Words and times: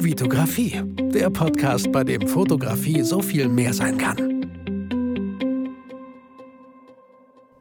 Vitografie, 0.00 0.80
der 1.12 1.28
Podcast, 1.28 1.90
bei 1.90 2.04
dem 2.04 2.28
Fotografie 2.28 3.02
so 3.02 3.20
viel 3.20 3.48
mehr 3.48 3.74
sein 3.74 3.98
kann. 3.98 4.16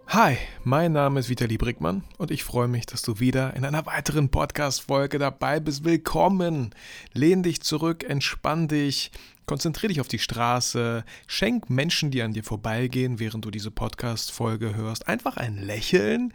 Hi, 0.05 0.37
mein 0.63 0.91
Name 0.91 1.19
ist 1.19 1.29
Vitali 1.29 1.57
Brickmann 1.57 2.03
und 2.19 2.29
ich 2.29 2.43
freue 2.43 2.67
mich, 2.67 2.85
dass 2.85 3.01
du 3.01 3.19
wieder 3.19 3.55
in 3.55 3.65
einer 3.65 3.87
weiteren 3.87 4.29
Podcast-Folge 4.29 5.17
dabei 5.17 5.59
bist. 5.59 5.83
Willkommen! 5.83 6.75
Lehn 7.11 7.41
dich 7.41 7.61
zurück, 7.61 8.03
entspann 8.07 8.67
dich, 8.67 9.11
konzentriere 9.47 9.89
dich 9.89 9.99
auf 9.99 10.07
die 10.07 10.19
Straße, 10.19 11.05
schenk 11.25 11.71
Menschen, 11.71 12.11
die 12.11 12.21
an 12.21 12.33
dir 12.33 12.43
vorbeigehen, 12.43 13.19
während 13.19 13.45
du 13.45 13.51
diese 13.51 13.71
Podcast-Folge 13.71 14.75
hörst, 14.75 15.07
einfach 15.07 15.37
ein 15.37 15.57
Lächeln 15.57 16.33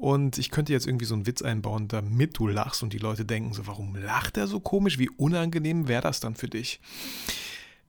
und 0.00 0.38
ich 0.38 0.50
könnte 0.50 0.72
jetzt 0.72 0.86
irgendwie 0.86 1.04
so 1.04 1.14
einen 1.14 1.26
Witz 1.26 1.42
einbauen, 1.42 1.86
damit 1.86 2.38
du 2.38 2.48
lachst 2.48 2.82
und 2.82 2.94
die 2.94 2.98
Leute 2.98 3.26
denken 3.26 3.52
so, 3.52 3.66
warum 3.66 3.94
lacht 3.94 4.38
er 4.38 4.46
so 4.46 4.58
komisch? 4.58 4.98
Wie 4.98 5.10
unangenehm 5.10 5.88
wäre 5.88 6.00
das 6.00 6.20
dann 6.20 6.34
für 6.34 6.48
dich? 6.48 6.80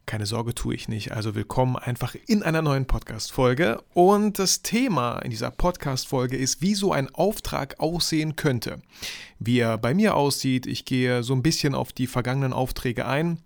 Keine 0.06 0.26
Sorge, 0.26 0.54
tue 0.54 0.76
ich 0.76 0.90
nicht. 0.90 1.14
Also 1.14 1.36
willkommen 1.36 1.78
einfach 1.78 2.16
in 2.28 2.44
einer 2.44 2.62
neuen 2.62 2.86
Podcast-Folge. 2.86 3.82
Und 3.94 4.40
das 4.40 4.62
Thema 4.62 5.20
in 5.20 5.32
dieser 5.32 5.52
Podcast-Folge 5.52 6.36
ist, 6.36 6.62
wie 6.62 6.76
so 6.76 6.92
ein 6.92 7.16
Auftrag 7.16 7.80
aussehen 7.80 8.36
könnte. 8.36 8.82
Wie 9.40 9.60
er 9.60 9.78
bei 9.78 9.94
mir 9.94 10.16
aussieht. 10.16 10.66
Ich 10.66 10.84
gehe 10.84 11.24
so 11.24 11.34
ein 11.34 11.44
bisschen 11.44 11.74
auf 11.74 11.94
die 11.94 12.08
vergangenen 12.08 12.52
Aufträge 12.52 13.06
ein 13.06 13.40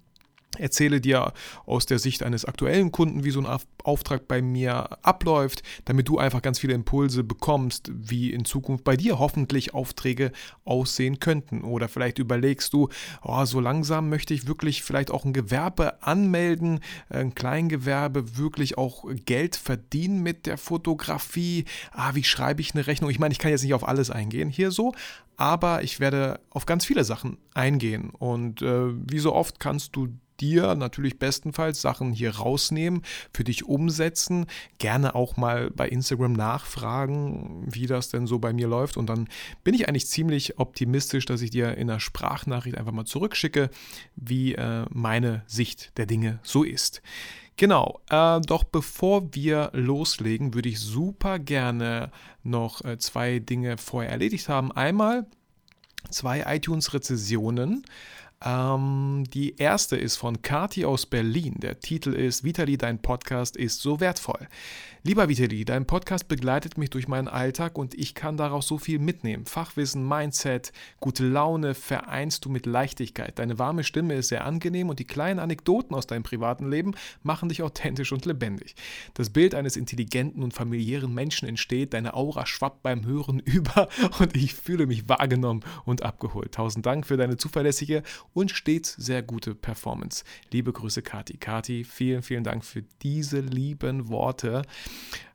erzähle 0.58 1.02
dir 1.02 1.34
aus 1.66 1.86
der 1.86 2.00
Sicht 2.00 2.24
eines 2.24 2.46
aktuellen 2.46 2.92
Kunden, 2.92 3.24
wie 3.24 3.32
so 3.32 3.40
ein 3.40 3.60
Auftrag 3.84 4.28
bei 4.28 4.42
mir 4.42 5.04
abläuft, 5.04 5.64
damit 5.86 6.08
du 6.08 6.18
einfach 6.18 6.42
ganz 6.42 6.60
viele 6.60 6.74
Impulse 6.74 7.24
bekommst, 7.24 7.92
wie 7.94 8.32
in 8.32 8.46
Zukunft 8.46 8.84
bei 8.84 8.98
dir 8.98 9.20
hoffentlich 9.20 9.74
Aufträge 9.74 10.32
aussehen 10.64 11.20
könnten. 11.20 11.64
Oder 11.64 11.88
vielleicht 11.88 12.20
überlegst 12.20 12.74
du, 12.74 12.90
oh, 13.22 13.46
so 13.46 13.60
langsam 13.60 14.10
möchte 14.10 14.34
ich 14.34 14.48
wirklich 14.48 14.84
vielleicht 14.84 15.12
auch 15.12 15.26
ein 15.26 15.34
Gewerbe 15.34 16.02
anmelden, 16.04 16.80
ein 17.10 17.36
Kleingewerbe, 17.36 18.38
wirklich 18.38 18.78
auch 18.78 19.06
Geld 19.26 19.56
verdienen 19.56 20.22
mit 20.22 20.46
der 20.46 20.58
Fotografie. 20.58 21.66
Ah, 21.92 22.16
wie 22.16 22.24
schreibe 22.24 22.62
ich 22.62 22.74
eine 22.74 22.88
Rechnung? 22.88 23.10
Ich 23.10 23.20
meine, 23.20 23.32
ich 23.32 23.40
kann 23.40 23.52
jetzt 23.52 23.64
nicht 23.64 23.74
auf 23.74 23.88
alles 23.88 24.10
eingehen 24.10 24.50
hier 24.50 24.72
so, 24.72 24.94
aber 25.38 25.84
ich 25.84 26.00
werde 26.00 26.40
auf 26.50 26.66
ganz 26.66 26.86
viele 26.86 27.04
Sachen 27.04 27.38
eingehen. 27.54 28.10
Und 28.10 28.62
äh, 28.62 28.90
wie 29.12 29.20
so 29.20 29.34
oft 29.34 29.60
kannst 29.60 29.96
du 29.96 30.10
dir 30.40 30.76
natürlich 30.76 31.20
bestenfalls 31.20 31.82
Sachen 31.82 32.12
hier 32.12 32.36
rausnehmen, 32.36 33.04
für 33.34 33.44
dich 33.44 33.66
umsetzen, 33.66 34.48
gerne 34.78 35.16
auch 35.16 35.38
mal 35.38 35.72
bei 35.72 35.88
Instagram 35.88 36.34
nachfragen, 36.34 37.66
wie 37.68 37.88
das 37.88 38.10
denn 38.10 38.28
so 38.28 38.40
bei 38.40 38.54
mir 38.54 38.68
läuft. 38.68 38.98
Und 38.98 39.08
dann 39.08 39.28
bin 39.64 39.74
ich 39.74 39.88
eigentlich 39.88 40.08
ziemlich 40.08 40.60
optimistisch, 40.60 41.26
dass 41.26 41.42
ich 41.42 41.50
dir 41.50 41.78
in 41.78 41.90
einer 41.90 42.00
Sprachnachricht 42.00 42.78
einfach 42.78 42.92
mal 42.92 43.06
zurückschicke, 43.06 43.70
wie 44.16 44.56
äh, 44.56 44.86
meine 44.90 45.44
Sicht 45.48 45.98
der 45.98 46.06
Dinge 46.06 46.40
so 46.44 46.64
ist. 46.64 47.02
Genau, 47.58 48.02
äh, 48.10 48.42
doch 48.42 48.66
bevor 48.66 49.34
wir 49.34 49.70
loslegen, 49.74 50.54
würde 50.54 50.68
ich 50.68 50.80
super 50.80 51.40
gerne 51.40 52.12
noch 52.44 52.84
äh, 52.84 52.98
zwei 52.98 53.40
Dinge 53.40 53.78
vorher 53.78 54.12
erledigt 54.12 54.50
haben. 54.50 54.74
Einmal 54.74 55.26
zwei 56.10 56.44
iTunes-Rezessionen. 56.46 57.86
Ähm, 58.46 59.24
die 59.34 59.56
erste 59.58 59.98
ist 59.98 60.18
von 60.18 60.42
Kati 60.42 60.86
aus 60.86 61.06
Berlin. 61.06 61.56
Der 61.58 61.80
Titel 61.80 62.14
ist 62.14 62.44
Vitali, 62.44 62.78
dein 62.78 63.02
Podcast 63.02 63.58
ist 63.58 63.82
so 63.82 64.00
wertvoll. 64.00 64.48
Lieber 65.08 65.30
Vitali, 65.30 65.66
dein 65.66 65.86
Podcast 65.86 66.28
begleitet 66.28 66.80
mich 66.80 66.90
durch 66.90 67.08
meinen 67.08 67.28
Alltag 67.28 67.78
und 67.78 67.94
ich 67.94 68.16
kann 68.16 68.38
daraus 68.38 68.66
so 68.66 68.80
viel 68.80 68.98
mitnehmen. 68.98 69.46
Fachwissen, 69.46 70.08
Mindset, 70.08 70.74
gute 71.00 71.28
Laune 71.28 71.76
vereinst 71.76 72.44
du 72.44 72.50
mit 72.50 72.66
Leichtigkeit. 72.66 73.38
Deine 73.38 73.60
warme 73.60 73.84
Stimme 73.84 74.16
ist 74.16 74.30
sehr 74.30 74.46
angenehm 74.46 74.90
und 74.90 74.98
die 74.98 75.06
kleinen 75.06 75.40
Anekdoten 75.40 75.96
aus 75.96 76.08
deinem 76.08 76.24
privaten 76.24 76.72
Leben 76.72 76.96
machen 77.22 77.50
dich 77.50 77.62
authentisch 77.62 78.14
und 78.14 78.26
lebendig. 78.26 78.74
Das 79.14 79.30
Bild 79.30 79.54
eines 79.54 79.78
intelligenten 79.78 80.42
und 80.42 80.56
familiären 80.56 81.14
Menschen 81.14 81.48
entsteht, 81.48 81.94
deine 81.94 82.16
Aura 82.16 82.48
schwappt 82.48 82.82
beim 82.82 83.06
Hören 83.06 83.38
über 83.46 83.90
und 84.18 84.36
ich 84.36 84.56
fühle 84.56 84.88
mich 84.88 85.08
wahrgenommen 85.08 85.62
und 85.86 86.02
abgeholt. 86.02 86.54
Tausend 86.54 86.84
Dank 86.84 87.06
für 87.06 87.16
deine 87.16 87.38
zuverlässige 87.38 88.02
und 88.34 88.50
stets 88.50 88.94
sehr 88.94 89.22
gute 89.22 89.54
Performance. 89.54 90.24
Liebe 90.52 90.74
Grüße, 90.74 91.04
Kati. 91.04 91.38
Kati, 91.38 91.84
vielen, 91.84 92.24
vielen 92.24 92.44
Dank 92.44 92.66
für 92.66 92.82
diese 93.04 93.40
lieben 93.40 94.10
Worte. 94.10 94.64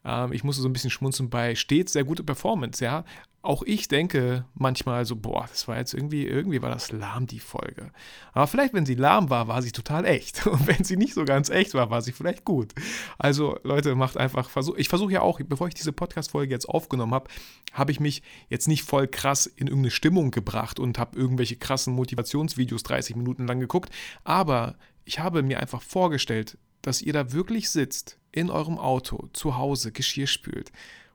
Ähm, 0.05 0.33
ich 0.33 0.45
musste 0.45 0.63
so 0.63 0.69
ein 0.69 0.73
bisschen 0.73 0.91
schmunzeln 0.91 1.31
bei 1.31 1.55
stets 1.55 1.93
sehr 1.93 2.05
gute 2.05 2.25
Performance, 2.25 2.85
ja. 2.85 3.05
Auch 3.43 3.63
ich 3.63 3.89
denke 3.89 4.45
manchmal 4.53 5.07
so, 5.07 5.17
boah, 5.17 5.47
das 5.49 5.67
war 5.67 5.79
jetzt 5.79 5.95
irgendwie, 5.95 6.27
irgendwie 6.27 6.61
war 6.61 6.69
das 6.69 6.93
lahm, 6.93 7.27
die 7.27 7.41
Folge. 7.41 7.91
Aber 8.35 8.47
vielleicht, 8.47 8.75
wenn 8.75 8.85
sie 8.85 8.97
lahm 8.97 9.31
war, 9.31 9.49
war 9.49 9.63
sie 9.63 9.73
total 9.73 10.05
echt. 10.05 10.47
Und 10.47 10.67
wenn 10.67 10.85
sie 10.85 10.99
nicht 10.99 11.15
so 11.15 11.25
ganz 11.25 11.49
echt 11.49 11.73
war, 11.73 11.89
war 11.89 12.03
sie 12.03 12.13
vielleicht 12.13 12.45
gut. 12.45 12.75
Also, 13.17 13.59
Leute, 13.63 13.95
macht 13.95 14.19
einfach, 14.19 14.51
versuch, 14.51 14.77
ich 14.77 14.91
versuche 14.91 15.13
ja 15.13 15.23
auch, 15.23 15.41
bevor 15.43 15.69
ich 15.69 15.75
diese 15.75 15.93
Podcast-Folge 15.93 16.53
jetzt 16.53 16.69
aufgenommen 16.69 17.15
habe, 17.15 17.31
habe 17.73 17.93
ich 17.93 18.01
mich 18.01 18.23
jetzt 18.51 18.69
nicht 18.69 18.85
voll 18.85 19.09
krass 19.09 19.47
in 19.47 19.69
irgendeine 19.69 19.91
Stimmung 19.91 20.31
gebracht 20.33 20.79
und 20.79 20.99
habe 20.99 21.19
irgendwelche 21.19 21.57
krassen 21.57 21.95
Motivationsvideos 21.95 22.83
30 22.83 23.17
Minuten 23.17 23.47
lang 23.47 23.59
geguckt. 23.59 23.91
Aber 24.23 24.77
ich 25.07 25.19
habe 25.19 25.43
mir 25.43 25.61
einfach 25.61 25.81
vorgestellt, 25.81 26.59
dass 26.83 27.03
ihr 27.03 27.13
da 27.13 27.33
wirklich 27.33 27.71
sitzt, 27.71 28.19
in 28.33 28.51
eurem 28.51 28.79
Auto, 28.79 29.29
zu 29.33 29.57
Hause, 29.57 29.93
Geschirr 29.93 30.27
spült 30.27 30.73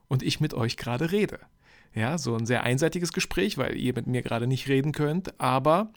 und 0.08 0.22
ich 0.22 0.40
mit 0.40 0.54
euch 0.54 0.76
gerade 0.76 1.12
rede. 1.12 1.40
Ja, 1.94 2.18
so 2.18 2.36
ein 2.36 2.46
sehr 2.46 2.62
einseitiges 2.62 3.12
Gespräch, 3.12 3.56
weil 3.56 3.76
ihr 3.76 3.94
mit 3.94 4.06
mir 4.06 4.22
gerade 4.22 4.46
nicht 4.46 4.68
reden 4.68 4.92
könnt, 4.92 5.40
aber 5.40 5.92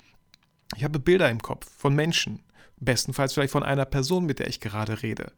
ich 0.75 0.83
habe 0.83 0.99
Bilder 0.99 1.29
im 1.29 1.41
Kopf 1.41 1.69
von 1.77 1.93
Menschen, 1.93 2.41
bestenfalls 2.77 3.33
vielleicht 3.33 3.51
von 3.51 3.63
einer 3.63 3.85
Person, 3.85 4.25
mit 4.25 4.39
der 4.39 4.47
ich 4.47 4.61
gerade 4.61 5.03
rede. 5.03 5.33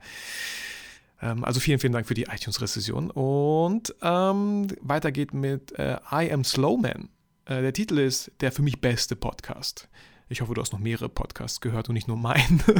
Ähm, 1.21 1.43
also 1.43 1.59
vielen, 1.59 1.79
vielen 1.79 1.93
Dank 1.93 2.07
für 2.07 2.13
die 2.13 2.23
iTunes-Rezession. 2.23 3.11
Und 3.11 3.95
ähm, 4.01 4.67
weiter 4.81 5.11
geht 5.11 5.33
mit 5.33 5.71
äh, 5.79 5.97
I 6.11 6.31
Am 6.31 6.43
Slowman. 6.43 7.09
Äh, 7.45 7.61
der 7.61 7.73
Titel 7.73 7.97
ist 7.99 8.31
Der 8.41 8.51
für 8.51 8.61
mich 8.61 8.81
beste 8.81 9.15
Podcast. 9.15 9.87
Ich 10.31 10.39
hoffe, 10.39 10.53
du 10.53 10.61
hast 10.61 10.71
noch 10.71 10.79
mehrere 10.79 11.09
Podcasts 11.09 11.59
gehört 11.59 11.89
und 11.89 11.93
nicht 11.93 12.07
nur 12.07 12.17
meinen. 12.17 12.63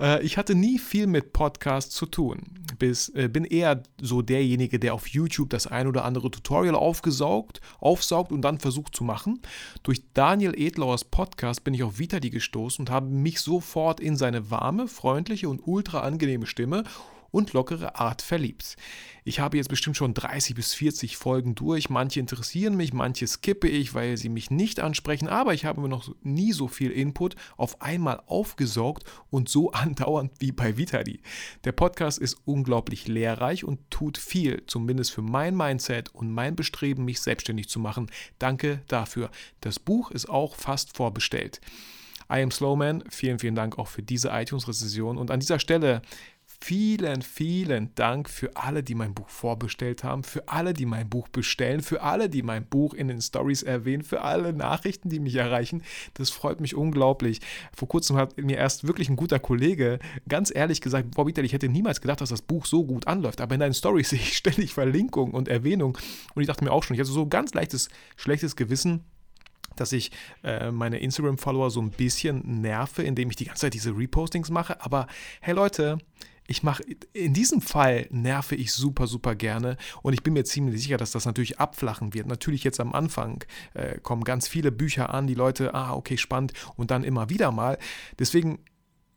Äh, 0.00 0.22
ich 0.22 0.38
hatte 0.38 0.54
nie 0.54 0.78
viel 0.78 1.06
mit 1.06 1.34
Podcasts 1.34 1.94
zu 1.94 2.06
tun. 2.06 2.40
Bis, 2.78 3.10
äh, 3.10 3.28
bin 3.28 3.44
eher 3.44 3.82
so 4.00 4.22
derjenige, 4.22 4.78
der 4.78 4.94
auf 4.94 5.06
YouTube 5.06 5.50
das 5.50 5.66
ein 5.66 5.86
oder 5.86 6.06
andere 6.06 6.30
Tutorial 6.30 6.74
aufgesaugt, 6.74 7.60
aufsaugt 7.78 8.32
und 8.32 8.40
dann 8.40 8.58
versucht 8.58 8.96
zu 8.96 9.04
machen. 9.04 9.40
Durch 9.82 10.02
Daniel 10.14 10.54
Edlauers 10.58 11.04
Podcast 11.04 11.62
bin 11.62 11.74
ich 11.74 11.82
auf 11.82 11.98
Vitali 11.98 12.30
gestoßen 12.30 12.82
und 12.82 12.90
habe 12.90 13.06
mich 13.10 13.40
sofort 13.40 14.00
in 14.00 14.16
seine 14.16 14.50
warme, 14.50 14.88
freundliche 14.88 15.50
und 15.50 15.60
ultra 15.62 16.00
angenehme 16.00 16.46
Stimme 16.46 16.84
und 17.32 17.52
lockere 17.52 17.96
Art 17.96 18.22
verliebt. 18.22 18.76
Ich 19.24 19.40
habe 19.40 19.56
jetzt 19.56 19.68
bestimmt 19.68 19.96
schon 19.96 20.14
30 20.14 20.54
bis 20.54 20.74
40 20.74 21.16
Folgen 21.16 21.54
durch. 21.54 21.90
Manche 21.90 22.20
interessieren 22.20 22.76
mich, 22.76 22.92
manche 22.92 23.26
skippe 23.26 23.68
ich, 23.68 23.94
weil 23.94 24.16
sie 24.16 24.28
mich 24.28 24.50
nicht 24.50 24.80
ansprechen, 24.80 25.28
aber 25.28 25.54
ich 25.54 25.64
habe 25.64 25.80
mir 25.80 25.88
noch 25.88 26.14
nie 26.22 26.52
so 26.52 26.68
viel 26.68 26.90
Input 26.90 27.34
auf 27.56 27.80
einmal 27.80 28.22
aufgesaugt 28.26 29.04
und 29.30 29.48
so 29.48 29.70
andauernd 29.72 30.32
wie 30.38 30.52
bei 30.52 30.76
Vitali. 30.76 31.20
Der 31.64 31.72
Podcast 31.72 32.18
ist 32.18 32.36
unglaublich 32.44 33.08
lehrreich 33.08 33.64
und 33.64 33.90
tut 33.90 34.18
viel, 34.18 34.64
zumindest 34.66 35.12
für 35.12 35.22
mein 35.22 35.56
Mindset 35.56 36.14
und 36.14 36.32
mein 36.32 36.54
Bestreben, 36.54 37.04
mich 37.04 37.20
selbstständig 37.20 37.68
zu 37.68 37.80
machen. 37.80 38.10
Danke 38.38 38.82
dafür. 38.88 39.30
Das 39.60 39.78
Buch 39.78 40.10
ist 40.10 40.28
auch 40.28 40.54
fast 40.54 40.96
vorbestellt. 40.96 41.60
I 42.30 42.42
am 42.42 42.50
Slowman, 42.50 43.04
vielen, 43.10 43.38
vielen 43.38 43.54
Dank 43.54 43.78
auch 43.78 43.88
für 43.88 44.02
diese 44.02 44.30
iTunes-Rezession. 44.30 45.18
Und 45.18 45.30
an 45.30 45.40
dieser 45.40 45.58
Stelle 45.58 46.02
Vielen, 46.64 47.22
vielen 47.22 47.92
Dank 47.96 48.30
für 48.30 48.56
alle, 48.56 48.84
die 48.84 48.94
mein 48.94 49.14
Buch 49.14 49.28
vorbestellt 49.28 50.04
haben, 50.04 50.22
für 50.22 50.48
alle, 50.48 50.74
die 50.74 50.86
mein 50.86 51.08
Buch 51.08 51.26
bestellen, 51.26 51.80
für 51.80 52.02
alle, 52.02 52.28
die 52.28 52.44
mein 52.44 52.64
Buch 52.64 52.94
in 52.94 53.08
den 53.08 53.20
Stories 53.20 53.64
erwähnen, 53.64 54.04
für 54.04 54.20
alle 54.20 54.52
Nachrichten, 54.52 55.08
die 55.08 55.18
mich 55.18 55.34
erreichen. 55.34 55.82
Das 56.14 56.30
freut 56.30 56.60
mich 56.60 56.76
unglaublich. 56.76 57.40
Vor 57.74 57.88
kurzem 57.88 58.16
hat 58.16 58.38
mir 58.38 58.58
erst 58.58 58.86
wirklich 58.86 59.08
ein 59.08 59.16
guter 59.16 59.40
Kollege 59.40 59.98
ganz 60.28 60.54
ehrlich 60.54 60.80
gesagt, 60.80 61.16
Boah, 61.16 61.26
Peter, 61.26 61.42
ich 61.42 61.52
hätte 61.52 61.68
niemals 61.68 62.00
gedacht, 62.00 62.20
dass 62.20 62.28
das 62.28 62.42
Buch 62.42 62.64
so 62.64 62.84
gut 62.84 63.08
anläuft. 63.08 63.40
Aber 63.40 63.54
in 63.54 63.60
deinen 63.60 63.74
Stories 63.74 64.10
sehe 64.10 64.20
ich 64.20 64.36
ständig 64.36 64.72
Verlinkungen 64.72 65.34
und 65.34 65.48
Erwähnungen. 65.48 65.98
Und 66.36 66.42
ich 66.42 66.46
dachte 66.46 66.62
mir 66.62 66.70
auch 66.70 66.84
schon, 66.84 66.94
ich 66.94 67.00
hatte 67.00 67.10
so 67.10 67.26
ganz 67.26 67.54
leichtes, 67.54 67.88
schlechtes 68.14 68.54
Gewissen 68.54 69.02
dass 69.74 69.92
ich 69.92 70.10
äh, 70.44 70.70
meine 70.70 70.98
Instagram-Follower 70.98 71.70
so 71.70 71.80
ein 71.80 71.90
bisschen 71.90 72.60
nerve, 72.60 73.02
indem 73.02 73.30
ich 73.30 73.36
die 73.36 73.46
ganze 73.46 73.62
Zeit 73.62 73.74
diese 73.74 73.96
Repostings 73.96 74.50
mache. 74.50 74.84
Aber 74.84 75.06
hey 75.40 75.54
Leute, 75.54 75.96
ich 76.46 76.62
mache, 76.62 76.82
in 77.12 77.34
diesem 77.34 77.60
Fall 77.60 78.06
nerve 78.10 78.54
ich 78.54 78.72
super, 78.72 79.06
super 79.06 79.34
gerne 79.34 79.76
und 80.02 80.12
ich 80.12 80.22
bin 80.22 80.32
mir 80.32 80.44
ziemlich 80.44 80.82
sicher, 80.82 80.96
dass 80.96 81.12
das 81.12 81.24
natürlich 81.24 81.58
abflachen 81.58 82.14
wird. 82.14 82.26
Natürlich 82.26 82.64
jetzt 82.64 82.80
am 82.80 82.92
Anfang 82.92 83.44
äh, 83.74 83.98
kommen 83.98 84.24
ganz 84.24 84.48
viele 84.48 84.72
Bücher 84.72 85.14
an, 85.14 85.26
die 85.26 85.34
Leute, 85.34 85.74
ah, 85.74 85.94
okay, 85.94 86.16
spannend 86.16 86.52
und 86.76 86.90
dann 86.90 87.04
immer 87.04 87.30
wieder 87.30 87.52
mal. 87.52 87.78
Deswegen 88.18 88.58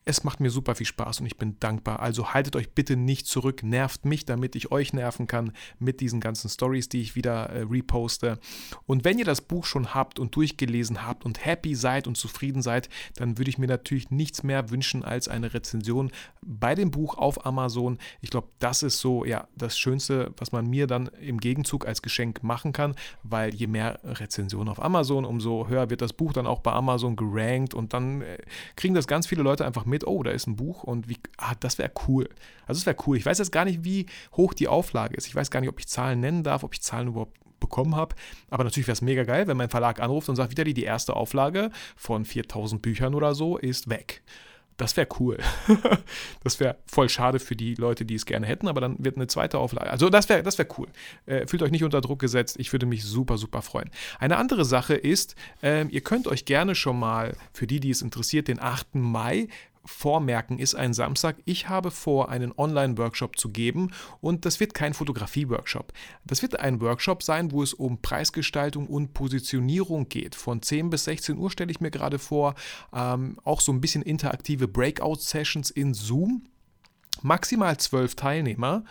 es 0.08 0.24
macht 0.24 0.40
mir 0.40 0.52
super 0.52 0.76
viel 0.76 0.86
Spaß 0.86 1.20
und 1.20 1.26
ich 1.26 1.38
bin 1.38 1.60
dankbar. 1.60 2.00
Also 2.00 2.34
haltet 2.34 2.56
euch 2.56 2.72
bitte 2.72 2.96
nicht 2.96 3.26
zurück, 3.26 3.64
nervt 3.64 4.06
mich, 4.06 4.24
damit 4.24 4.56
ich 4.56 4.72
euch 4.72 4.94
nerven 4.94 5.26
kann 5.26 5.52
mit 5.80 6.00
diesen 6.00 6.20
ganzen 6.20 6.48
Stories, 6.48 6.90
die 6.90 7.02
ich 7.02 7.16
wieder 7.16 7.50
äh, 7.50 7.62
reposte. 7.62 8.40
Und 8.86 9.04
wenn 9.04 9.18
ihr 9.18 9.26
das 9.26 9.42
Buch 9.42 9.66
schon 9.66 9.96
habt 9.96 10.20
und 10.20 10.36
durchgelesen 10.36 11.06
habt 11.06 11.26
und 11.26 11.44
happy 11.44 11.74
seid 11.74 12.06
und 12.06 12.18
zufrieden 12.18 12.62
seid, 12.62 12.88
dann 13.16 13.40
würde 13.40 13.50
ich 13.50 13.58
mir 13.58 13.66
natürlich 13.66 14.12
nichts 14.12 14.44
mehr 14.44 14.70
wünschen 14.70 15.04
als 15.04 15.28
eine 15.28 15.56
Rezension 15.56 16.12
bei 16.44 16.76
dem 16.76 16.92
Buch 16.92 17.18
auf 17.18 17.44
Amazon. 17.44 17.98
Ich 18.22 18.30
glaube, 18.30 18.50
das 18.60 18.84
ist 18.84 19.00
so 19.00 19.26
ja 19.26 19.48
das 19.56 19.78
Schönste, 19.78 20.32
was 20.38 20.52
man 20.52 20.68
mir 20.68 20.86
dann 20.86 21.08
im 21.20 21.40
Gegenzug 21.40 21.88
als 21.88 22.04
Geschenk 22.04 22.44
machen 22.44 22.74
kann, 22.74 22.96
weil 23.24 23.56
je 23.56 23.66
mehr 23.66 24.00
Rezensionen 24.04 24.70
auf 24.70 24.80
Amazon, 24.80 25.26
umso 25.26 25.68
höher 25.68 25.90
wird 25.90 26.04
das 26.04 26.14
Buch 26.14 26.32
dann 26.32 26.46
auch 26.46 26.60
bei 26.60 26.74
Amazon 26.74 27.16
gerankt 27.16 27.74
und 27.74 27.94
dann 27.94 28.22
äh, 28.22 28.38
kriegen 28.76 28.94
das 28.94 29.08
ganz 29.08 29.26
viele 29.26 29.42
Leute 29.42 29.66
einfach 29.66 29.86
mit 29.86 29.95
mit, 29.96 30.08
oh, 30.08 30.24
da 30.24 30.32
ist 30.32 30.48
ein 30.48 30.58
Buch 30.58 30.84
und 30.84 31.08
wie, 31.08 31.18
ah, 31.38 31.54
das 31.60 31.78
wäre 31.78 31.92
cool. 32.08 32.30
Also 32.68 32.80
das 32.80 32.86
wäre 32.86 32.98
cool. 33.08 33.18
Ich 33.18 33.26
weiß 33.26 33.38
jetzt 33.40 33.52
gar 33.52 33.66
nicht, 33.66 33.84
wie 33.84 34.08
hoch 34.36 34.54
die 34.54 34.68
Auflage 34.68 35.16
ist. 35.16 35.28
Ich 35.28 35.36
weiß 35.36 35.50
gar 35.52 35.62
nicht, 35.62 35.70
ob 35.70 35.80
ich 35.80 35.88
Zahlen 35.88 36.20
nennen 36.20 36.44
darf, 36.44 36.64
ob 36.64 36.74
ich 36.74 36.82
Zahlen 36.82 37.08
überhaupt 37.08 37.38
bekommen 37.60 37.96
habe. 37.96 38.16
Aber 38.50 38.64
natürlich 38.64 38.88
wäre 38.88 38.94
es 38.94 39.02
mega 39.02 39.24
geil, 39.24 39.48
wenn 39.48 39.58
mein 39.58 39.70
Verlag 39.70 40.02
anruft 40.02 40.28
und 40.30 40.36
sagt, 40.36 40.52
wieder 40.52 40.64
die 40.66 40.84
erste 40.84 41.16
Auflage 41.16 41.72
von 41.96 42.26
4000 42.26 42.82
Büchern 42.82 43.16
oder 43.16 43.34
so 43.34 43.58
ist 43.58 43.90
weg. 43.90 44.22
Das 44.78 44.98
wäre 44.98 45.08
cool. 45.20 45.38
das 46.44 46.60
wäre 46.60 46.76
voll 46.86 47.08
schade 47.08 47.40
für 47.40 47.56
die 47.56 47.76
Leute, 47.76 48.04
die 48.04 48.16
es 48.16 48.26
gerne 48.26 48.46
hätten, 48.46 48.68
aber 48.68 48.82
dann 48.82 48.98
wird 49.00 49.16
eine 49.16 49.28
zweite 49.28 49.58
Auflage. 49.58 49.90
Also 49.90 50.10
das 50.10 50.28
wäre 50.28 50.44
das 50.44 50.58
wär 50.58 50.68
cool. 50.78 50.90
Äh, 51.26 51.48
fühlt 51.48 51.64
euch 51.64 51.72
nicht 51.72 51.86
unter 51.86 52.02
Druck 52.02 52.20
gesetzt. 52.20 52.58
Ich 52.60 52.74
würde 52.74 52.86
mich 52.86 53.06
super, 53.06 53.38
super 53.38 53.62
freuen. 53.62 53.90
Eine 54.20 54.36
andere 54.36 54.66
Sache 54.66 54.96
ist, 54.96 55.36
äh, 55.64 55.88
ihr 55.88 56.02
könnt 56.02 56.28
euch 56.28 56.44
gerne 56.44 56.76
schon 56.76 57.00
mal, 57.00 57.38
für 57.54 57.68
die, 57.68 57.80
die 57.80 57.90
es 57.90 58.02
interessiert, 58.02 58.50
den 58.50 58.60
8. 58.60 58.96
Mai 58.96 59.48
vormerken, 59.86 60.60
ist 60.60 60.76
ein 60.76 60.94
Samstag. 60.94 61.38
Ich 61.46 61.70
habe 61.70 61.92
vor, 61.92 62.30
einen 62.30 62.54
Online-Workshop 62.58 63.38
zu 63.38 63.50
geben 63.50 63.92
und 64.22 64.46
das 64.46 64.60
wird 64.60 64.74
kein 64.74 64.94
Fotografie-Workshop. 64.94 65.94
Das 66.26 66.42
wird 66.42 66.60
ein 66.60 66.82
Workshop 66.82 67.24
sein, 67.24 67.52
wo 67.52 67.64
es 67.64 67.74
um 67.74 68.02
Preisgestaltung 68.02 68.88
und 68.88 69.14
Positionierung 69.14 70.10
geht. 70.10 70.36
Von 70.36 70.62
10 70.62 70.90
bis 70.90 71.06
16 71.06 71.38
Uhr 71.38 71.52
stelle 71.52 71.72
ich 71.72 71.82
mir 71.82 71.92
gerade 71.92 72.20
vor. 72.20 72.56
Ähm, 72.94 73.38
auch 73.44 73.62
so 73.62 73.72
ein 73.72 73.82
bisschen 73.82 74.02
interaktive 74.02 74.68
Breakout-Sessions 74.68 75.70
in 75.70 75.94
Zoom. 75.94 76.44
Maximal 77.22 77.78
zwölf 77.78 78.16
Teilnehmer 78.16 78.84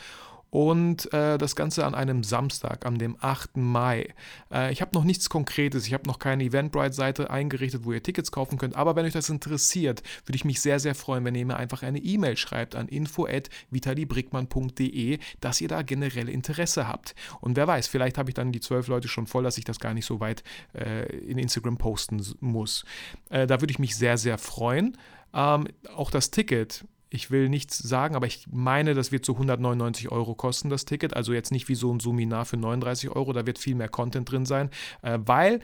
und 0.55 1.13
äh, 1.13 1.37
das 1.37 1.57
Ganze 1.57 1.85
an 1.85 1.97
einem 1.97 2.23
Samstag, 2.23 2.87
am 2.87 2.97
dem 2.97 3.17
8. 3.21 3.57
Mai. 3.57 4.15
Äh, 4.53 4.73
ich 4.73 4.83
habe 4.83 4.93
noch 4.95 5.03
nichts 5.03 5.29
Konkretes, 5.29 5.89
ich 5.89 5.95
habe 5.95 6.07
noch 6.07 6.21
keine 6.21 6.45
Eventbrite-Seite 6.45 7.29
eingerichtet, 7.29 7.85
wo 7.85 7.93
ihr 7.93 8.05
Tickets 8.05 8.31
kaufen 8.31 8.57
könnt, 8.57 8.77
aber 8.77 8.95
wenn 8.95 9.05
euch 9.05 9.15
das 9.15 9.31
interessiert, 9.31 10.05
würde 10.25 10.37
ich 10.37 10.45
mich 10.45 10.61
sehr, 10.61 10.79
sehr 10.79 10.95
freuen, 10.95 11.25
wenn 11.25 11.35
ihr 11.35 11.45
mir 11.45 11.57
einfach 11.57 11.83
eine 11.83 11.99
E-Mail 11.99 12.37
schreibt 12.37 12.77
an 12.77 12.87
info.vitalibrickmann.de, 12.87 15.19
dass 15.41 15.61
ihr 15.61 15.67
da 15.67 15.83
generell 15.83 16.29
Interesse 16.29 16.87
habt. 16.87 17.17
Und 17.41 17.57
wer 17.57 17.67
weiß, 17.67 17.89
vielleicht 17.89 18.17
habe 18.17 18.31
ich 18.31 18.35
dann 18.35 18.53
die 18.53 18.61
zwölf 18.61 18.87
Leute 18.87 19.09
schon 19.09 19.27
voll, 19.27 19.43
dass 19.43 19.59
ich 19.59 19.65
das 19.65 19.81
gar 19.81 19.93
nicht 19.93 20.07
so 20.07 20.21
weit 20.21 20.45
äh, 20.73 21.17
in 21.17 21.37
Instagram 21.37 21.79
posten 21.79 22.25
muss. 22.39 22.85
Äh, 23.29 23.49
da 23.49 23.61
würde 23.61 23.73
ich 23.73 23.81
mich 23.81 23.97
sehr, 23.97 24.19
sehr 24.19 24.39
freuen. 24.39 24.97
Ähm, 25.35 25.67
auch 25.97 26.13
das 26.13 26.31
Ticket 26.31 26.85
ich 27.15 27.31
will 27.31 27.49
nichts 27.49 27.79
sagen, 27.79 28.17
aber 28.17 28.27
ich 28.27 28.49
meine, 28.51 28.93
das 28.93 29.13
wird 29.13 29.25
so 29.25 29.35
199 29.35 30.11
Euro 30.11 30.35
kosten, 30.35 30.69
das 30.69 30.85
Ticket. 30.85 31.15
Also 31.15 31.33
jetzt 31.33 31.53
nicht 31.53 31.69
wie 31.69 31.77
so 31.77 31.95
ein 31.95 32.01
Suminar 32.01 32.45
für 32.45 32.57
39 32.57 33.11
Euro, 33.11 33.33
da 33.33 33.47
wird 33.47 33.61
viel 33.61 33.77
mehr 33.77 33.89
Content 33.89 34.29
drin 34.29 34.45
sein, 34.45 34.69
äh, 35.03 35.21
weil 35.25 35.61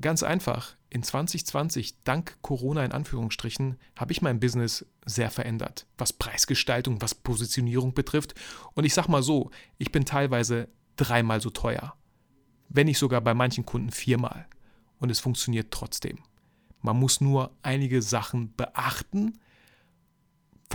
ganz 0.00 0.22
einfach, 0.22 0.76
in 0.88 1.02
2020, 1.02 2.02
dank 2.04 2.38
Corona 2.40 2.86
in 2.86 2.92
Anführungsstrichen, 2.92 3.76
habe 3.98 4.12
ich 4.12 4.22
mein 4.22 4.40
Business 4.40 4.86
sehr 5.04 5.30
verändert, 5.30 5.86
was 5.98 6.14
Preisgestaltung, 6.14 7.02
was 7.02 7.14
Positionierung 7.14 7.92
betrifft. 7.92 8.34
Und 8.72 8.84
ich 8.84 8.94
sage 8.94 9.10
mal 9.10 9.22
so, 9.22 9.50
ich 9.76 9.92
bin 9.92 10.06
teilweise 10.06 10.68
dreimal 10.96 11.42
so 11.42 11.50
teuer, 11.50 11.94
wenn 12.70 12.86
nicht 12.86 12.98
sogar 12.98 13.20
bei 13.20 13.34
manchen 13.34 13.66
Kunden 13.66 13.90
viermal. 13.90 14.46
Und 15.00 15.10
es 15.10 15.20
funktioniert 15.20 15.70
trotzdem. 15.70 16.20
Man 16.80 16.98
muss 16.98 17.20
nur 17.20 17.50
einige 17.62 18.00
Sachen 18.00 18.54
beachten, 18.54 19.38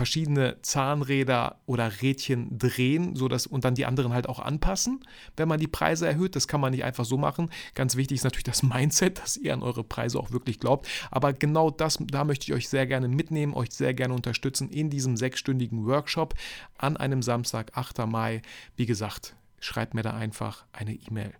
verschiedene 0.00 0.56
Zahnräder 0.62 1.60
oder 1.66 2.00
Rädchen 2.00 2.56
drehen, 2.56 3.16
sodass 3.16 3.46
und 3.46 3.66
dann 3.66 3.74
die 3.74 3.84
anderen 3.84 4.14
halt 4.14 4.30
auch 4.30 4.38
anpassen, 4.38 5.04
wenn 5.36 5.46
man 5.46 5.60
die 5.60 5.66
Preise 5.66 6.06
erhöht. 6.06 6.36
Das 6.36 6.48
kann 6.48 6.58
man 6.58 6.70
nicht 6.70 6.84
einfach 6.84 7.04
so 7.04 7.18
machen. 7.18 7.50
Ganz 7.74 7.96
wichtig 7.96 8.16
ist 8.16 8.24
natürlich 8.24 8.44
das 8.44 8.62
Mindset, 8.62 9.18
dass 9.18 9.36
ihr 9.36 9.52
an 9.52 9.62
eure 9.62 9.84
Preise 9.84 10.18
auch 10.18 10.30
wirklich 10.30 10.58
glaubt. 10.58 10.88
Aber 11.10 11.34
genau 11.34 11.70
das, 11.70 11.98
da 12.00 12.24
möchte 12.24 12.44
ich 12.44 12.54
euch 12.54 12.70
sehr 12.70 12.86
gerne 12.86 13.08
mitnehmen, 13.08 13.52
euch 13.52 13.72
sehr 13.72 13.92
gerne 13.92 14.14
unterstützen 14.14 14.70
in 14.70 14.88
diesem 14.88 15.18
sechsstündigen 15.18 15.84
Workshop 15.84 16.32
an 16.78 16.96
einem 16.96 17.20
Samstag, 17.20 17.76
8. 17.76 18.06
Mai. 18.06 18.40
Wie 18.76 18.86
gesagt, 18.86 19.36
schreibt 19.58 19.92
mir 19.92 20.02
da 20.02 20.14
einfach 20.14 20.64
eine 20.72 20.94
E-Mail. 20.94 21.34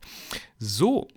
So, 0.59 1.09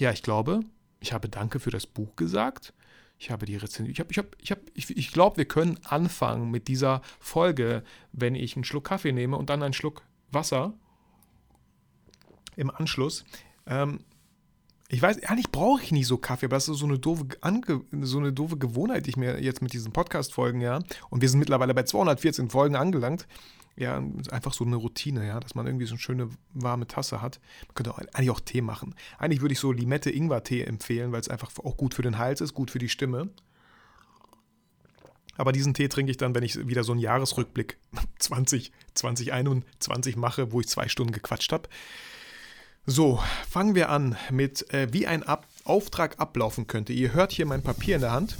ja, 0.00 0.12
ich 0.12 0.22
glaube, 0.22 0.60
ich 1.00 1.12
habe 1.12 1.28
Danke 1.28 1.60
für 1.60 1.70
das 1.70 1.86
Buch 1.86 2.16
gesagt. 2.16 2.72
Ich 3.18 3.30
habe 3.30 3.46
die 3.46 3.56
Rezension. 3.56 3.90
Ich, 3.90 4.00
habe, 4.00 4.10
ich, 4.10 4.18
habe, 4.18 4.28
ich, 4.40 4.50
habe, 4.50 4.60
ich, 4.74 4.96
ich 4.96 5.12
glaube, 5.12 5.36
wir 5.38 5.44
können 5.44 5.78
anfangen 5.84 6.50
mit 6.50 6.68
dieser 6.68 7.00
Folge, 7.20 7.84
wenn 8.12 8.34
ich 8.34 8.56
einen 8.56 8.64
Schluck 8.64 8.84
Kaffee 8.84 9.12
nehme 9.12 9.36
und 9.36 9.50
dann 9.50 9.62
einen 9.62 9.74
Schluck 9.74 10.02
Wasser 10.30 10.74
im 12.56 12.70
Anschluss. 12.70 13.24
Ähm, 13.66 14.04
ich 14.94 15.02
weiß, 15.02 15.24
eigentlich 15.24 15.50
brauche 15.50 15.82
ich 15.82 15.90
nicht 15.90 16.06
so 16.06 16.18
Kaffee, 16.18 16.46
aber 16.46 16.54
das 16.54 16.68
ist 16.68 16.78
so 16.78 16.86
eine 16.86 17.00
doofe, 17.00 17.26
Ange 17.40 17.80
so 18.02 18.18
eine 18.18 18.32
doofe 18.32 18.56
Gewohnheit, 18.56 19.06
die 19.06 19.10
ich 19.10 19.16
mir 19.16 19.42
jetzt 19.42 19.60
mit 19.60 19.72
diesen 19.72 19.92
Podcast-Folgen, 19.92 20.60
ja, 20.60 20.80
und 21.10 21.20
wir 21.20 21.28
sind 21.28 21.40
mittlerweile 21.40 21.74
bei 21.74 21.82
214 21.82 22.48
Folgen 22.48 22.76
angelangt, 22.76 23.26
ja, 23.76 24.00
einfach 24.30 24.52
so 24.52 24.64
eine 24.64 24.76
Routine, 24.76 25.26
ja, 25.26 25.40
dass 25.40 25.56
man 25.56 25.66
irgendwie 25.66 25.86
so 25.86 25.94
eine 25.94 25.98
schöne 25.98 26.28
warme 26.52 26.86
Tasse 26.86 27.20
hat. 27.20 27.40
Man 27.66 27.74
könnte 27.74 27.92
auch, 27.92 27.98
eigentlich 27.98 28.30
auch 28.30 28.38
Tee 28.38 28.60
machen. 28.60 28.94
Eigentlich 29.18 29.40
würde 29.40 29.54
ich 29.54 29.58
so 29.58 29.72
Limette-Ingwer-Tee 29.72 30.62
empfehlen, 30.62 31.10
weil 31.10 31.20
es 31.20 31.28
einfach 31.28 31.50
auch 31.58 31.76
gut 31.76 31.94
für 31.94 32.02
den 32.02 32.18
Hals 32.18 32.40
ist, 32.40 32.54
gut 32.54 32.70
für 32.70 32.78
die 32.78 32.88
Stimme. 32.88 33.30
Aber 35.36 35.50
diesen 35.50 35.74
Tee 35.74 35.88
trinke 35.88 36.12
ich 36.12 36.18
dann, 36.18 36.36
wenn 36.36 36.44
ich 36.44 36.68
wieder 36.68 36.84
so 36.84 36.92
einen 36.92 37.00
Jahresrückblick 37.00 37.78
20, 38.20 38.70
2021 38.94 40.14
mache, 40.14 40.52
wo 40.52 40.60
ich 40.60 40.68
zwei 40.68 40.86
Stunden 40.86 41.12
gequatscht 41.12 41.50
habe. 41.50 41.68
So, 42.86 43.18
fangen 43.48 43.74
wir 43.74 43.88
an 43.88 44.14
mit, 44.30 44.70
äh, 44.74 44.92
wie 44.92 45.06
ein 45.06 45.22
Ab 45.22 45.46
Auftrag 45.64 46.20
ablaufen 46.20 46.66
könnte. 46.66 46.92
Ihr 46.92 47.14
hört 47.14 47.32
hier 47.32 47.46
mein 47.46 47.62
Papier 47.62 47.94
in 47.94 48.02
der 48.02 48.12
Hand. 48.12 48.36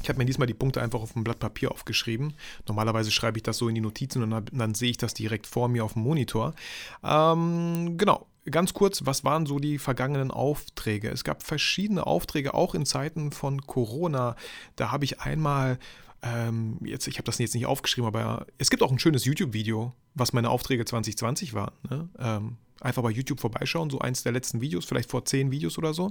Ich 0.00 0.08
habe 0.08 0.18
mir 0.18 0.24
diesmal 0.24 0.46
die 0.46 0.54
Punkte 0.54 0.80
einfach 0.80 1.00
auf 1.00 1.16
ein 1.16 1.24
Blatt 1.24 1.40
Papier 1.40 1.72
aufgeschrieben. 1.72 2.34
Normalerweise 2.68 3.10
schreibe 3.10 3.38
ich 3.38 3.42
das 3.42 3.58
so 3.58 3.68
in 3.68 3.74
die 3.74 3.80
Notizen 3.80 4.22
und 4.22 4.30
dann, 4.30 4.44
dann 4.52 4.74
sehe 4.74 4.90
ich 4.90 4.98
das 4.98 5.14
direkt 5.14 5.48
vor 5.48 5.66
mir 5.66 5.84
auf 5.84 5.94
dem 5.94 6.02
Monitor. 6.02 6.54
Ähm, 7.02 7.98
genau. 7.98 8.28
Ganz 8.48 8.72
kurz, 8.72 9.04
was 9.04 9.24
waren 9.24 9.46
so 9.46 9.58
die 9.58 9.78
vergangenen 9.78 10.30
Aufträge? 10.30 11.10
Es 11.10 11.24
gab 11.24 11.42
verschiedene 11.42 12.06
Aufträge, 12.06 12.54
auch 12.54 12.76
in 12.76 12.86
Zeiten 12.86 13.32
von 13.32 13.62
Corona. 13.62 14.36
Da 14.76 14.92
habe 14.92 15.04
ich 15.04 15.22
einmal 15.22 15.80
ähm, 16.26 16.78
jetzt, 16.84 17.06
ich 17.06 17.16
habe 17.16 17.24
das 17.24 17.38
jetzt 17.38 17.54
nicht 17.54 17.66
aufgeschrieben, 17.66 18.06
aber 18.06 18.46
es 18.58 18.70
gibt 18.70 18.82
auch 18.82 18.90
ein 18.90 18.98
schönes 18.98 19.24
YouTube-Video, 19.24 19.92
was 20.14 20.32
meine 20.32 20.50
Aufträge 20.50 20.84
2020 20.84 21.54
waren. 21.54 21.72
Ne? 21.88 22.08
Ähm, 22.18 22.56
einfach 22.80 23.02
bei 23.02 23.10
YouTube 23.10 23.40
vorbeischauen, 23.40 23.90
so 23.90 23.98
eins 23.98 24.22
der 24.22 24.32
letzten 24.32 24.60
Videos, 24.60 24.84
vielleicht 24.84 25.10
vor 25.10 25.24
zehn 25.24 25.50
Videos 25.50 25.78
oder 25.78 25.94
so. 25.94 26.10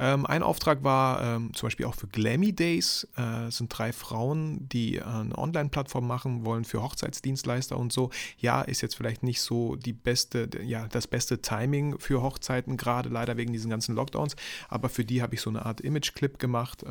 Ähm, 0.00 0.26
ein 0.26 0.42
Auftrag 0.42 0.84
war 0.84 1.20
ähm, 1.22 1.52
zum 1.54 1.66
Beispiel 1.66 1.86
auch 1.86 1.94
für 1.94 2.06
Glammy 2.06 2.52
Days. 2.52 3.08
Äh, 3.16 3.46
es 3.46 3.56
sind 3.56 3.68
drei 3.76 3.92
Frauen, 3.92 4.68
die 4.68 5.02
eine 5.02 5.36
Online-Plattform 5.36 6.06
machen 6.06 6.44
wollen 6.44 6.64
für 6.64 6.82
Hochzeitsdienstleister 6.82 7.76
und 7.76 7.92
so. 7.92 8.10
Ja, 8.38 8.62
ist 8.62 8.80
jetzt 8.80 8.94
vielleicht 8.94 9.22
nicht 9.22 9.40
so 9.40 9.74
die 9.74 9.92
beste, 9.92 10.48
ja, 10.62 10.86
das 10.86 11.08
beste 11.08 11.42
Timing 11.42 11.98
für 11.98 12.22
Hochzeiten, 12.22 12.76
gerade 12.76 13.08
leider 13.08 13.36
wegen 13.36 13.52
diesen 13.52 13.70
ganzen 13.70 13.96
Lockdowns. 13.96 14.36
Aber 14.68 14.88
für 14.88 15.04
die 15.04 15.20
habe 15.20 15.34
ich 15.34 15.40
so 15.40 15.50
eine 15.50 15.66
Art 15.66 15.80
Image-Clip 15.80 16.38
gemacht. 16.38 16.84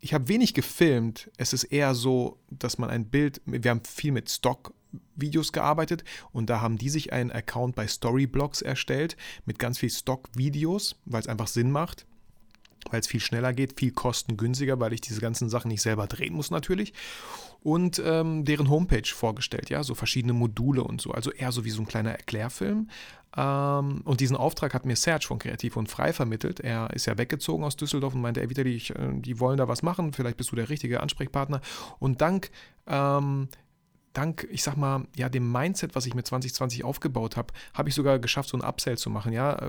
Ich 0.00 0.14
habe 0.14 0.28
wenig 0.28 0.54
gefilmt. 0.54 1.30
Es 1.36 1.52
ist 1.52 1.64
eher 1.64 1.94
so, 1.94 2.38
dass 2.50 2.78
man 2.78 2.90
ein 2.90 3.06
Bild, 3.06 3.40
wir 3.46 3.70
haben 3.70 3.84
viel 3.84 4.12
mit 4.12 4.28
Stock 4.30 4.72
Videos 5.14 5.52
gearbeitet 5.52 6.04
und 6.32 6.48
da 6.48 6.60
haben 6.60 6.78
die 6.78 6.88
sich 6.88 7.12
einen 7.12 7.30
Account 7.30 7.74
bei 7.74 7.86
Storyblocks 7.86 8.62
erstellt 8.62 9.16
mit 9.44 9.58
ganz 9.58 9.78
viel 9.78 9.90
Stock-Videos, 9.90 10.96
weil 11.04 11.20
es 11.20 11.26
einfach 11.26 11.48
Sinn 11.48 11.70
macht, 11.70 12.06
weil 12.90 13.00
es 13.00 13.06
viel 13.06 13.20
schneller 13.20 13.52
geht, 13.52 13.78
viel 13.78 13.92
kostengünstiger, 13.92 14.80
weil 14.80 14.92
ich 14.92 15.00
diese 15.00 15.20
ganzen 15.20 15.50
Sachen 15.50 15.68
nicht 15.68 15.82
selber 15.82 16.06
drehen 16.06 16.34
muss 16.34 16.50
natürlich 16.50 16.94
und 17.62 18.00
ähm, 18.04 18.44
deren 18.44 18.70
Homepage 18.70 19.06
vorgestellt, 19.06 19.68
ja, 19.70 19.82
so 19.82 19.94
verschiedene 19.94 20.32
Module 20.32 20.84
und 20.84 21.00
so, 21.00 21.10
also 21.10 21.32
eher 21.32 21.52
so 21.52 21.64
wie 21.64 21.70
so 21.70 21.82
ein 21.82 21.88
kleiner 21.88 22.12
Erklärfilm. 22.12 22.88
Ähm, 23.36 24.00
und 24.04 24.20
diesen 24.20 24.36
Auftrag 24.36 24.74
hat 24.74 24.86
mir 24.86 24.96
Serge 24.96 25.26
von 25.26 25.38
Kreativ 25.38 25.76
und 25.76 25.88
Frei 25.88 26.12
vermittelt. 26.12 26.60
Er 26.60 26.90
ist 26.94 27.06
ja 27.06 27.18
weggezogen 27.18 27.64
aus 27.64 27.76
Düsseldorf 27.76 28.14
und 28.14 28.22
meinte, 28.22 28.40
ey, 28.40 28.50
wieder, 28.50 28.64
die, 28.64 28.76
äh, 28.76 29.20
die 29.20 29.40
wollen 29.40 29.58
da 29.58 29.68
was 29.68 29.82
machen, 29.82 30.12
vielleicht 30.12 30.36
bist 30.36 30.52
du 30.52 30.56
der 30.56 30.68
richtige 30.68 31.00
Ansprechpartner. 31.00 31.60
Und 31.98 32.20
dank 32.20 32.50
ähm, 32.86 33.48
dank, 34.18 34.48
ich 34.50 34.64
sag 34.64 34.76
mal, 34.76 35.06
ja, 35.16 35.28
dem 35.28 35.50
Mindset, 35.52 35.94
was 35.94 36.04
ich 36.04 36.14
mit 36.14 36.26
2020 36.26 36.82
aufgebaut 36.84 37.36
habe, 37.36 37.54
habe 37.72 37.88
ich 37.88 37.94
sogar 37.94 38.18
geschafft, 38.18 38.48
so 38.48 38.58
einen 38.58 38.68
Upsell 38.68 38.98
zu 38.98 39.10
machen. 39.10 39.32
Ja, 39.32 39.54
äh, 39.54 39.68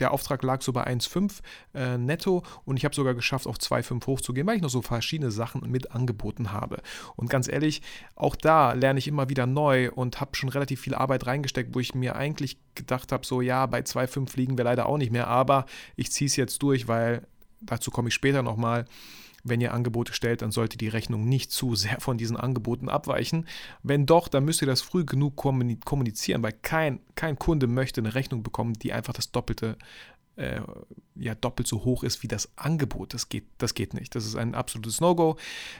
der 0.00 0.10
Auftrag 0.10 0.42
lag 0.42 0.62
so 0.62 0.72
bei 0.72 0.84
1,5 0.84 1.40
äh, 1.74 1.96
netto 1.96 2.42
und 2.64 2.76
ich 2.76 2.84
habe 2.84 2.94
sogar 2.94 3.14
geschafft, 3.14 3.46
auf 3.46 3.56
2,5 3.56 4.06
hochzugehen, 4.06 4.46
weil 4.48 4.56
ich 4.56 4.62
noch 4.62 4.68
so 4.68 4.82
verschiedene 4.82 5.30
Sachen 5.30 5.70
mit 5.70 5.92
angeboten 5.92 6.50
habe. 6.50 6.82
Und 7.14 7.30
ganz 7.30 7.46
ehrlich, 7.46 7.82
auch 8.16 8.34
da 8.34 8.72
lerne 8.72 8.98
ich 8.98 9.06
immer 9.06 9.28
wieder 9.28 9.46
neu 9.46 9.92
und 9.92 10.20
habe 10.20 10.34
schon 10.34 10.48
relativ 10.48 10.80
viel 10.80 10.96
Arbeit 10.96 11.26
reingesteckt, 11.26 11.74
wo 11.74 11.78
ich 11.78 11.94
mir 11.94 12.16
eigentlich 12.16 12.58
gedacht 12.74 13.12
habe, 13.12 13.24
so 13.24 13.40
ja, 13.40 13.64
bei 13.66 13.80
2,5 13.80 14.36
liegen 14.36 14.58
wir 14.58 14.64
leider 14.64 14.86
auch 14.86 14.98
nicht 14.98 15.12
mehr, 15.12 15.28
aber 15.28 15.66
ich 15.94 16.10
ziehe 16.10 16.26
es 16.26 16.34
jetzt 16.34 16.60
durch, 16.62 16.88
weil 16.88 17.26
dazu 17.60 17.92
komme 17.92 18.08
ich 18.08 18.14
später 18.14 18.42
nochmal. 18.42 18.86
Wenn 19.44 19.60
ihr 19.60 19.72
Angebote 19.72 20.12
stellt, 20.12 20.42
dann 20.42 20.50
sollte 20.50 20.76
die 20.76 20.88
Rechnung 20.88 21.28
nicht 21.28 21.50
zu 21.50 21.74
sehr 21.74 22.00
von 22.00 22.18
diesen 22.18 22.36
Angeboten 22.36 22.88
abweichen. 22.88 23.46
Wenn 23.82 24.06
doch, 24.06 24.28
dann 24.28 24.44
müsst 24.44 24.62
ihr 24.62 24.66
das 24.66 24.82
früh 24.82 25.04
genug 25.04 25.36
kommunizieren, 25.36 26.42
weil 26.42 26.52
kein, 26.52 27.00
kein 27.14 27.38
Kunde 27.38 27.66
möchte 27.66 28.00
eine 28.00 28.14
Rechnung 28.14 28.42
bekommen, 28.42 28.74
die 28.74 28.92
einfach 28.92 29.14
das 29.14 29.30
Doppelte 29.30 29.76
äh, 30.38 30.60
ja 31.16 31.34
doppelt 31.34 31.66
so 31.66 31.84
hoch 31.84 32.04
ist 32.04 32.22
wie 32.22 32.28
das 32.28 32.48
Angebot. 32.56 33.12
Das 33.12 33.28
geht, 33.28 33.44
das 33.58 33.74
geht 33.74 33.92
nicht. 33.94 34.14
Das 34.14 34.24
ist 34.24 34.36
ein 34.36 34.54
absolutes 34.54 35.00
No-Go. 35.00 35.36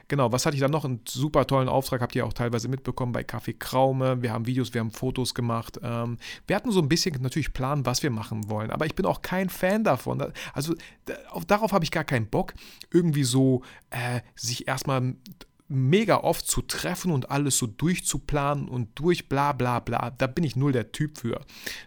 Genau, 0.09 0.33
was 0.33 0.45
hatte 0.45 0.57
ich 0.57 0.61
dann 0.61 0.71
noch? 0.71 0.85
Einen 0.85 1.01
super 1.07 1.47
tollen 1.47 1.69
Auftrag, 1.69 2.01
habt 2.01 2.15
ihr 2.17 2.27
auch 2.27 2.33
teilweise 2.33 2.69
mitbekommen 2.69 3.13
bei 3.13 3.23
Kaffee 3.23 3.55
Kraume. 3.55 4.21
Wir 4.23 4.33
haben 4.33 4.47
Videos, 4.47 4.75
wir 4.75 4.81
haben 4.81 4.91
Fotos 4.91 5.35
gemacht. 5.35 5.79
Ähm, 5.83 6.19
wir 6.47 6.57
hatten 6.57 6.73
so 6.73 6.81
ein 6.81 6.89
bisschen 6.89 7.21
natürlich 7.23 7.53
Plan, 7.53 7.87
was 7.87 8.03
wir 8.03 8.11
machen 8.11 8.51
wollen, 8.51 8.71
aber 8.71 8.87
ich 8.87 8.95
bin 8.95 9.07
auch 9.07 9.23
kein 9.23 9.49
Fan 9.49 9.85
davon. 9.85 10.33
Also 10.53 10.75
darauf 11.47 11.73
habe 11.73 11.85
ich 11.85 11.91
gar 11.91 12.05
keinen 12.05 12.27
Bock, 12.27 12.55
irgendwie 12.93 13.25
so 13.25 13.63
äh, 13.91 14.21
sich 14.35 14.67
erstmal 14.67 15.15
mega 15.69 16.19
oft 16.19 16.47
zu 16.47 16.63
treffen 16.63 17.13
und 17.13 17.31
alles 17.31 17.59
so 17.59 17.67
durchzuplanen 17.67 18.69
und 18.69 18.99
durch 18.99 19.29
bla 19.29 19.53
bla 19.53 19.81
bla. 19.81 20.11
Da 20.11 20.27
bin 20.27 20.45
ich 20.45 20.57
null 20.57 20.73
der 20.73 20.93
Typ 20.93 21.19
für. 21.19 21.41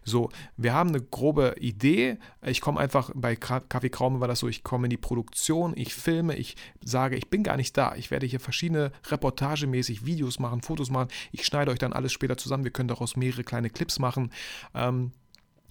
So, 0.04 0.30
wir 0.56 0.74
haben 0.74 0.90
eine 0.90 1.02
grobe 1.02 1.56
Idee. 1.60 2.18
Ich 2.46 2.62
komme 2.62 2.80
einfach, 2.80 3.12
bei 3.16 3.36
Kaffee 3.36 3.90
Kraume 3.90 4.20
war 4.20 4.28
das 4.28 4.40
so, 4.40 4.48
ich 4.48 4.64
komme 4.64 4.86
in 4.86 4.92
die 4.92 4.98
Produktion, 4.98 5.74
ich 5.76 5.96
filme, 5.96 6.36
ich 6.36 6.56
sage, 6.84 7.16
ich 7.16 7.30
bin 7.30 7.44
gar 7.44 7.58
nicht 7.58 7.76
da. 7.76 7.96
Ich 7.96 8.12
werde 8.12 8.28
hier 8.28 8.40
verschiedene 8.40 8.92
reportagemäßig 9.08 10.06
Videos 10.06 10.38
machen, 10.38 10.62
Fotos 10.62 10.92
machen. 10.92 11.10
Ich 11.32 11.46
schneide 11.46 11.72
euch 11.72 11.80
dann 11.80 11.94
alles 11.94 12.12
später 12.12 12.38
zusammen. 12.38 12.64
Wir 12.64 12.72
können 12.72 12.90
daraus 12.90 13.16
mehrere 13.16 13.44
kleine 13.44 13.70
Clips 13.70 14.00
machen. 14.00 14.32
Ähm, 14.76 15.12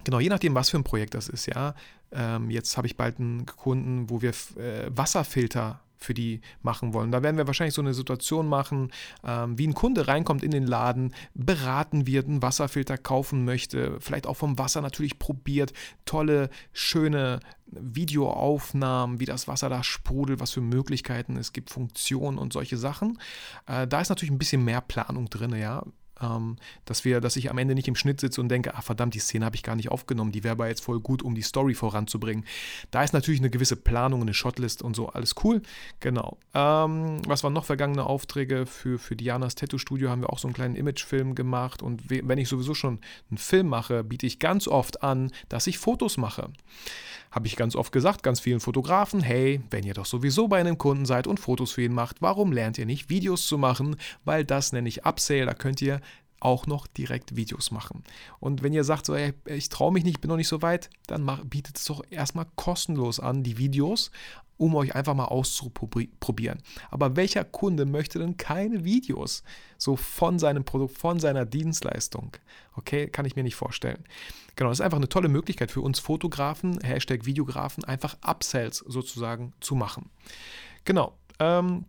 Genau, 0.04 0.18
je 0.18 0.30
nachdem, 0.30 0.54
was 0.54 0.70
für 0.70 0.78
ein 0.78 0.84
Projekt 0.84 1.12
das 1.12 1.28
ist, 1.28 1.46
ja. 1.46 1.74
Ähm, 2.10 2.50
jetzt 2.50 2.76
habe 2.76 2.86
ich 2.86 2.96
bald 2.96 3.20
einen 3.20 3.44
Kunden, 3.44 4.08
wo 4.08 4.22
wir 4.22 4.30
äh, 4.56 4.88
Wasserfilter 4.88 5.80
für 6.00 6.14
die 6.14 6.40
machen 6.62 6.94
wollen. 6.94 7.12
Da 7.12 7.22
werden 7.22 7.36
wir 7.36 7.46
wahrscheinlich 7.46 7.74
so 7.74 7.82
eine 7.82 7.94
Situation 7.94 8.48
machen, 8.48 8.90
ähm, 9.24 9.58
wie 9.58 9.66
ein 9.66 9.74
Kunde 9.74 10.08
reinkommt 10.08 10.42
in 10.42 10.50
den 10.50 10.66
Laden, 10.66 11.14
beraten 11.34 12.06
wird, 12.06 12.26
einen 12.26 12.42
Wasserfilter 12.42 12.98
kaufen 12.98 13.44
möchte, 13.44 14.00
vielleicht 14.00 14.26
auch 14.26 14.36
vom 14.36 14.58
Wasser 14.58 14.80
natürlich 14.80 15.18
probiert, 15.18 15.72
tolle, 16.04 16.50
schöne 16.72 17.40
Videoaufnahmen, 17.66 19.20
wie 19.20 19.26
das 19.26 19.46
Wasser 19.46 19.68
da 19.68 19.84
sprudelt, 19.84 20.40
was 20.40 20.52
für 20.52 20.60
Möglichkeiten 20.60 21.36
es 21.36 21.52
gibt, 21.52 21.70
Funktionen 21.70 22.38
und 22.38 22.52
solche 22.52 22.76
Sachen. 22.76 23.18
Äh, 23.66 23.86
da 23.86 24.00
ist 24.00 24.08
natürlich 24.08 24.32
ein 24.32 24.38
bisschen 24.38 24.64
mehr 24.64 24.80
Planung 24.80 25.28
drin, 25.30 25.54
ja 25.54 25.84
ähm, 26.20 26.56
dass 26.84 27.04
wir, 27.04 27.20
dass 27.20 27.36
ich 27.36 27.50
am 27.50 27.58
Ende 27.58 27.74
nicht 27.74 27.88
im 27.88 27.96
Schnitt 27.96 28.20
sitze 28.20 28.40
und 28.40 28.48
denke, 28.48 28.74
ach 28.74 28.82
verdammt, 28.82 29.14
die 29.14 29.18
Szene 29.18 29.44
habe 29.44 29.56
ich 29.56 29.62
gar 29.62 29.76
nicht 29.76 29.90
aufgenommen, 29.90 30.32
die 30.32 30.44
wäre 30.44 30.52
aber 30.52 30.68
jetzt 30.68 30.84
voll 30.84 31.00
gut, 31.00 31.22
um 31.22 31.34
die 31.34 31.42
Story 31.42 31.74
voranzubringen. 31.74 32.44
Da 32.90 33.02
ist 33.02 33.12
natürlich 33.12 33.40
eine 33.40 33.50
gewisse 33.50 33.76
Planung, 33.76 34.22
eine 34.22 34.34
Shotlist 34.34 34.82
und 34.82 34.96
so, 34.96 35.08
alles 35.08 35.34
cool. 35.44 35.62
Genau. 36.00 36.38
Ähm, 36.54 37.22
was 37.26 37.44
waren 37.44 37.52
noch 37.52 37.64
vergangene 37.64 38.04
Aufträge? 38.04 38.66
Für, 38.66 38.98
für 38.98 39.16
Dianas 39.16 39.54
Tattoo-Studio 39.54 40.10
haben 40.10 40.22
wir 40.22 40.30
auch 40.30 40.38
so 40.38 40.48
einen 40.48 40.54
kleinen 40.54 40.76
Imagefilm 40.76 41.34
gemacht 41.34 41.82
und 41.82 42.10
wenn 42.10 42.38
ich 42.38 42.48
sowieso 42.48 42.74
schon 42.74 43.00
einen 43.30 43.38
Film 43.38 43.68
mache, 43.68 44.04
biete 44.04 44.26
ich 44.26 44.38
ganz 44.38 44.68
oft 44.68 45.02
an, 45.02 45.30
dass 45.48 45.66
ich 45.66 45.78
Fotos 45.78 46.16
mache 46.16 46.50
habe 47.30 47.46
ich 47.46 47.56
ganz 47.56 47.76
oft 47.76 47.92
gesagt, 47.92 48.22
ganz 48.22 48.40
vielen 48.40 48.60
Fotografen, 48.60 49.20
hey, 49.20 49.60
wenn 49.70 49.84
ihr 49.84 49.94
doch 49.94 50.06
sowieso 50.06 50.48
bei 50.48 50.58
einem 50.58 50.78
Kunden 50.78 51.06
seid 51.06 51.26
und 51.26 51.38
Fotos 51.38 51.72
für 51.72 51.82
ihn 51.82 51.92
macht, 51.92 52.20
warum 52.20 52.52
lernt 52.52 52.76
ihr 52.78 52.86
nicht 52.86 53.08
Videos 53.08 53.46
zu 53.46 53.56
machen? 53.56 53.96
Weil 54.24 54.44
das 54.44 54.72
nenne 54.72 54.88
ich 54.88 55.06
Upsale, 55.06 55.46
da 55.46 55.54
könnt 55.54 55.80
ihr 55.80 56.00
auch 56.40 56.66
noch 56.66 56.86
direkt 56.86 57.36
Videos 57.36 57.70
machen. 57.70 58.02
Und 58.38 58.62
wenn 58.62 58.72
ihr 58.72 58.84
sagt, 58.84 59.06
so, 59.06 59.14
ey, 59.14 59.34
ich 59.46 59.68
traue 59.68 59.92
mich 59.92 60.04
nicht, 60.04 60.16
ich 60.16 60.20
bin 60.20 60.28
noch 60.28 60.36
nicht 60.36 60.48
so 60.48 60.62
weit, 60.62 60.90
dann 61.06 61.22
mach, 61.22 61.44
bietet 61.44 61.76
es 61.76 61.84
doch 61.84 62.02
erstmal 62.10 62.46
kostenlos 62.56 63.20
an, 63.20 63.42
die 63.42 63.58
Videos, 63.58 64.10
um 64.60 64.74
euch 64.74 64.94
einfach 64.94 65.14
mal 65.14 65.24
auszuprobieren. 65.24 66.62
Aber 66.90 67.16
welcher 67.16 67.44
Kunde 67.44 67.86
möchte 67.86 68.18
denn 68.18 68.36
keine 68.36 68.84
Videos 68.84 69.42
so 69.78 69.96
von 69.96 70.38
seinem 70.38 70.64
Produkt, 70.64 70.98
von 70.98 71.18
seiner 71.18 71.46
Dienstleistung? 71.46 72.36
Okay, 72.76 73.08
kann 73.08 73.24
ich 73.24 73.36
mir 73.36 73.42
nicht 73.42 73.56
vorstellen. 73.56 74.04
Genau, 74.56 74.68
das 74.68 74.80
ist 74.80 74.84
einfach 74.84 74.98
eine 74.98 75.08
tolle 75.08 75.28
Möglichkeit 75.28 75.70
für 75.70 75.80
uns 75.80 75.98
Fotografen, 75.98 76.78
Hashtag 76.80 77.24
Videografen, 77.24 77.84
einfach 77.84 78.18
Upsells 78.20 78.78
sozusagen 78.78 79.54
zu 79.60 79.74
machen. 79.74 80.10
Genau. 80.84 81.16
Ähm, 81.38 81.86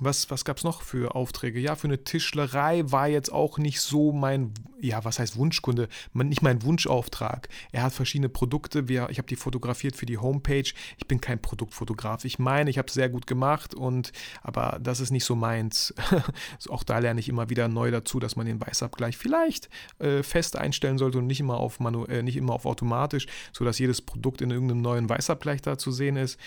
was, 0.00 0.30
was 0.30 0.44
gab 0.44 0.56
es 0.56 0.64
noch 0.64 0.82
für 0.82 1.14
Aufträge? 1.14 1.60
Ja, 1.60 1.76
für 1.76 1.86
eine 1.86 2.02
Tischlerei 2.02 2.82
war 2.86 3.08
jetzt 3.08 3.30
auch 3.30 3.58
nicht 3.58 3.80
so 3.80 4.12
mein, 4.12 4.52
ja, 4.80 5.04
was 5.04 5.18
heißt 5.18 5.36
Wunschkunde? 5.36 5.88
Nicht 6.14 6.42
mein 6.42 6.62
Wunschauftrag. 6.62 7.48
Er 7.72 7.82
hat 7.82 7.92
verschiedene 7.92 8.28
Produkte. 8.28 8.88
Wir, 8.88 9.08
ich 9.10 9.18
habe 9.18 9.28
die 9.28 9.36
fotografiert 9.36 9.96
für 9.96 10.06
die 10.06 10.18
Homepage. 10.18 10.72
Ich 10.96 11.06
bin 11.06 11.20
kein 11.20 11.40
Produktfotograf. 11.40 12.24
Ich 12.24 12.38
meine, 12.38 12.70
ich 12.70 12.78
habe 12.78 12.88
es 12.88 12.94
sehr 12.94 13.08
gut 13.08 13.26
gemacht, 13.26 13.74
und, 13.74 14.12
aber 14.42 14.78
das 14.82 15.00
ist 15.00 15.10
nicht 15.10 15.24
so 15.24 15.36
meins. 15.36 15.94
auch 16.68 16.82
da 16.82 16.98
lerne 16.98 17.20
ich 17.20 17.28
immer 17.28 17.50
wieder 17.50 17.68
neu 17.68 17.90
dazu, 17.90 18.18
dass 18.20 18.36
man 18.36 18.46
den 18.46 18.60
Weißabgleich 18.60 19.16
vielleicht 19.16 19.68
äh, 19.98 20.22
fest 20.22 20.56
einstellen 20.56 20.98
sollte 20.98 21.18
und 21.18 21.26
nicht 21.26 21.40
immer, 21.40 21.58
auf 21.58 21.80
Manu 21.80 22.04
äh, 22.06 22.22
nicht 22.22 22.36
immer 22.36 22.54
auf 22.54 22.66
automatisch, 22.66 23.26
sodass 23.52 23.78
jedes 23.78 24.00
Produkt 24.00 24.40
in 24.40 24.50
irgendeinem 24.50 24.82
neuen 24.82 25.08
Weißabgleich 25.08 25.62
da 25.62 25.78
zu 25.78 25.92
sehen 25.92 26.16
ist. 26.16 26.38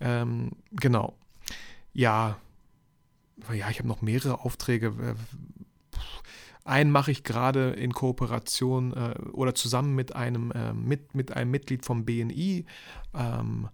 Ähm, 0.00 0.52
genau. 0.72 1.14
Ja, 1.92 2.38
ja, 3.52 3.70
ich 3.70 3.78
habe 3.78 3.88
noch 3.88 4.02
mehrere 4.02 4.40
Aufträge. 4.44 4.86
Äh, 4.86 5.98
einen 6.64 6.90
mache 6.90 7.10
ich 7.10 7.24
gerade 7.24 7.70
in 7.70 7.92
Kooperation 7.92 8.92
äh, 8.94 9.18
oder 9.32 9.54
zusammen 9.54 9.94
mit 9.94 10.16
einem, 10.16 10.50
äh, 10.52 10.72
mit, 10.72 11.14
mit 11.14 11.32
einem 11.36 11.50
Mitglied 11.50 11.84
vom 11.84 12.04
BNI. 12.04 12.64
Ähm, 13.14 13.68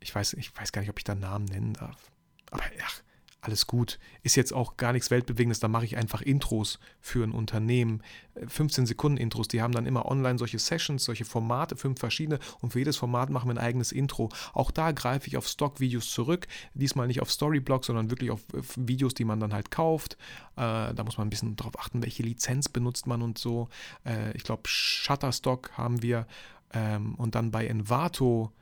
ich, 0.00 0.14
weiß, 0.14 0.34
ich 0.34 0.54
weiß 0.54 0.72
gar 0.72 0.82
nicht, 0.82 0.90
ob 0.90 0.98
ich 0.98 1.04
da 1.04 1.14
Namen 1.14 1.46
nennen 1.46 1.72
darf. 1.72 2.10
Aber 2.50 2.62
ach, 2.84 3.02
alles 3.44 3.66
gut. 3.66 3.98
Ist 4.22 4.36
jetzt 4.36 4.52
auch 4.52 4.76
gar 4.76 4.92
nichts 4.92 5.10
Weltbewegendes, 5.10 5.60
da 5.60 5.68
mache 5.68 5.84
ich 5.84 5.96
einfach 5.96 6.22
Intros 6.22 6.78
für 7.00 7.24
ein 7.24 7.32
Unternehmen. 7.32 8.02
15 8.46 8.86
Sekunden 8.86 9.18
Intros, 9.18 9.48
die 9.48 9.62
haben 9.62 9.72
dann 9.72 9.86
immer 9.86 10.06
online 10.06 10.38
solche 10.38 10.58
Sessions, 10.58 11.04
solche 11.04 11.24
Formate, 11.24 11.76
fünf 11.76 12.00
verschiedene 12.00 12.38
und 12.60 12.72
für 12.72 12.80
jedes 12.80 12.96
Format 12.96 13.30
machen 13.30 13.48
wir 13.48 13.54
ein 13.54 13.64
eigenes 13.64 13.92
Intro. 13.92 14.30
Auch 14.52 14.70
da 14.70 14.92
greife 14.92 15.28
ich 15.28 15.36
auf 15.36 15.46
Stock-Videos 15.46 16.10
zurück, 16.10 16.48
diesmal 16.74 17.06
nicht 17.06 17.20
auf 17.20 17.30
Storyblog, 17.30 17.84
sondern 17.84 18.10
wirklich 18.10 18.30
auf 18.30 18.40
Videos, 18.76 19.14
die 19.14 19.24
man 19.24 19.40
dann 19.40 19.52
halt 19.52 19.70
kauft. 19.70 20.14
Äh, 20.56 20.94
da 20.94 21.04
muss 21.04 21.18
man 21.18 21.26
ein 21.26 21.30
bisschen 21.30 21.56
drauf 21.56 21.78
achten, 21.78 22.02
welche 22.02 22.22
Lizenz 22.22 22.68
benutzt 22.68 23.06
man 23.06 23.22
und 23.22 23.38
so. 23.38 23.68
Äh, 24.04 24.36
ich 24.36 24.42
glaube, 24.42 24.62
Shutterstock 24.66 25.72
haben 25.72 26.02
wir 26.02 26.26
ähm, 26.72 27.14
und 27.14 27.34
dann 27.34 27.50
bei 27.50 27.66
Envato 27.66 28.52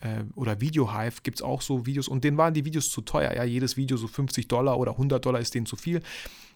äh, 0.00 0.24
oder 0.34 0.60
VideoHive 0.60 1.22
gibt 1.22 1.38
es 1.38 1.42
auch 1.42 1.62
so 1.62 1.86
Videos 1.86 2.08
und 2.08 2.24
denen 2.24 2.36
waren 2.36 2.54
die 2.54 2.64
Videos 2.64 2.90
zu 2.90 3.00
teuer. 3.00 3.34
Ja, 3.34 3.44
jedes 3.44 3.76
Video 3.76 3.96
so 3.96 4.06
50 4.06 4.48
Dollar 4.48 4.78
oder 4.78 4.92
100 4.92 5.24
Dollar 5.24 5.40
ist 5.40 5.54
denen 5.54 5.66
zu 5.66 5.76
viel. 5.76 6.02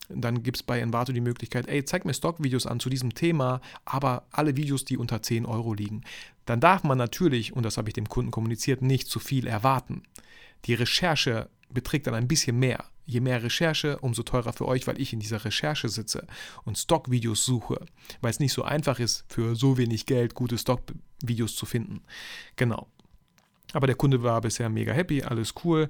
Dann 0.08 0.42
gibt 0.42 0.56
es 0.56 0.62
bei 0.62 0.80
Envato 0.80 1.12
die 1.12 1.20
Möglichkeit, 1.20 1.68
ey, 1.68 1.84
zeig 1.84 2.04
mir 2.04 2.14
Stockvideos 2.14 2.66
an 2.66 2.80
zu 2.80 2.88
diesem 2.88 3.14
Thema, 3.14 3.60
aber 3.84 4.26
alle 4.30 4.56
Videos, 4.56 4.84
die 4.84 4.96
unter 4.96 5.22
10 5.22 5.44
Euro 5.44 5.74
liegen. 5.74 6.02
Dann 6.46 6.60
darf 6.60 6.82
man 6.82 6.96
natürlich, 6.96 7.52
und 7.52 7.62
das 7.64 7.76
habe 7.76 7.90
ich 7.90 7.94
dem 7.94 8.08
Kunden 8.08 8.30
kommuniziert, 8.30 8.80
nicht 8.80 9.08
zu 9.08 9.20
viel 9.20 9.46
erwarten. 9.46 10.02
Die 10.64 10.74
Recherche 10.74 11.50
beträgt 11.68 12.06
dann 12.06 12.14
ein 12.14 12.28
bisschen 12.28 12.58
mehr. 12.58 12.84
Je 13.04 13.20
mehr 13.20 13.42
Recherche, 13.42 13.98
umso 13.98 14.22
teurer 14.22 14.52
für 14.52 14.66
euch, 14.66 14.86
weil 14.86 15.00
ich 15.00 15.12
in 15.12 15.20
dieser 15.20 15.44
Recherche 15.44 15.88
sitze 15.88 16.26
und 16.64 16.76
Stockvideos 16.76 17.44
suche, 17.44 17.84
weil 18.20 18.30
es 18.30 18.40
nicht 18.40 18.52
so 18.52 18.64
einfach 18.64 18.98
ist, 18.98 19.24
für 19.28 19.56
so 19.56 19.78
wenig 19.78 20.06
Geld 20.06 20.34
gute 20.34 20.58
Stockvideos 20.58 21.56
zu 21.56 21.64
finden. 21.64 22.02
Genau. 22.56 22.86
Aber 23.72 23.86
der 23.86 23.96
Kunde 23.96 24.22
war 24.22 24.40
bisher 24.40 24.68
mega 24.68 24.92
happy, 24.92 25.22
alles 25.22 25.54
cool. 25.64 25.88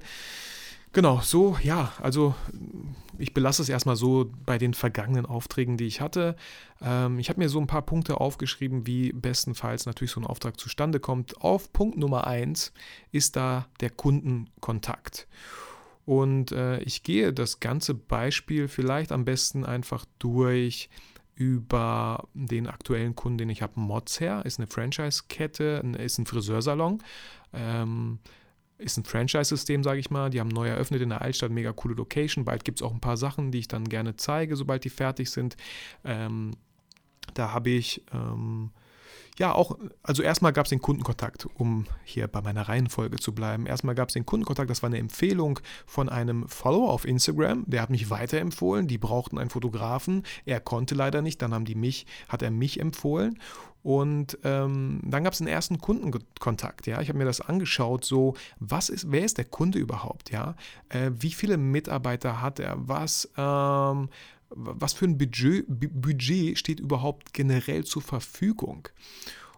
Genau, 0.91 1.21
so, 1.21 1.55
ja, 1.61 1.93
also 2.01 2.33
ich 3.19 3.35
belasse 3.35 3.61
es 3.61 3.69
erstmal 3.69 3.95
so 3.95 4.31
bei 4.45 4.57
den 4.57 4.73
vergangenen 4.73 5.27
Aufträgen, 5.27 5.77
die 5.77 5.85
ich 5.85 6.01
hatte. 6.01 6.35
Ähm, 6.81 7.19
ich 7.19 7.29
habe 7.29 7.39
mir 7.39 7.49
so 7.49 7.59
ein 7.59 7.67
paar 7.67 7.83
Punkte 7.83 8.19
aufgeschrieben, 8.19 8.87
wie 8.87 9.11
bestenfalls 9.13 9.85
natürlich 9.85 10.11
so 10.11 10.19
ein 10.19 10.25
Auftrag 10.25 10.59
zustande 10.59 10.99
kommt. 10.99 11.41
Auf 11.41 11.71
Punkt 11.73 11.97
Nummer 11.97 12.25
1 12.25 12.73
ist 13.11 13.35
da 13.35 13.67
der 13.81 13.91
Kundenkontakt. 13.91 15.27
Und 16.05 16.51
äh, 16.53 16.79
ich 16.79 17.03
gehe 17.03 17.33
das 17.33 17.59
ganze 17.59 17.93
Beispiel 17.93 18.67
vielleicht 18.67 19.11
am 19.11 19.25
besten 19.25 19.65
einfach 19.65 20.05
durch 20.17 20.89
über 21.39 22.27
den 22.33 22.67
aktuellen 22.67 23.15
Kunden, 23.15 23.37
den 23.37 23.49
ich 23.49 23.61
habe, 23.61 23.79
Mods 23.79 24.19
her, 24.19 24.45
ist 24.45 24.59
eine 24.59 24.67
Franchise-Kette, 24.67 25.81
ist 25.97 26.17
ein 26.17 26.25
Friseursalon. 26.25 27.01
Ähm, 27.53 28.19
ist 28.77 28.97
ein 28.97 29.05
Franchise-System, 29.05 29.81
sage 29.81 30.01
ich 30.01 30.09
mal. 30.09 30.29
Die 30.29 30.41
haben 30.41 30.49
neu 30.49 30.67
eröffnet 30.67 31.01
in 31.01 31.09
der 31.09 31.21
Altstadt, 31.21 31.51
mega 31.51 31.71
coole 31.71 31.95
Location. 31.95 32.43
Bald 32.43 32.65
gibt 32.65 32.79
es 32.79 32.83
auch 32.85 32.93
ein 32.93 32.99
paar 32.99 33.15
Sachen, 33.15 33.51
die 33.51 33.59
ich 33.59 33.69
dann 33.69 33.87
gerne 33.87 34.17
zeige, 34.17 34.57
sobald 34.57 34.83
die 34.83 34.89
fertig 34.89 35.31
sind. 35.31 35.55
Ähm, 36.03 36.51
da 37.35 37.53
habe 37.53 37.69
ich 37.69 38.03
ähm, 38.13 38.71
ja, 39.39 39.53
auch, 39.53 39.77
also 40.03 40.21
erstmal 40.21 40.51
gab 40.51 40.65
es 40.65 40.69
den 40.69 40.81
Kundenkontakt, 40.81 41.47
um 41.55 41.85
hier 42.03 42.27
bei 42.27 42.41
meiner 42.41 42.67
Reihenfolge 42.67 43.17
zu 43.17 43.33
bleiben. 43.33 43.65
Erstmal 43.65 43.95
gab 43.95 44.09
es 44.09 44.13
den 44.13 44.25
Kundenkontakt, 44.25 44.69
das 44.69 44.83
war 44.83 44.87
eine 44.87 44.97
Empfehlung 44.97 45.61
von 45.85 46.09
einem 46.09 46.47
Follower 46.49 46.91
auf 46.91 47.05
Instagram, 47.05 47.63
der 47.65 47.81
hat 47.81 47.89
mich 47.89 48.09
weiterempfohlen, 48.09 48.87
die 48.87 48.97
brauchten 48.97 49.37
einen 49.37 49.49
Fotografen, 49.49 50.23
er 50.45 50.59
konnte 50.59 50.93
leider 50.93 51.21
nicht, 51.21 51.41
dann 51.41 51.53
haben 51.53 51.63
die 51.63 51.75
mich, 51.75 52.05
hat 52.27 52.41
er 52.41 52.51
mich 52.51 52.81
empfohlen 52.81 53.39
und 53.81 54.37
ähm, 54.43 54.99
dann 55.05 55.23
gab 55.23 55.31
es 55.31 55.39
einen 55.39 55.47
ersten 55.47 55.79
Kundenkontakt, 55.79 56.85
ja. 56.85 56.99
Ich 56.99 57.07
habe 57.07 57.17
mir 57.17 57.25
das 57.25 57.39
angeschaut, 57.39 58.03
so, 58.03 58.35
was 58.59 58.89
ist, 58.89 59.09
wer 59.09 59.23
ist 59.23 59.37
der 59.37 59.45
Kunde 59.45 59.79
überhaupt, 59.79 60.31
ja? 60.31 60.55
Äh, 60.89 61.11
wie 61.17 61.31
viele 61.31 61.57
Mitarbeiter 61.57 62.41
hat 62.41 62.59
er? 62.59 62.75
Was, 62.77 63.29
ähm, 63.37 64.09
was 64.49 64.93
für 64.93 65.05
ein 65.05 65.17
Budget, 65.17 65.65
Budget 65.67 66.57
steht 66.57 66.79
überhaupt 66.79 67.33
generell 67.33 67.83
zur 67.83 68.01
Verfügung? 68.01 68.87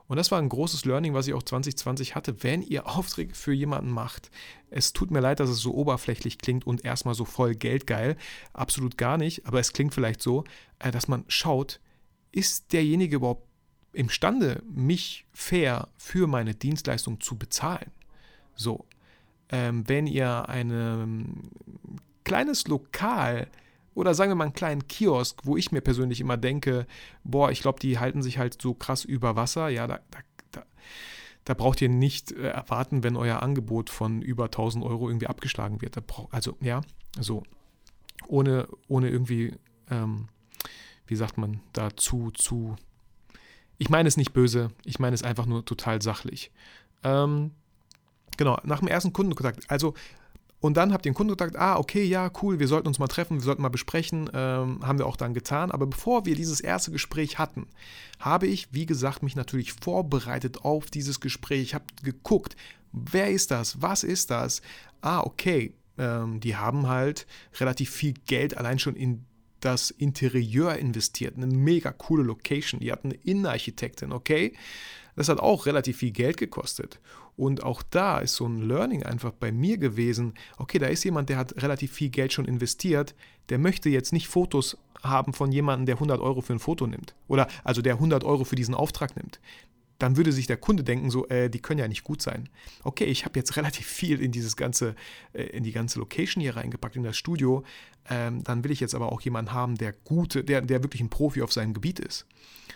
Und 0.08 0.18
das 0.18 0.30
war 0.30 0.40
ein 0.40 0.50
großes 0.50 0.84
Learning, 0.84 1.14
was 1.14 1.28
ich 1.28 1.34
auch 1.34 1.44
2020 1.44 2.16
hatte. 2.16 2.44
Wenn 2.44 2.62
ihr 2.64 2.86
Aufträge 2.86 3.34
für 3.34 3.54
jemanden 3.54 3.92
macht, 3.92 4.30
es 4.70 4.92
tut 4.92 5.10
mir 5.10 5.22
leid, 5.22 5.40
dass 5.40 5.50
es 5.50 5.60
so 5.60 5.74
oberflächlich 5.74 6.38
klingt 6.38 6.68
und 6.68 6.84
erstmal 6.84 7.16
so 7.16 7.24
voll 7.24 7.56
geldgeil. 7.56 8.18
Absolut 8.52 8.98
gar 8.98 9.18
nicht. 9.18 9.46
Aber 9.46 9.62
es 9.62 9.72
klingt 9.72 9.94
vielleicht 9.94 10.22
so, 10.22 10.44
äh, 10.80 10.92
dass 10.92 11.08
man 11.08 11.24
schaut, 11.30 11.80
ist 12.34 12.74
derjenige 12.74 13.16
überhaupt 13.16 13.48
imstande, 13.94 14.62
mich 14.70 15.26
fair 15.32 15.88
für 15.96 16.28
meine 16.28 16.56
Dienstleistung 16.56 17.22
zu 17.22 17.38
bezahlen? 17.38 17.92
So, 18.54 18.86
ähm, 19.50 19.88
wenn 19.88 20.08
ihr 20.08 20.50
ein 20.50 20.72
ähm, 20.72 21.52
kleines 22.26 22.68
Lokal 22.68 23.48
oder 23.94 24.14
sagen 24.14 24.32
wir 24.32 24.36
mal 24.36 24.46
einen 24.46 24.54
kleinen 24.54 24.88
Kiosk, 24.88 25.42
wo 25.44 25.58
ich 25.58 25.72
mir 25.72 25.82
persönlich 25.82 26.22
immer 26.22 26.38
denke, 26.38 26.88
boah, 27.24 27.52
ich 27.52 27.62
glaube, 27.62 27.80
die 27.80 28.00
halten 28.00 28.24
sich 28.24 28.38
halt 28.38 28.62
so 28.62 28.74
krass 28.74 29.04
über 29.04 29.36
Wasser. 29.36 29.70
Ja, 29.70 29.88
da, 29.88 30.00
da, 30.12 30.20
da, 30.52 30.64
da 31.44 31.54
braucht 31.54 31.82
ihr 31.82 31.90
nicht 31.90 32.32
äh, 32.32 32.50
erwarten, 32.50 33.04
wenn 33.04 33.18
euer 33.18 33.42
Angebot 33.44 33.90
von 33.90 34.22
über 34.22 34.46
1000 34.46 34.86
Euro 34.86 35.10
irgendwie 35.10 35.28
abgeschlagen 35.28 35.82
wird. 35.82 35.98
also, 36.32 36.58
ja, 36.62 36.82
so. 37.20 37.44
Ohne, 38.28 38.68
ohne 38.88 39.10
irgendwie, 39.10 39.54
ähm, 39.90 40.30
wie 41.08 41.16
sagt 41.16 41.38
man, 41.38 41.60
dazu 41.74 42.32
zu. 42.32 42.76
Ich 43.78 43.90
meine 43.90 44.08
es 44.08 44.16
nicht 44.16 44.32
böse, 44.32 44.70
ich 44.86 45.00
meine 45.00 45.16
es 45.16 45.24
einfach 45.24 45.48
nur 45.48 45.66
total 45.66 46.02
sachlich. 46.02 46.52
Ähm, 47.04 47.52
genau, 48.38 48.58
nach 48.64 48.80
dem 48.80 48.88
ersten 48.88 49.12
Kundenkontakt. 49.12 49.70
Also 49.70 49.96
und 50.62 50.78
dann 50.78 50.94
habt 50.94 51.06
ihr 51.06 51.12
den 51.12 51.16
Kunden 51.16 51.36
gesagt, 51.36 51.58
ah, 51.58 51.78
okay, 51.78 52.04
ja, 52.04 52.32
cool, 52.42 52.60
wir 52.60 52.68
sollten 52.68 52.88
uns 52.88 53.00
mal 53.00 53.08
treffen, 53.08 53.38
wir 53.38 53.44
sollten 53.44 53.64
mal 53.64 53.70
besprechen, 53.70 54.30
ähm, 54.32 54.86
haben 54.86 55.00
wir 55.00 55.08
auch 55.08 55.18
dann 55.18 55.34
getan. 55.34 55.72
Aber 55.72 55.88
bevor 55.88 56.28
wir 56.28 56.36
dieses 56.36 56.62
erste 56.62 56.92
Gespräch 56.92 57.40
hatten, 57.40 57.68
habe 58.20 58.46
ich, 58.46 58.72
wie 58.72 58.86
gesagt, 58.86 59.24
mich 59.24 59.36
natürlich 59.36 59.74
vorbereitet 59.74 60.64
auf 60.64 60.92
dieses 60.92 61.20
Gespräch. 61.20 61.62
Ich 61.64 61.74
habe 61.74 61.86
geguckt, 62.04 62.56
wer 62.92 63.32
ist 63.32 63.50
das, 63.50 63.82
was 63.82 64.04
ist 64.04 64.30
das? 64.30 64.62
Ah, 65.02 65.22
okay, 65.22 65.74
ähm, 65.98 66.40
die 66.40 66.56
haben 66.56 66.88
halt 66.88 67.26
relativ 67.60 67.90
viel 67.90 68.14
Geld 68.28 68.56
allein 68.56 68.78
schon 68.78 68.96
in 68.96 69.26
das 69.62 69.92
Interieur 69.92 70.76
investiert. 70.78 71.38
Eine 71.38 71.48
mega 71.48 71.92
coole 71.92 72.24
Location. 72.24 72.80
Die 72.80 72.92
hatten 72.92 73.12
eine 73.12 73.20
Innenarchitektin, 73.24 74.12
okay? 74.12 74.54
Das 75.16 75.30
hat 75.30 75.40
auch 75.40 75.66
relativ 75.66 75.98
viel 75.98 76.12
Geld 76.12 76.38
gekostet. 76.38 77.00
Und 77.38 77.64
auch 77.64 77.82
da 77.84 78.20
ist 78.20 78.36
so 78.36 78.46
ein 78.46 78.62
Learning 78.62 79.04
einfach 79.04 79.32
bei 79.32 79.52
mir 79.52 79.78
gewesen, 79.78 80.34
okay, 80.58 80.80
da 80.80 80.88
ist 80.88 81.04
jemand, 81.04 81.30
der 81.30 81.38
hat 81.38 81.62
relativ 81.62 81.92
viel 81.92 82.10
Geld 82.10 82.34
schon 82.34 82.46
investiert, 82.46 83.16
der 83.50 83.58
möchte 83.58 83.90
jetzt 83.90 84.14
nicht 84.14 84.28
Fotos 84.28 84.78
haben 85.02 85.34
von 85.34 85.52
jemandem, 85.52 85.86
der 85.86 85.96
100 85.96 86.22
Euro 86.22 86.42
für 86.42 86.54
ein 86.54 86.60
Foto 86.60 86.88
nimmt. 86.88 87.16
Oder 87.28 87.48
also 87.64 87.82
der 87.82 87.96
100 87.96 88.24
Euro 88.24 88.44
für 88.44 88.56
diesen 88.56 88.76
Auftrag 88.76 89.16
nimmt. 89.16 89.40
Dann 90.02 90.18
würde 90.18 90.32
sich 90.32 90.48
der 90.48 90.58
Kunde 90.58 90.84
denken, 90.84 91.12
so, 91.12 91.28
äh, 91.28 91.48
die 91.48 91.60
können 91.60 91.80
ja 91.80 91.88
nicht 91.88 92.04
gut 92.04 92.24
sein. 92.24 92.50
Okay, 92.84 93.04
ich 93.04 93.24
habe 93.24 93.38
jetzt 93.38 93.56
relativ 93.58 93.86
viel 93.86 94.20
in 94.20 94.32
dieses 94.32 94.56
ganze, 94.58 94.96
äh, 95.34 95.44
in 95.44 95.64
die 95.64 95.72
ganze 95.72 96.00
Location 96.00 96.42
hier 96.42 96.56
reingepackt, 96.56 96.96
in 96.96 97.04
das 97.04 97.18
Studio. 97.18 97.64
Ähm, 98.10 98.44
dann 98.44 98.64
will 98.64 98.72
ich 98.72 98.80
jetzt 98.80 98.96
aber 98.96 99.12
auch 99.12 99.22
jemanden 99.22 99.54
haben, 99.54 99.76
der 99.76 99.94
gute, 99.94 100.44
der, 100.44 100.62
der 100.62 100.82
wirklich 100.82 101.04
ein 101.04 101.12
Profi 101.12 101.44
auf 101.44 101.54
seinem 101.54 101.76
Gebiet 101.76 102.00
ist. 102.00 102.26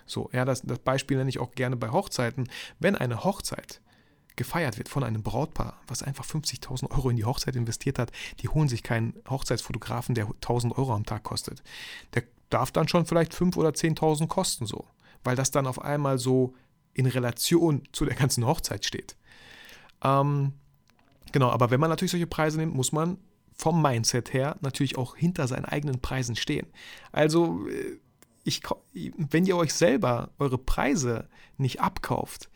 So, 0.06 0.30
ja, 0.34 0.46
das, 0.46 0.62
das 0.62 0.78
Beispiel 0.78 1.18
nenne 1.18 1.32
ich 1.32 1.40
auch 1.40 1.54
gerne 1.54 1.76
bei 1.76 1.90
Hochzeiten. 1.90 2.48
Wenn 2.80 2.96
eine 2.96 3.24
Hochzeit 3.24 3.82
gefeiert 4.36 4.78
wird 4.78 4.88
von 4.88 5.04
einem 5.04 5.24
Brautpaar, 5.24 5.82
was 5.88 6.04
einfach 6.04 6.26
50.000 6.26 6.92
Euro 6.92 7.10
in 7.10 7.16
die 7.16 7.26
Hochzeit 7.26 7.56
investiert 7.56 7.98
hat, 7.98 8.12
die 8.42 8.50
holen 8.50 8.70
sich 8.70 8.84
keinen 8.84 9.16
Hochzeitsfotografen, 9.28 10.14
der 10.14 10.28
1.000 10.28 10.78
Euro 10.78 10.94
am 10.94 11.08
Tag 11.08 11.24
kostet. 11.24 11.64
Der 12.14 12.22
darf 12.52 12.72
dann 12.72 12.88
schon 12.88 13.08
vielleicht 13.08 13.34
5.000 13.34 13.58
oder 13.58 13.70
10.000 13.70 14.28
kosten 14.28 14.68
so, 14.68 14.86
weil 15.24 15.36
das 15.36 15.50
dann 15.50 15.66
auf 15.66 15.82
einmal 15.82 16.20
so 16.20 16.54
in 16.96 17.06
Relation 17.06 17.84
zu 17.92 18.06
der 18.06 18.16
ganzen 18.16 18.46
Hochzeit 18.46 18.86
steht. 18.86 19.16
Ähm, 20.04 20.54
genau, 21.32 21.50
aber 21.50 21.70
wenn 21.70 21.80
man 21.80 21.90
natürlich 21.90 22.12
solche 22.12 22.26
Preise 22.26 22.58
nimmt, 22.58 22.74
muss 22.74 22.92
man 22.92 23.18
vom 23.54 23.82
Mindset 23.82 24.34
her 24.34 24.58
natürlich 24.62 24.98
auch 24.98 25.16
hinter 25.16 25.48
seinen 25.48 25.66
eigenen 25.66 26.02
Preisen 26.02 26.36
stehen. 26.36 26.68
Also 27.12 27.68
äh, 27.68 28.00
ich, 28.44 28.62
wenn 28.94 29.46
ihr 29.46 29.58
euch 29.58 29.74
selber 29.74 30.32
eure 30.40 30.58
Preise 30.58 31.28
nicht 31.58 31.82
abkauft, 31.82 32.50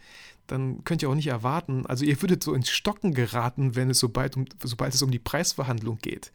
dann 0.48 0.84
könnt 0.84 1.02
ihr 1.02 1.10
auch 1.10 1.16
nicht 1.16 1.28
erwarten, 1.28 1.86
also 1.86 2.06
ihr 2.06 2.20
würdet 2.22 2.44
so 2.44 2.54
ins 2.54 2.70
Stocken 2.70 3.14
geraten, 3.14 3.76
wenn 3.76 3.90
es 3.90 4.00
sobald, 4.00 4.36
um, 4.36 4.46
sobald 4.64 4.94
es 4.94 5.02
um 5.02 5.12
die 5.12 5.20
Preisverhandlung 5.20 6.00
geht. 6.00 6.32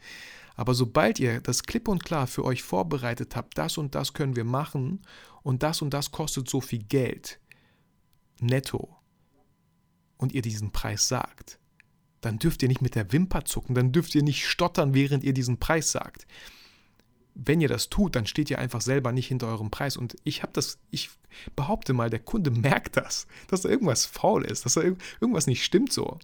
Aber 0.56 0.74
sobald 0.74 1.18
ihr 1.18 1.40
das 1.40 1.64
klipp 1.64 1.88
und 1.88 2.04
klar 2.04 2.26
für 2.26 2.44
euch 2.44 2.62
vorbereitet 2.62 3.34
habt, 3.34 3.58
das 3.58 3.76
und 3.76 3.94
das 3.94 4.12
können 4.12 4.36
wir 4.36 4.44
machen 4.44 5.00
und 5.42 5.62
das 5.62 5.82
und 5.82 5.92
das 5.92 6.12
kostet 6.12 6.48
so 6.48 6.60
viel 6.60 6.82
Geld, 6.84 7.40
netto, 8.40 8.96
und 10.16 10.32
ihr 10.32 10.42
diesen 10.42 10.70
Preis 10.70 11.08
sagt, 11.08 11.58
dann 12.20 12.38
dürft 12.38 12.62
ihr 12.62 12.68
nicht 12.68 12.80
mit 12.80 12.94
der 12.94 13.12
Wimper 13.12 13.44
zucken, 13.44 13.74
dann 13.74 13.92
dürft 13.92 14.14
ihr 14.14 14.22
nicht 14.22 14.46
stottern, 14.46 14.94
während 14.94 15.24
ihr 15.24 15.34
diesen 15.34 15.58
Preis 15.58 15.90
sagt 15.90 16.26
wenn 17.34 17.60
ihr 17.60 17.68
das 17.68 17.90
tut, 17.90 18.14
dann 18.16 18.26
steht 18.26 18.50
ihr 18.50 18.58
einfach 18.58 18.80
selber 18.80 19.12
nicht 19.12 19.26
hinter 19.26 19.48
eurem 19.48 19.70
Preis. 19.70 19.96
Und 19.96 20.16
ich 20.24 20.42
habe 20.42 20.52
das, 20.52 20.78
ich 20.90 21.10
behaupte 21.56 21.92
mal, 21.92 22.10
der 22.10 22.20
Kunde 22.20 22.50
merkt 22.50 22.96
das, 22.96 23.26
dass 23.48 23.62
da 23.62 23.68
irgendwas 23.68 24.06
faul 24.06 24.44
ist, 24.44 24.64
dass 24.64 24.74
da 24.74 24.82
irgendwas 24.82 25.46
nicht 25.46 25.64
stimmt 25.64 25.92
so. 25.92 26.18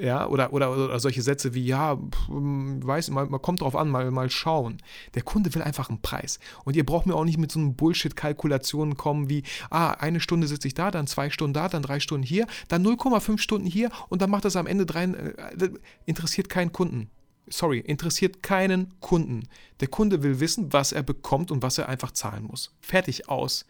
Ja, 0.00 0.28
oder, 0.28 0.52
oder, 0.52 0.72
oder 0.72 1.00
solche 1.00 1.22
Sätze 1.22 1.52
wie, 1.54 1.64
ja, 1.64 1.98
weiß, 2.28 3.10
mal, 3.10 3.26
man 3.26 3.42
kommt 3.42 3.60
drauf 3.60 3.74
an, 3.74 3.90
mal, 3.90 4.10
mal 4.12 4.30
schauen. 4.30 4.78
Der 5.14 5.22
Kunde 5.22 5.52
will 5.54 5.62
einfach 5.62 5.88
einen 5.88 6.00
Preis. 6.00 6.38
Und 6.64 6.76
ihr 6.76 6.86
braucht 6.86 7.06
mir 7.06 7.14
auch 7.14 7.24
nicht 7.24 7.38
mit 7.38 7.50
so 7.50 7.58
einem 7.58 7.74
Bullshit-Kalkulationen 7.74 8.96
kommen 8.96 9.28
wie, 9.28 9.42
ah, 9.70 9.90
eine 9.90 10.20
Stunde 10.20 10.46
sitze 10.46 10.68
ich 10.68 10.74
da, 10.74 10.92
dann 10.92 11.08
zwei 11.08 11.28
Stunden 11.28 11.54
da, 11.54 11.68
dann 11.68 11.82
drei 11.82 11.98
Stunden 11.98 12.24
hier, 12.24 12.46
dann 12.68 12.86
0,5 12.86 13.38
Stunden 13.38 13.66
hier 13.66 13.90
und 14.08 14.22
dann 14.22 14.30
macht 14.30 14.44
das 14.44 14.54
am 14.56 14.68
Ende 14.68 14.86
drei, 14.86 15.04
äh, 15.04 15.70
interessiert 16.06 16.48
keinen 16.48 16.72
Kunden 16.72 17.10
sorry, 17.46 17.78
interessiert 17.78 18.42
keinen 18.42 18.98
Kunden. 19.00 19.48
Der 19.80 19.88
Kunde 19.88 20.22
will 20.22 20.40
wissen, 20.40 20.72
was 20.72 20.92
er 20.92 21.02
bekommt 21.02 21.50
und 21.50 21.62
was 21.62 21.78
er 21.78 21.88
einfach 21.88 22.12
zahlen 22.12 22.44
muss. 22.44 22.74
Fertig 22.80 23.28
aus. 23.28 23.66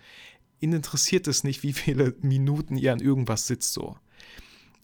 Ihn 0.61 0.73
interessiert 0.73 1.27
es 1.27 1.45
nicht, 1.45 1.62
wie 1.62 1.73
viele 1.73 2.14
Minuten 2.21 2.77
ihr 2.77 2.93
an 2.93 3.01
irgendwas 3.01 3.47
sitzt 3.47 3.73
so. 3.73 3.97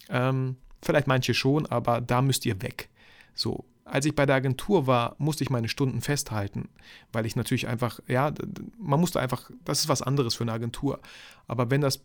Ähm, 0.09 0.57
vielleicht 0.83 1.07
manche 1.07 1.35
schon, 1.35 1.67
aber 1.67 2.01
da 2.01 2.23
müsst 2.23 2.47
ihr 2.47 2.61
weg. 2.63 2.89
So, 3.35 3.65
als 3.85 4.07
ich 4.07 4.15
bei 4.15 4.27
der 4.27 4.37
Agentur 4.37 4.87
war, 4.87 5.17
musste 5.19 5.45
ich 5.45 5.51
meine 5.51 5.69
Stunden 5.69 6.01
festhalten, 6.01 6.69
weil 7.13 7.27
ich 7.27 7.37
natürlich 7.37 7.69
einfach, 7.69 8.01
ja, 8.07 8.33
man 8.79 9.01
musste 9.01 9.21
einfach, 9.21 9.51
das 9.65 9.81
ist 9.81 9.89
was 9.89 10.03
anderes 10.03 10.35
für 10.35 10.45
eine 10.45 10.53
Agentur. 10.53 11.01
Aber 11.47 11.71
wenn 11.71 11.81
das 11.81 12.03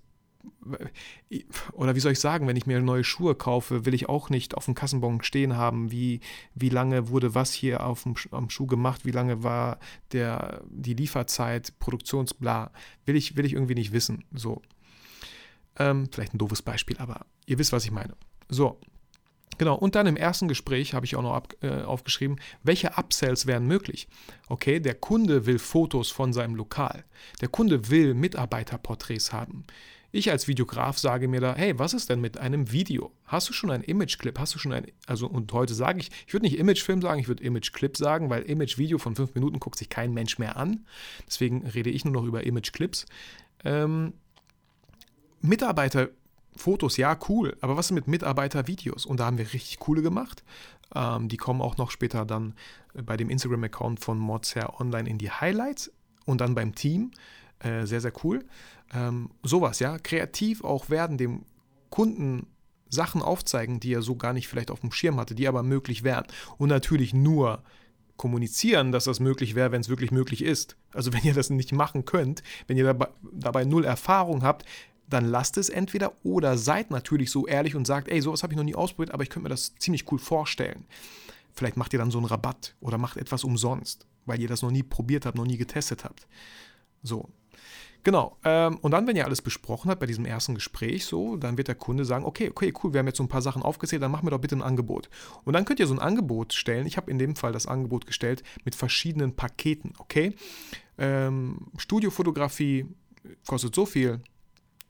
oder 1.73 1.95
wie 1.95 1.99
soll 1.99 2.11
ich 2.11 2.19
sagen, 2.19 2.47
wenn 2.47 2.55
ich 2.55 2.65
mir 2.65 2.79
neue 2.81 3.03
Schuhe 3.03 3.35
kaufe, 3.35 3.85
will 3.85 3.93
ich 3.93 4.09
auch 4.09 4.29
nicht 4.29 4.55
auf 4.55 4.65
dem 4.65 4.75
Kassenbon 4.75 5.23
stehen 5.23 5.57
haben, 5.57 5.91
wie, 5.91 6.19
wie 6.53 6.69
lange 6.69 7.09
wurde 7.09 7.35
was 7.35 7.53
hier 7.53 7.85
auf 7.85 8.03
dem, 8.03 8.15
am 8.31 8.49
Schuh 8.49 8.67
gemacht, 8.67 9.05
wie 9.05 9.11
lange 9.11 9.43
war 9.43 9.79
der, 10.11 10.61
die 10.69 10.93
Lieferzeit, 10.93 11.77
Produktionsbla, 11.79 12.71
will 13.05 13.15
ich, 13.15 13.35
will 13.35 13.45
ich 13.45 13.53
irgendwie 13.53 13.75
nicht 13.75 13.91
wissen. 13.91 14.23
So. 14.33 14.61
Ähm, 15.77 16.07
vielleicht 16.11 16.33
ein 16.33 16.37
doofes 16.37 16.61
Beispiel, 16.61 16.97
aber 16.99 17.25
ihr 17.45 17.57
wisst, 17.59 17.71
was 17.71 17.85
ich 17.85 17.91
meine. 17.91 18.15
So. 18.49 18.79
Genau, 19.57 19.75
und 19.75 19.95
dann 19.95 20.05
im 20.05 20.17
ersten 20.17 20.49
Gespräch 20.49 20.93
habe 20.93 21.05
ich 21.05 21.15
auch 21.15 21.21
noch 21.21 21.33
ab, 21.33 21.53
äh, 21.61 21.83
aufgeschrieben, 21.83 22.39
welche 22.63 22.97
Upsells 22.97 23.45
wären 23.45 23.65
möglich. 23.65 24.07
Okay, 24.49 24.81
der 24.81 24.95
Kunde 24.95 25.45
will 25.45 25.59
Fotos 25.59 26.11
von 26.11 26.33
seinem 26.33 26.55
Lokal. 26.55 27.05
Der 27.39 27.47
Kunde 27.47 27.89
will 27.89 28.13
Mitarbeiterporträts 28.15 29.31
haben. 29.31 29.63
Ich 30.11 30.31
als 30.31 30.47
Videograf 30.47 30.97
sage 30.97 31.27
mir 31.27 31.41
da, 31.41 31.55
hey, 31.55 31.77
was 31.77 31.93
ist 31.93 32.09
denn 32.09 32.21
mit 32.21 32.37
einem 32.37 32.71
Video? 32.71 33.11
Hast 33.25 33.49
du 33.49 33.53
schon 33.53 33.69
einen 33.69 33.83
Imageclip? 33.83 34.39
Hast 34.39 34.55
du 34.55 34.59
schon 34.59 34.71
ein, 34.71 34.87
also 35.07 35.27
und 35.27 35.51
heute 35.51 35.73
sage 35.73 35.99
ich, 35.99 36.09
ich 36.25 36.33
würde 36.33 36.45
nicht 36.45 36.57
Imagefilm 36.57 37.01
sagen, 37.01 37.19
ich 37.19 37.27
würde 37.27 37.43
Imageclip 37.43 37.97
sagen, 37.97 38.29
weil 38.29 38.43
Imagevideo 38.43 38.97
von 38.97 39.15
fünf 39.15 39.35
Minuten 39.35 39.59
guckt 39.59 39.77
sich 39.77 39.89
kein 39.89 40.13
Mensch 40.13 40.37
mehr 40.37 40.55
an. 40.55 40.85
Deswegen 41.27 41.67
rede 41.67 41.89
ich 41.89 42.05
nur 42.05 42.13
noch 42.13 42.23
über 42.23 42.45
Imageclips. 42.45 43.05
Ähm, 43.65 44.13
Mitarbeiter 45.41 46.09
Fotos, 46.55 46.97
ja, 46.97 47.17
cool, 47.29 47.57
aber 47.61 47.77
was 47.77 47.87
ist 47.87 47.91
mit 47.91 48.07
Mitarbeitervideos? 48.07 49.05
Und 49.05 49.19
da 49.19 49.25
haben 49.25 49.37
wir 49.37 49.53
richtig 49.53 49.79
coole 49.79 50.01
gemacht. 50.01 50.43
Ähm, 50.93 51.27
die 51.27 51.37
kommen 51.37 51.61
auch 51.61 51.77
noch 51.77 51.91
später 51.91 52.25
dann 52.25 52.53
bei 52.93 53.17
dem 53.17 53.29
Instagram-Account 53.29 53.99
von 53.99 54.17
Modshair 54.17 54.79
Online 54.79 55.09
in 55.09 55.17
die 55.17 55.31
Highlights 55.31 55.91
und 56.25 56.41
dann 56.41 56.55
beim 56.55 56.73
Team. 56.75 57.11
Äh, 57.59 57.85
sehr, 57.85 58.01
sehr 58.01 58.13
cool. 58.23 58.45
Ähm, 58.93 59.31
sowas, 59.43 59.79
ja, 59.79 59.97
kreativ 59.97 60.63
auch 60.63 60.89
werden, 60.89 61.17
dem 61.17 61.43
Kunden 61.89 62.47
Sachen 62.89 63.21
aufzeigen, 63.21 63.79
die 63.79 63.93
er 63.93 64.01
so 64.01 64.15
gar 64.15 64.33
nicht 64.33 64.47
vielleicht 64.47 64.71
auf 64.71 64.81
dem 64.81 64.91
Schirm 64.91 65.19
hatte, 65.19 65.35
die 65.35 65.47
aber 65.47 65.63
möglich 65.63 66.03
wären. 66.03 66.25
Und 66.57 66.69
natürlich 66.69 67.13
nur 67.13 67.63
kommunizieren, 68.17 68.91
dass 68.91 69.05
das 69.05 69.19
möglich 69.19 69.55
wäre, 69.55 69.71
wenn 69.71 69.81
es 69.81 69.89
wirklich 69.89 70.11
möglich 70.11 70.43
ist. 70.43 70.77
Also 70.93 71.11
wenn 71.13 71.23
ihr 71.23 71.33
das 71.33 71.49
nicht 71.49 71.73
machen 71.73 72.05
könnt, 72.05 72.43
wenn 72.67 72.77
ihr 72.77 72.85
dabei, 72.85 73.09
dabei 73.31 73.65
null 73.65 73.83
Erfahrung 73.83 74.43
habt, 74.43 74.65
dann 75.07 75.25
lasst 75.25 75.57
es 75.57 75.69
entweder 75.69 76.13
oder 76.23 76.57
seid 76.57 76.91
natürlich 76.91 77.31
so 77.31 77.47
ehrlich 77.47 77.75
und 77.75 77.85
sagt, 77.85 78.07
ey, 78.07 78.21
sowas 78.21 78.43
habe 78.43 78.53
ich 78.53 78.57
noch 78.57 78.63
nie 78.63 78.75
ausprobiert, 78.75 79.13
aber 79.13 79.23
ich 79.23 79.29
könnte 79.29 79.43
mir 79.43 79.49
das 79.49 79.75
ziemlich 79.75 80.11
cool 80.11 80.19
vorstellen. 80.19 80.85
Vielleicht 81.53 81.77
macht 81.77 81.93
ihr 81.93 81.99
dann 81.99 82.11
so 82.11 82.17
einen 82.17 82.27
Rabatt 82.27 82.75
oder 82.81 82.97
macht 82.97 83.17
etwas 83.17 83.43
umsonst, 83.43 84.05
weil 84.25 84.41
ihr 84.41 84.47
das 84.47 84.61
noch 84.61 84.71
nie 84.71 84.83
probiert 84.83 85.25
habt, 85.25 85.37
noch 85.37 85.45
nie 85.45 85.57
getestet 85.57 86.03
habt. 86.03 86.27
So. 87.01 87.29
Genau. 88.03 88.37
Ähm, 88.43 88.77
und 88.81 88.91
dann, 88.91 89.07
wenn 89.07 89.15
ihr 89.15 89.25
alles 89.25 89.41
besprochen 89.41 89.89
habt 89.89 89.99
bei 89.99 90.05
diesem 90.05 90.25
ersten 90.25 90.53
Gespräch, 90.53 91.05
so, 91.05 91.37
dann 91.37 91.57
wird 91.57 91.69
der 91.69 91.75
Kunde 91.75 92.05
sagen, 92.05 92.23
okay, 92.23 92.49
okay, 92.49 92.71
cool, 92.83 92.93
wir 92.93 92.99
haben 92.99 93.07
jetzt 93.07 93.17
so 93.17 93.23
ein 93.23 93.29
paar 93.29 93.41
Sachen 93.41 93.63
aufgezählt, 93.63 94.01
dann 94.03 94.11
machen 94.11 94.27
wir 94.27 94.31
doch 94.31 94.39
bitte 94.39 94.55
ein 94.55 94.61
Angebot. 94.61 95.09
Und 95.43 95.53
dann 95.53 95.65
könnt 95.65 95.79
ihr 95.79 95.87
so 95.87 95.95
ein 95.95 95.99
Angebot 95.99 96.53
stellen. 96.53 96.85
Ich 96.85 96.97
habe 96.97 97.09
in 97.09 97.17
dem 97.17 97.35
Fall 97.35 97.51
das 97.51 97.65
Angebot 97.65 98.05
gestellt 98.05 98.43
mit 98.63 98.75
verschiedenen 98.75 99.35
Paketen, 99.35 99.93
okay? 99.97 100.35
Ähm, 100.99 101.71
Studiofotografie 101.77 102.85
kostet 103.47 103.73
so 103.73 103.87
viel, 103.87 104.21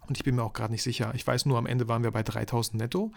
und 0.07 0.17
ich 0.17 0.23
bin 0.23 0.35
mir 0.35 0.43
auch 0.43 0.53
gerade 0.53 0.71
nicht 0.71 0.83
sicher. 0.83 1.11
Ich 1.15 1.25
weiß 1.25 1.45
nur, 1.45 1.57
am 1.57 1.65
Ende 1.65 1.87
waren 1.87 2.03
wir 2.03 2.11
bei 2.11 2.23
3000 2.23 2.81
netto. 2.81 3.11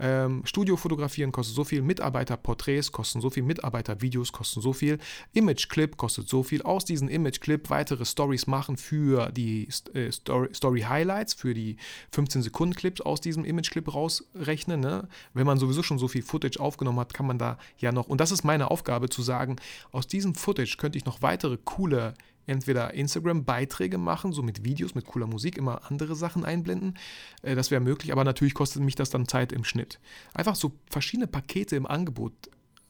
Ähm, 0.00 0.42
Studio 0.44 0.76
fotografieren 0.76 1.32
kostet 1.32 1.56
so 1.56 1.64
viel, 1.64 1.82
Mitarbeiterporträts 1.82 2.92
kosten 2.92 3.20
so 3.20 3.30
viel, 3.30 3.42
Mitarbeitervideos 3.42 4.32
kosten 4.32 4.60
so 4.60 4.72
viel, 4.72 4.98
Imageclip 5.32 5.96
kostet 5.96 6.28
so 6.28 6.42
viel. 6.42 6.62
Aus 6.62 6.84
diesem 6.84 7.08
Imageclip 7.08 7.68
weitere 7.70 8.04
Stories 8.04 8.46
machen 8.46 8.76
für 8.76 9.30
die 9.30 9.68
äh, 9.94 10.12
Story, 10.12 10.80
Highlights, 10.82 11.34
für 11.34 11.52
die 11.52 11.76
15 12.12 12.42
Sekunden 12.42 12.74
Clips 12.74 13.00
aus 13.00 13.20
diesem 13.20 13.44
Imageclip 13.44 13.92
rausrechnen. 13.92 14.80
Ne? 14.80 15.08
Wenn 15.34 15.46
man 15.46 15.58
sowieso 15.58 15.82
schon 15.82 15.98
so 15.98 16.06
viel 16.06 16.22
Footage 16.22 16.60
aufgenommen 16.60 17.00
hat, 17.00 17.12
kann 17.12 17.26
man 17.26 17.38
da 17.38 17.58
ja 17.78 17.90
noch, 17.90 18.06
und 18.06 18.20
das 18.20 18.30
ist 18.30 18.44
meine 18.44 18.70
Aufgabe 18.70 19.08
zu 19.08 19.22
sagen, 19.22 19.56
aus 19.90 20.06
diesem 20.06 20.34
Footage 20.34 20.76
könnte 20.78 20.98
ich 20.98 21.06
noch 21.06 21.22
weitere 21.22 21.58
coole 21.64 22.14
entweder 22.48 22.94
Instagram-Beiträge 22.94 23.98
machen, 23.98 24.32
so 24.32 24.42
mit 24.42 24.64
Videos, 24.64 24.94
mit 24.94 25.06
cooler 25.06 25.26
Musik, 25.26 25.56
immer 25.56 25.82
andere 25.90 26.16
Sachen 26.16 26.44
einblenden. 26.44 26.98
Äh, 27.42 27.54
das 27.54 27.70
wäre 27.70 27.80
möglich, 27.80 28.12
aber 28.12 28.24
natürlich 28.24 28.54
kostet 28.54 28.82
mich 28.82 28.94
das 28.94 29.10
dann 29.10 29.28
Zeit 29.28 29.52
im 29.52 29.64
Schnitt. 29.64 30.00
Einfach 30.34 30.54
so 30.54 30.72
verschiedene 30.90 31.26
Pakete 31.26 31.76
im 31.76 31.86
Angebot 31.86 32.32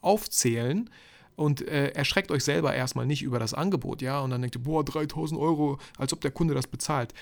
aufzählen 0.01 0.89
und 1.37 1.67
äh, 1.69 1.91
erschreckt 1.91 2.31
euch 2.31 2.45
selber 2.45 2.75
erstmal 2.75 3.07
nicht 3.07 3.23
über 3.23 3.39
das 3.39 3.55
Angebot, 3.55 4.03
ja, 4.03 4.21
und 4.21 4.31
dann 4.31 4.41
denkt 4.41 4.57
ihr, 4.57 4.63
boah, 4.63 4.85
3000 4.85 5.41
Euro, 5.41 5.79
als 5.97 6.13
ob 6.13 6.21
der 6.21 6.31
Kunde 6.31 6.55
das 6.55 6.67
bezahlt. 6.67 7.15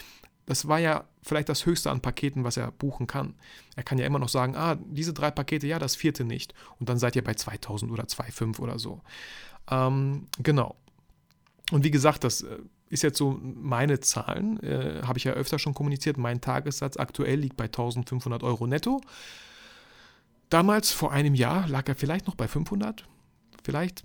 Das 0.46 0.68
war 0.68 0.78
ja 0.78 1.04
vielleicht 1.22 1.48
das 1.48 1.66
höchste 1.66 1.90
an 1.90 2.00
Paketen, 2.00 2.44
was 2.44 2.56
er 2.56 2.70
buchen 2.70 3.06
kann. 3.06 3.34
Er 3.74 3.82
kann 3.82 3.98
ja 3.98 4.06
immer 4.06 4.20
noch 4.20 4.28
sagen, 4.28 4.54
ah, 4.56 4.76
diese 4.76 5.12
drei 5.12 5.30
Pakete, 5.30 5.66
ja, 5.66 5.78
das 5.78 5.96
vierte 5.96 6.24
nicht. 6.24 6.54
Und 6.78 6.88
dann 6.88 6.98
seid 6.98 7.16
ihr 7.16 7.24
bei 7.24 7.34
2000 7.34 7.90
oder 7.90 8.04
2,5 8.04 8.60
oder 8.60 8.78
so. 8.78 9.02
Ähm, 9.68 10.28
genau. 10.38 10.76
Und 11.72 11.84
wie 11.84 11.90
gesagt, 11.90 12.24
das 12.24 12.42
äh, 12.42 12.58
ist 12.88 13.02
jetzt 13.02 13.18
so 13.18 13.40
meine 13.42 14.00
Zahlen, 14.00 14.62
äh, 14.62 15.02
habe 15.02 15.18
ich 15.18 15.24
ja 15.24 15.32
öfter 15.32 15.58
schon 15.58 15.74
kommuniziert. 15.74 16.16
Mein 16.16 16.40
Tagessatz 16.40 16.96
aktuell 16.96 17.40
liegt 17.40 17.56
bei 17.56 17.64
1500 17.64 18.42
Euro 18.42 18.66
netto. 18.66 19.00
Damals, 20.48 20.92
vor 20.92 21.10
einem 21.12 21.34
Jahr, 21.34 21.66
lag 21.68 21.88
er 21.88 21.96
vielleicht 21.96 22.26
noch 22.28 22.36
bei 22.36 22.46
500. 22.46 23.04
Vielleicht 23.64 24.04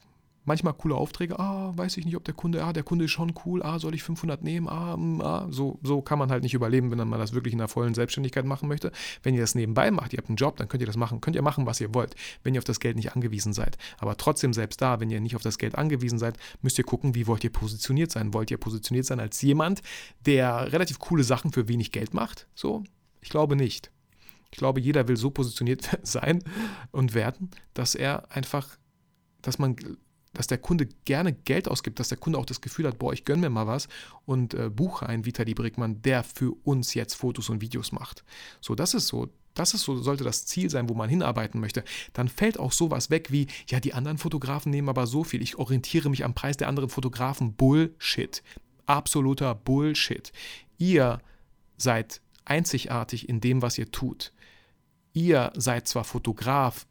manchmal 0.52 0.74
coole 0.74 0.96
Aufträge, 0.96 1.40
ah, 1.40 1.72
weiß 1.78 1.96
ich 1.96 2.04
nicht, 2.04 2.18
ob 2.18 2.26
der 2.26 2.34
Kunde, 2.34 2.62
ah, 2.66 2.74
der 2.74 2.84
Kunde 2.84 3.06
ist 3.06 3.12
schon 3.12 3.34
cool, 3.46 3.64
ah, 3.64 3.80
soll 3.80 3.96
ich 3.96 4.04
500 4.04 4.44
nehmen, 4.44 4.68
ah, 4.68 4.98
mm, 4.98 5.22
ah, 5.22 5.48
so, 5.50 5.80
so 5.82 6.02
kann 6.02 6.20
man 6.20 6.30
halt 6.30 6.44
nicht 6.44 6.54
überleben, 6.54 6.92
wenn 6.92 7.08
man 7.08 7.20
das 7.20 7.32
wirklich 7.32 7.54
in 7.54 7.60
der 7.60 7.70
vollen 7.70 7.94
Selbstständigkeit 7.94 8.44
machen 8.44 8.68
möchte. 8.68 8.92
Wenn 9.24 9.34
ihr 9.34 9.40
das 9.40 9.56
nebenbei 9.56 9.92
macht, 9.92 10.12
ihr 10.12 10.18
habt 10.18 10.28
einen 10.28 10.36
Job, 10.36 10.58
dann 10.58 10.68
könnt 10.68 10.82
ihr 10.82 10.88
das 10.88 10.98
machen, 10.98 11.22
könnt 11.22 11.38
ihr 11.38 11.42
machen, 11.42 11.66
was 11.66 11.80
ihr 11.80 11.94
wollt, 11.94 12.16
wenn 12.44 12.54
ihr 12.54 12.60
auf 12.60 12.66
das 12.66 12.82
Geld 12.82 12.98
nicht 12.98 13.16
angewiesen 13.16 13.54
seid. 13.54 13.78
Aber 13.98 14.18
trotzdem 14.18 14.52
selbst 14.52 14.82
da, 14.82 15.00
wenn 15.00 15.10
ihr 15.10 15.22
nicht 15.22 15.38
auf 15.38 15.42
das 15.42 15.58
Geld 15.58 15.76
angewiesen 15.76 16.20
seid, 16.20 16.38
müsst 16.62 16.78
ihr 16.78 16.84
gucken, 16.84 17.16
wie 17.16 17.28
wollt 17.28 17.46
ihr 17.46 17.50
positioniert 17.50 18.12
sein. 18.12 18.34
Wollt 18.34 18.52
ihr 18.52 18.58
positioniert 18.58 19.06
sein 19.06 19.22
als 19.22 19.42
jemand, 19.42 19.82
der 20.26 20.74
relativ 20.74 21.00
coole 21.00 21.24
Sachen 21.24 21.54
für 21.54 21.70
wenig 21.70 21.94
Geld 21.94 22.14
macht? 22.14 22.48
So? 22.56 22.84
Ich 23.22 23.30
glaube 23.30 23.56
nicht. 23.56 23.90
Ich 24.52 24.58
glaube, 24.58 24.82
jeder 24.82 25.08
will 25.08 25.16
so 25.16 25.32
positioniert 25.32 25.88
sein 26.04 26.44
und 26.92 27.14
werden, 27.14 27.52
dass 27.74 27.96
er 27.96 28.30
einfach, 28.36 28.78
dass 29.42 29.60
man 29.60 29.78
dass 30.34 30.48
der 30.48 30.58
Kunde 30.58 30.88
gerne 31.06 31.34
Geld 31.34 31.68
ausgibt, 31.68 32.00
dass 32.00 32.10
der 32.10 32.18
Kunde 32.18 32.40
auch 32.40 32.46
das 32.46 32.62
Gefühl 32.62 32.88
hat, 32.88 33.00
boah, 33.00 33.14
ich 33.14 33.26
gönne 33.26 33.42
mir 33.42 33.50
mal 33.50 33.68
was 33.68 33.88
und 34.26 34.54
äh, 34.54 34.70
buche 34.70 35.08
einen 35.08 35.26
Vitali 35.26 35.54
Brickmann, 35.54 36.02
der 36.02 36.24
für 36.24 36.56
uns 36.64 36.94
jetzt 36.94 37.16
Fotos 37.16 37.50
und 37.50 37.62
Videos 37.62 37.92
macht. 37.92 38.24
So, 38.62 38.76
das 38.76 38.94
ist 38.94 39.08
so, 39.08 39.30
das 39.54 39.74
ist 39.74 39.84
so, 39.84 39.98
sollte 39.98 40.24
das 40.24 40.46
Ziel 40.46 40.70
sein, 40.70 40.88
wo 40.90 40.94
man 40.94 41.10
hinarbeiten 41.10 41.60
möchte. 41.60 41.84
Dann 42.14 42.30
fällt 42.30 42.60
auch 42.60 42.72
sowas 42.72 43.10
weg 43.10 43.32
wie, 43.32 43.48
ja, 43.68 43.80
die 43.80 43.94
anderen 43.94 44.18
Fotografen 44.18 44.72
nehmen 44.72 44.90
aber 44.90 45.08
so 45.08 45.24
viel, 45.24 45.42
ich 45.42 45.58
orientiere 45.58 46.10
mich 46.10 46.24
am 46.24 46.34
Preis 46.34 46.58
der 46.58 46.68
anderen 46.68 46.90
Fotografen. 46.90 47.54
Bullshit. 47.54 48.42
Absoluter 48.86 49.56
Bullshit. 49.56 50.32
Ihr 50.78 51.20
seid 51.78 52.22
einzigartig 52.46 53.28
in 53.30 53.42
dem, 53.42 53.62
was 53.62 53.78
ihr 53.78 53.92
tut. 53.92 54.32
Ihr 55.14 55.52
seid 55.56 55.88
zwar 55.88 56.06
Fotograf, 56.06 56.88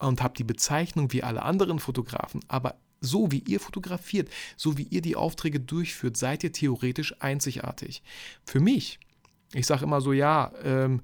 und 0.00 0.22
habt 0.22 0.38
die 0.38 0.44
Bezeichnung 0.44 1.12
wie 1.12 1.22
alle 1.22 1.42
anderen 1.42 1.78
Fotografen, 1.78 2.40
aber 2.48 2.76
so 3.00 3.30
wie 3.30 3.38
ihr 3.38 3.60
fotografiert, 3.60 4.28
so 4.56 4.76
wie 4.76 4.82
ihr 4.82 5.00
die 5.00 5.16
Aufträge 5.16 5.60
durchführt, 5.60 6.16
seid 6.16 6.44
ihr 6.44 6.52
theoretisch 6.52 7.14
einzigartig. 7.20 8.02
Für 8.44 8.60
mich, 8.60 8.98
ich 9.52 9.66
sage 9.66 9.84
immer 9.84 10.00
so, 10.00 10.12
ja, 10.12 10.52
ähm, 10.62 11.02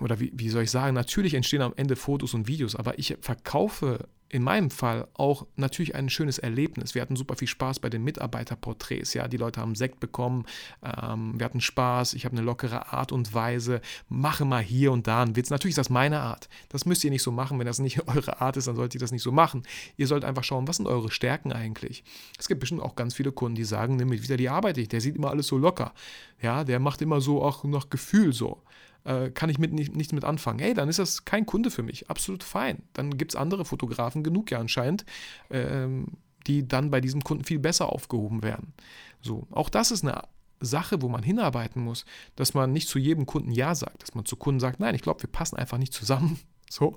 oder 0.00 0.20
wie, 0.20 0.32
wie 0.34 0.48
soll 0.48 0.62
ich 0.62 0.70
sagen, 0.70 0.94
natürlich 0.94 1.34
entstehen 1.34 1.62
am 1.62 1.74
Ende 1.76 1.96
Fotos 1.96 2.34
und 2.34 2.46
Videos, 2.46 2.76
aber 2.76 2.98
ich 2.98 3.16
verkaufe 3.20 4.08
in 4.34 4.42
meinem 4.42 4.72
Fall 4.72 5.06
auch 5.14 5.46
natürlich 5.54 5.94
ein 5.94 6.10
schönes 6.10 6.38
Erlebnis. 6.38 6.96
Wir 6.96 7.02
hatten 7.02 7.14
super 7.14 7.36
viel 7.36 7.46
Spaß 7.46 7.78
bei 7.78 7.88
den 7.88 8.02
Mitarbeiterporträts. 8.02 9.14
Ja, 9.14 9.28
die 9.28 9.36
Leute 9.36 9.60
haben 9.60 9.76
Sekt 9.76 10.00
bekommen, 10.00 10.44
ähm, 10.82 11.38
wir 11.38 11.44
hatten 11.44 11.60
Spaß, 11.60 12.14
ich 12.14 12.24
habe 12.24 12.36
eine 12.36 12.44
lockere 12.44 12.92
Art 12.92 13.12
und 13.12 13.32
Weise, 13.32 13.80
mache 14.08 14.44
mal 14.44 14.60
hier 14.60 14.90
und 14.90 15.06
da 15.06 15.22
einen 15.22 15.36
Witz. 15.36 15.50
Natürlich 15.50 15.74
ist 15.74 15.78
das 15.78 15.88
meine 15.88 16.18
Art. 16.18 16.48
Das 16.68 16.84
müsst 16.84 17.04
ihr 17.04 17.12
nicht 17.12 17.22
so 17.22 17.30
machen. 17.30 17.60
Wenn 17.60 17.66
das 17.66 17.78
nicht 17.78 18.08
eure 18.08 18.40
Art 18.40 18.56
ist, 18.56 18.66
dann 18.66 18.74
solltet 18.74 18.96
ihr 18.96 19.00
das 19.00 19.12
nicht 19.12 19.22
so 19.22 19.30
machen. 19.30 19.62
Ihr 19.96 20.08
sollt 20.08 20.24
einfach 20.24 20.42
schauen, 20.42 20.66
was 20.66 20.78
sind 20.78 20.88
eure 20.88 21.12
Stärken 21.12 21.52
eigentlich. 21.52 22.02
Es 22.36 22.48
gibt 22.48 22.58
bestimmt 22.58 22.82
auch 22.82 22.96
ganz 22.96 23.14
viele 23.14 23.30
Kunden, 23.30 23.54
die 23.54 23.62
sagen, 23.62 23.94
nimm 23.94 24.08
mit 24.08 24.24
wieder 24.24 24.36
die 24.36 24.48
arbeite 24.48 24.80
ich. 24.80 24.88
Der 24.88 25.00
sieht 25.00 25.14
immer 25.14 25.30
alles 25.30 25.46
so 25.46 25.58
locker. 25.58 25.94
Ja, 26.42 26.64
der 26.64 26.80
macht 26.80 27.00
immer 27.02 27.20
so 27.20 27.40
auch 27.40 27.62
nach 27.62 27.88
Gefühl 27.88 28.32
so 28.32 28.64
äh, 29.04 29.30
kann 29.30 29.50
ich 29.50 29.58
mit 29.58 29.72
nicht, 29.72 29.94
nichts 29.94 30.12
mit 30.12 30.24
anfangen. 30.24 30.58
Hey, 30.58 30.74
dann 30.74 30.88
ist 30.88 30.98
das 30.98 31.24
kein 31.24 31.46
Kunde 31.46 31.70
für 31.70 31.82
mich. 31.82 32.10
Absolut 32.10 32.42
fein. 32.42 32.82
Dann 32.92 33.16
gibt 33.16 33.32
es 33.32 33.36
andere 33.36 33.64
Fotografen 33.64 34.22
genug 34.22 34.50
ja 34.50 34.58
anscheinend, 34.58 35.04
ähm, 35.50 36.06
die 36.46 36.66
dann 36.66 36.90
bei 36.90 37.00
diesem 37.00 37.22
Kunden 37.22 37.44
viel 37.44 37.58
besser 37.58 37.92
aufgehoben 37.92 38.42
werden. 38.42 38.72
So, 39.20 39.46
auch 39.50 39.68
das 39.68 39.90
ist 39.90 40.04
eine 40.04 40.22
Sache, 40.60 41.02
wo 41.02 41.08
man 41.08 41.22
hinarbeiten 41.22 41.82
muss, 41.82 42.04
dass 42.36 42.54
man 42.54 42.72
nicht 42.72 42.88
zu 42.88 42.98
jedem 42.98 43.26
Kunden 43.26 43.52
Ja 43.52 43.74
sagt, 43.74 44.02
dass 44.02 44.14
man 44.14 44.24
zu 44.24 44.36
Kunden 44.36 44.60
sagt, 44.60 44.80
nein, 44.80 44.94
ich 44.94 45.02
glaube, 45.02 45.22
wir 45.22 45.30
passen 45.30 45.56
einfach 45.56 45.78
nicht 45.78 45.92
zusammen. 45.92 46.38
So. 46.70 46.94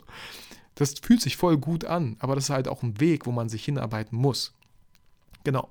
Das 0.73 0.95
fühlt 0.99 1.21
sich 1.21 1.37
voll 1.37 1.57
gut 1.57 1.85
an, 1.85 2.15
aber 2.19 2.33
das 2.33 2.45
ist 2.45 2.49
halt 2.49 2.67
auch 2.67 2.81
ein 2.81 2.99
Weg, 2.99 3.27
wo 3.27 3.31
man 3.31 3.47
sich 3.47 3.63
hinarbeiten 3.65 4.17
muss. 4.17 4.53
Genau. 5.47 5.69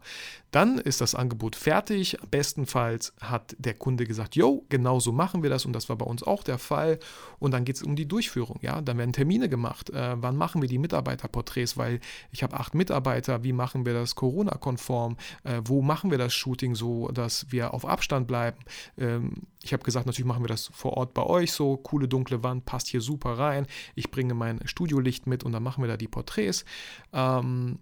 Dann 0.52 0.78
ist 0.78 1.02
das 1.02 1.14
Angebot 1.14 1.54
fertig. 1.54 2.16
Bestenfalls 2.30 3.12
hat 3.20 3.54
der 3.58 3.74
Kunde 3.74 4.06
gesagt, 4.06 4.34
jo, 4.34 4.64
genau 4.70 5.00
so 5.00 5.12
machen 5.12 5.42
wir 5.42 5.50
das 5.50 5.66
und 5.66 5.74
das 5.74 5.90
war 5.90 5.96
bei 5.96 6.06
uns 6.06 6.22
auch 6.22 6.42
der 6.42 6.56
Fall. 6.56 6.98
Und 7.38 7.50
dann 7.50 7.66
geht 7.66 7.76
es 7.76 7.82
um 7.82 7.94
die 7.94 8.08
Durchführung. 8.08 8.58
Ja, 8.62 8.80
dann 8.80 8.96
werden 8.96 9.12
Termine 9.12 9.50
gemacht. 9.50 9.90
Äh, 9.90 10.14
wann 10.16 10.34
machen 10.34 10.62
wir 10.62 10.68
die 10.70 10.78
Mitarbeiterporträts? 10.78 11.76
Weil 11.76 12.00
ich 12.30 12.42
habe 12.42 12.58
acht 12.58 12.74
Mitarbeiter. 12.74 13.44
Wie 13.44 13.52
machen 13.52 13.84
wir 13.84 13.92
das 13.92 14.14
Corona-konform? 14.14 15.18
Äh, 15.44 15.60
wo 15.66 15.82
machen 15.82 16.10
wir 16.10 16.16
das 16.16 16.32
Shooting 16.32 16.74
so, 16.74 17.08
dass 17.08 17.52
wir 17.52 17.74
auf 17.74 17.84
Abstand 17.84 18.26
bleiben? 18.26 18.56
Ähm, 18.96 19.42
ich 19.62 19.74
habe 19.74 19.82
gesagt, 19.82 20.06
natürlich 20.06 20.26
machen 20.26 20.42
wir 20.42 20.48
das 20.48 20.70
vor 20.72 20.94
Ort 20.94 21.12
bei 21.12 21.22
euch 21.22 21.52
so. 21.52 21.76
Coole 21.76 22.08
dunkle 22.08 22.42
Wand 22.42 22.64
passt 22.64 22.88
hier 22.88 23.02
super 23.02 23.36
rein. 23.36 23.66
Ich 23.94 24.10
bringe 24.10 24.32
mein 24.32 24.66
Studiolicht 24.66 25.26
mit 25.26 25.44
und 25.44 25.52
dann 25.52 25.62
machen 25.62 25.84
wir 25.84 25.88
da 25.88 25.98
die 25.98 26.08
Porträts. 26.08 26.64
Ähm, 27.12 27.78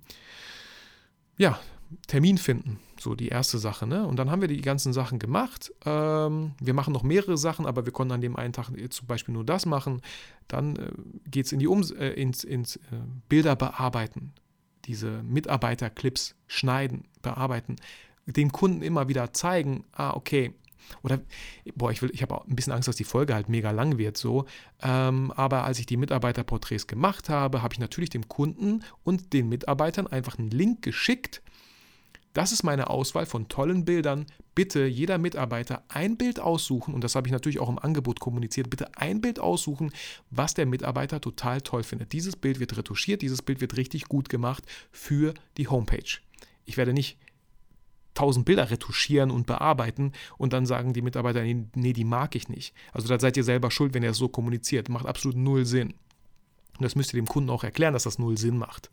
ja, 1.36 1.58
Termin 2.06 2.38
finden, 2.38 2.78
so 2.98 3.14
die 3.14 3.28
erste 3.28 3.58
Sache. 3.58 3.86
Ne? 3.86 4.06
Und 4.06 4.16
dann 4.16 4.30
haben 4.30 4.40
wir 4.40 4.48
die 4.48 4.60
ganzen 4.60 4.92
Sachen 4.92 5.18
gemacht. 5.18 5.72
Ähm, 5.84 6.52
wir 6.60 6.74
machen 6.74 6.92
noch 6.92 7.02
mehrere 7.02 7.36
Sachen, 7.36 7.66
aber 7.66 7.84
wir 7.84 7.92
konnten 7.92 8.12
an 8.12 8.20
dem 8.20 8.36
einen 8.36 8.52
Tag 8.52 8.70
zum 8.90 9.06
Beispiel 9.06 9.34
nur 9.34 9.44
das 9.44 9.66
machen. 9.66 10.02
Dann 10.48 10.76
äh, 10.76 10.92
geht 11.30 11.46
es 11.46 11.52
in 11.52 11.58
die 11.58 11.66
äh, 11.66 12.12
ins, 12.20 12.44
ins 12.44 12.76
äh, 12.76 12.80
Bilder 13.28 13.56
bearbeiten, 13.56 14.32
diese 14.84 15.22
Mitarbeiterclips 15.22 16.34
schneiden, 16.46 17.04
bearbeiten, 17.22 17.76
dem 18.26 18.52
Kunden 18.52 18.82
immer 18.82 19.08
wieder 19.08 19.32
zeigen, 19.32 19.84
ah, 19.92 20.14
okay, 20.14 20.54
oder, 21.02 21.20
boah, 21.74 21.90
ich, 21.90 22.02
ich 22.02 22.22
habe 22.22 22.34
auch 22.34 22.46
ein 22.46 22.56
bisschen 22.56 22.72
Angst, 22.72 22.88
dass 22.88 22.96
die 22.96 23.04
Folge 23.04 23.34
halt 23.34 23.48
mega 23.48 23.70
lang 23.70 23.98
wird, 23.98 24.16
so. 24.16 24.46
Ähm, 24.82 25.30
aber 25.32 25.64
als 25.64 25.78
ich 25.78 25.86
die 25.86 25.96
Mitarbeiterporträts 25.96 26.86
gemacht 26.86 27.28
habe, 27.28 27.62
habe 27.62 27.74
ich 27.74 27.80
natürlich 27.80 28.10
dem 28.10 28.28
Kunden 28.28 28.84
und 29.02 29.32
den 29.32 29.48
Mitarbeitern 29.48 30.06
einfach 30.06 30.38
einen 30.38 30.50
Link 30.50 30.82
geschickt. 30.82 31.42
Das 32.34 32.50
ist 32.50 32.64
meine 32.64 32.90
Auswahl 32.90 33.26
von 33.26 33.48
tollen 33.48 33.84
Bildern. 33.84 34.26
Bitte 34.56 34.84
jeder 34.86 35.18
Mitarbeiter 35.18 35.84
ein 35.88 36.16
Bild 36.16 36.40
aussuchen, 36.40 36.92
und 36.92 37.02
das 37.02 37.14
habe 37.14 37.28
ich 37.28 37.32
natürlich 37.32 37.60
auch 37.60 37.68
im 37.68 37.78
Angebot 37.78 38.20
kommuniziert, 38.20 38.70
bitte 38.70 38.96
ein 38.98 39.20
Bild 39.20 39.38
aussuchen, 39.38 39.92
was 40.30 40.52
der 40.52 40.66
Mitarbeiter 40.66 41.20
total 41.20 41.60
toll 41.60 41.84
findet. 41.84 42.12
Dieses 42.12 42.36
Bild 42.36 42.60
wird 42.60 42.76
retuschiert, 42.76 43.22
dieses 43.22 43.40
Bild 43.40 43.60
wird 43.60 43.76
richtig 43.76 44.06
gut 44.06 44.28
gemacht 44.28 44.64
für 44.90 45.32
die 45.56 45.68
Homepage. 45.68 46.18
Ich 46.64 46.76
werde 46.76 46.92
nicht 46.92 47.18
tausend 48.14 48.46
Bilder 48.46 48.70
retuschieren 48.70 49.30
und 49.30 49.46
bearbeiten 49.46 50.12
und 50.36 50.52
dann 50.52 50.66
sagen 50.66 50.92
die 50.92 51.02
Mitarbeiter, 51.02 51.42
nee, 51.42 51.92
die 51.92 52.04
mag 52.04 52.34
ich 52.34 52.48
nicht. 52.48 52.74
Also 52.92 53.08
da 53.08 53.18
seid 53.18 53.36
ihr 53.36 53.44
selber 53.44 53.70
schuld, 53.70 53.94
wenn 53.94 54.02
ihr 54.02 54.10
es 54.10 54.18
so 54.18 54.28
kommuniziert. 54.28 54.88
Macht 54.88 55.06
absolut 55.06 55.36
null 55.36 55.66
Sinn. 55.66 55.94
Und 56.78 56.82
das 56.82 56.96
müsst 56.96 57.12
ihr 57.14 57.20
dem 57.20 57.28
Kunden 57.28 57.50
auch 57.50 57.64
erklären, 57.64 57.92
dass 57.92 58.02
das 58.02 58.18
null 58.18 58.36
Sinn 58.36 58.58
macht. 58.58 58.90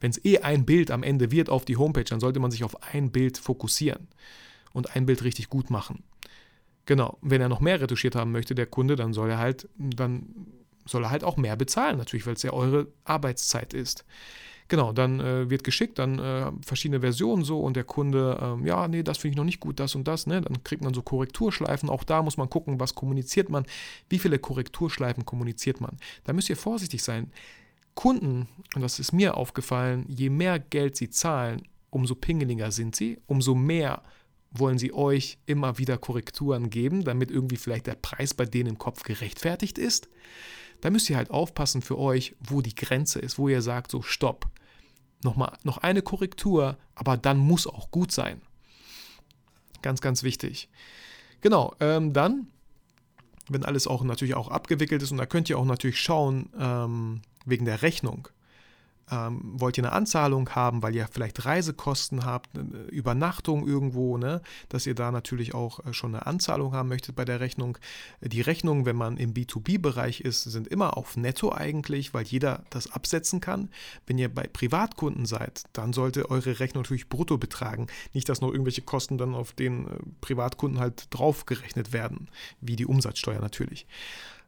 Wenn 0.00 0.10
es 0.10 0.22
eh 0.24 0.38
ein 0.38 0.66
Bild 0.66 0.90
am 0.90 1.02
Ende 1.02 1.30
wird 1.30 1.48
auf 1.48 1.64
die 1.64 1.76
Homepage, 1.76 2.04
dann 2.04 2.20
sollte 2.20 2.40
man 2.40 2.50
sich 2.50 2.64
auf 2.64 2.82
ein 2.82 3.10
Bild 3.10 3.38
fokussieren 3.38 4.08
und 4.72 4.94
ein 4.94 5.06
Bild 5.06 5.24
richtig 5.24 5.48
gut 5.48 5.70
machen. 5.70 6.02
Genau, 6.84 7.18
wenn 7.22 7.40
er 7.40 7.48
noch 7.48 7.60
mehr 7.60 7.80
retuschiert 7.80 8.16
haben 8.16 8.32
möchte, 8.32 8.54
der 8.54 8.66
Kunde, 8.66 8.96
dann 8.96 9.12
soll 9.12 9.30
er 9.30 9.38
halt, 9.38 9.68
dann 9.76 10.26
soll 10.84 11.04
er 11.04 11.10
halt 11.10 11.24
auch 11.24 11.36
mehr 11.36 11.56
bezahlen, 11.56 11.96
natürlich, 11.96 12.26
weil 12.26 12.34
es 12.34 12.42
ja 12.42 12.52
eure 12.52 12.88
Arbeitszeit 13.04 13.72
ist. 13.72 14.04
Genau, 14.72 14.90
dann 14.90 15.20
äh, 15.20 15.50
wird 15.50 15.64
geschickt, 15.64 15.98
dann 15.98 16.18
äh, 16.18 16.50
verschiedene 16.64 17.00
Versionen 17.00 17.44
so 17.44 17.60
und 17.60 17.76
der 17.76 17.84
Kunde, 17.84 18.38
ähm, 18.40 18.64
ja, 18.64 18.88
nee, 18.88 19.02
das 19.02 19.18
finde 19.18 19.32
ich 19.32 19.36
noch 19.36 19.44
nicht 19.44 19.60
gut, 19.60 19.78
das 19.78 19.94
und 19.94 20.08
das, 20.08 20.26
ne? 20.26 20.40
Dann 20.40 20.64
kriegt 20.64 20.82
man 20.82 20.94
so 20.94 21.02
Korrekturschleifen. 21.02 21.90
Auch 21.90 22.04
da 22.04 22.22
muss 22.22 22.38
man 22.38 22.48
gucken, 22.48 22.80
was 22.80 22.94
kommuniziert 22.94 23.50
man, 23.50 23.66
wie 24.08 24.18
viele 24.18 24.38
Korrekturschleifen 24.38 25.26
kommuniziert 25.26 25.82
man. 25.82 25.98
Da 26.24 26.32
müsst 26.32 26.48
ihr 26.48 26.56
vorsichtig 26.56 27.02
sein. 27.02 27.30
Kunden, 27.94 28.48
und 28.74 28.80
das 28.80 28.98
ist 28.98 29.12
mir 29.12 29.36
aufgefallen, 29.36 30.06
je 30.08 30.30
mehr 30.30 30.58
Geld 30.58 30.96
sie 30.96 31.10
zahlen, 31.10 31.60
umso 31.90 32.14
pingeliger 32.14 32.72
sind 32.72 32.96
sie, 32.96 33.18
umso 33.26 33.54
mehr 33.54 34.02
wollen 34.52 34.78
sie 34.78 34.94
euch 34.94 35.36
immer 35.44 35.76
wieder 35.76 35.98
Korrekturen 35.98 36.70
geben, 36.70 37.04
damit 37.04 37.30
irgendwie 37.30 37.58
vielleicht 37.58 37.88
der 37.88 37.96
Preis 37.96 38.32
bei 38.32 38.46
denen 38.46 38.70
im 38.70 38.78
Kopf 38.78 39.02
gerechtfertigt 39.02 39.76
ist. 39.76 40.08
Da 40.80 40.88
müsst 40.88 41.10
ihr 41.10 41.18
halt 41.18 41.30
aufpassen 41.30 41.82
für 41.82 41.98
euch, 41.98 42.34
wo 42.40 42.62
die 42.62 42.74
Grenze 42.74 43.18
ist, 43.18 43.36
wo 43.36 43.50
ihr 43.50 43.60
sagt, 43.60 43.90
so 43.90 44.00
stopp. 44.00 44.50
Nochmal, 45.22 45.56
noch 45.62 45.78
eine 45.78 46.02
Korrektur, 46.02 46.76
aber 46.94 47.16
dann 47.16 47.38
muss 47.38 47.66
auch 47.66 47.90
gut 47.90 48.12
sein. 48.12 48.40
Ganz, 49.82 50.00
ganz 50.00 50.22
wichtig. 50.22 50.68
Genau, 51.40 51.74
ähm, 51.80 52.12
dann, 52.12 52.48
wenn 53.48 53.64
alles 53.64 53.86
auch 53.86 54.02
natürlich 54.04 54.34
auch 54.34 54.48
abgewickelt 54.48 55.02
ist, 55.02 55.12
und 55.12 55.18
da 55.18 55.26
könnt 55.26 55.50
ihr 55.50 55.58
auch 55.58 55.64
natürlich 55.64 56.00
schauen, 56.00 56.48
ähm, 56.58 57.22
wegen 57.44 57.64
der 57.64 57.82
Rechnung 57.82 58.28
ähm, 59.10 59.40
wollt 59.54 59.78
ihr 59.78 59.84
eine 59.84 59.92
Anzahlung 59.92 60.50
haben, 60.50 60.82
weil 60.82 60.94
ihr 60.94 61.08
vielleicht 61.10 61.44
Reisekosten 61.44 62.24
habt, 62.24 62.56
eine 62.56 62.84
Übernachtung 62.84 63.66
irgendwo, 63.66 64.16
ne? 64.16 64.40
dass 64.68 64.86
ihr 64.86 64.94
da 64.94 65.10
natürlich 65.10 65.54
auch 65.54 65.84
äh, 65.84 65.92
schon 65.92 66.14
eine 66.14 66.26
Anzahlung 66.26 66.74
haben 66.74 66.88
möchtet 66.88 67.16
bei 67.16 67.24
der 67.24 67.40
Rechnung. 67.40 67.78
Die 68.20 68.40
Rechnungen, 68.40 68.86
wenn 68.86 68.96
man 68.96 69.16
im 69.16 69.34
B2B-Bereich 69.34 70.20
ist, 70.20 70.44
sind 70.44 70.68
immer 70.68 70.96
auf 70.96 71.16
Netto 71.16 71.52
eigentlich, 71.52 72.14
weil 72.14 72.24
jeder 72.24 72.64
das 72.70 72.90
absetzen 72.92 73.40
kann. 73.40 73.70
Wenn 74.06 74.18
ihr 74.18 74.32
bei 74.32 74.46
Privatkunden 74.46 75.26
seid, 75.26 75.64
dann 75.72 75.92
sollte 75.92 76.30
eure 76.30 76.60
Rechnung 76.60 76.82
natürlich 76.82 77.08
brutto 77.08 77.38
betragen. 77.38 77.88
Nicht, 78.12 78.28
dass 78.28 78.40
noch 78.40 78.50
irgendwelche 78.50 78.82
Kosten 78.82 79.18
dann 79.18 79.34
auf 79.34 79.52
den 79.52 79.88
äh, 79.88 79.90
Privatkunden 80.20 80.80
halt 80.80 81.06
draufgerechnet 81.10 81.92
werden, 81.92 82.28
wie 82.60 82.76
die 82.76 82.86
Umsatzsteuer 82.86 83.40
natürlich. 83.40 83.86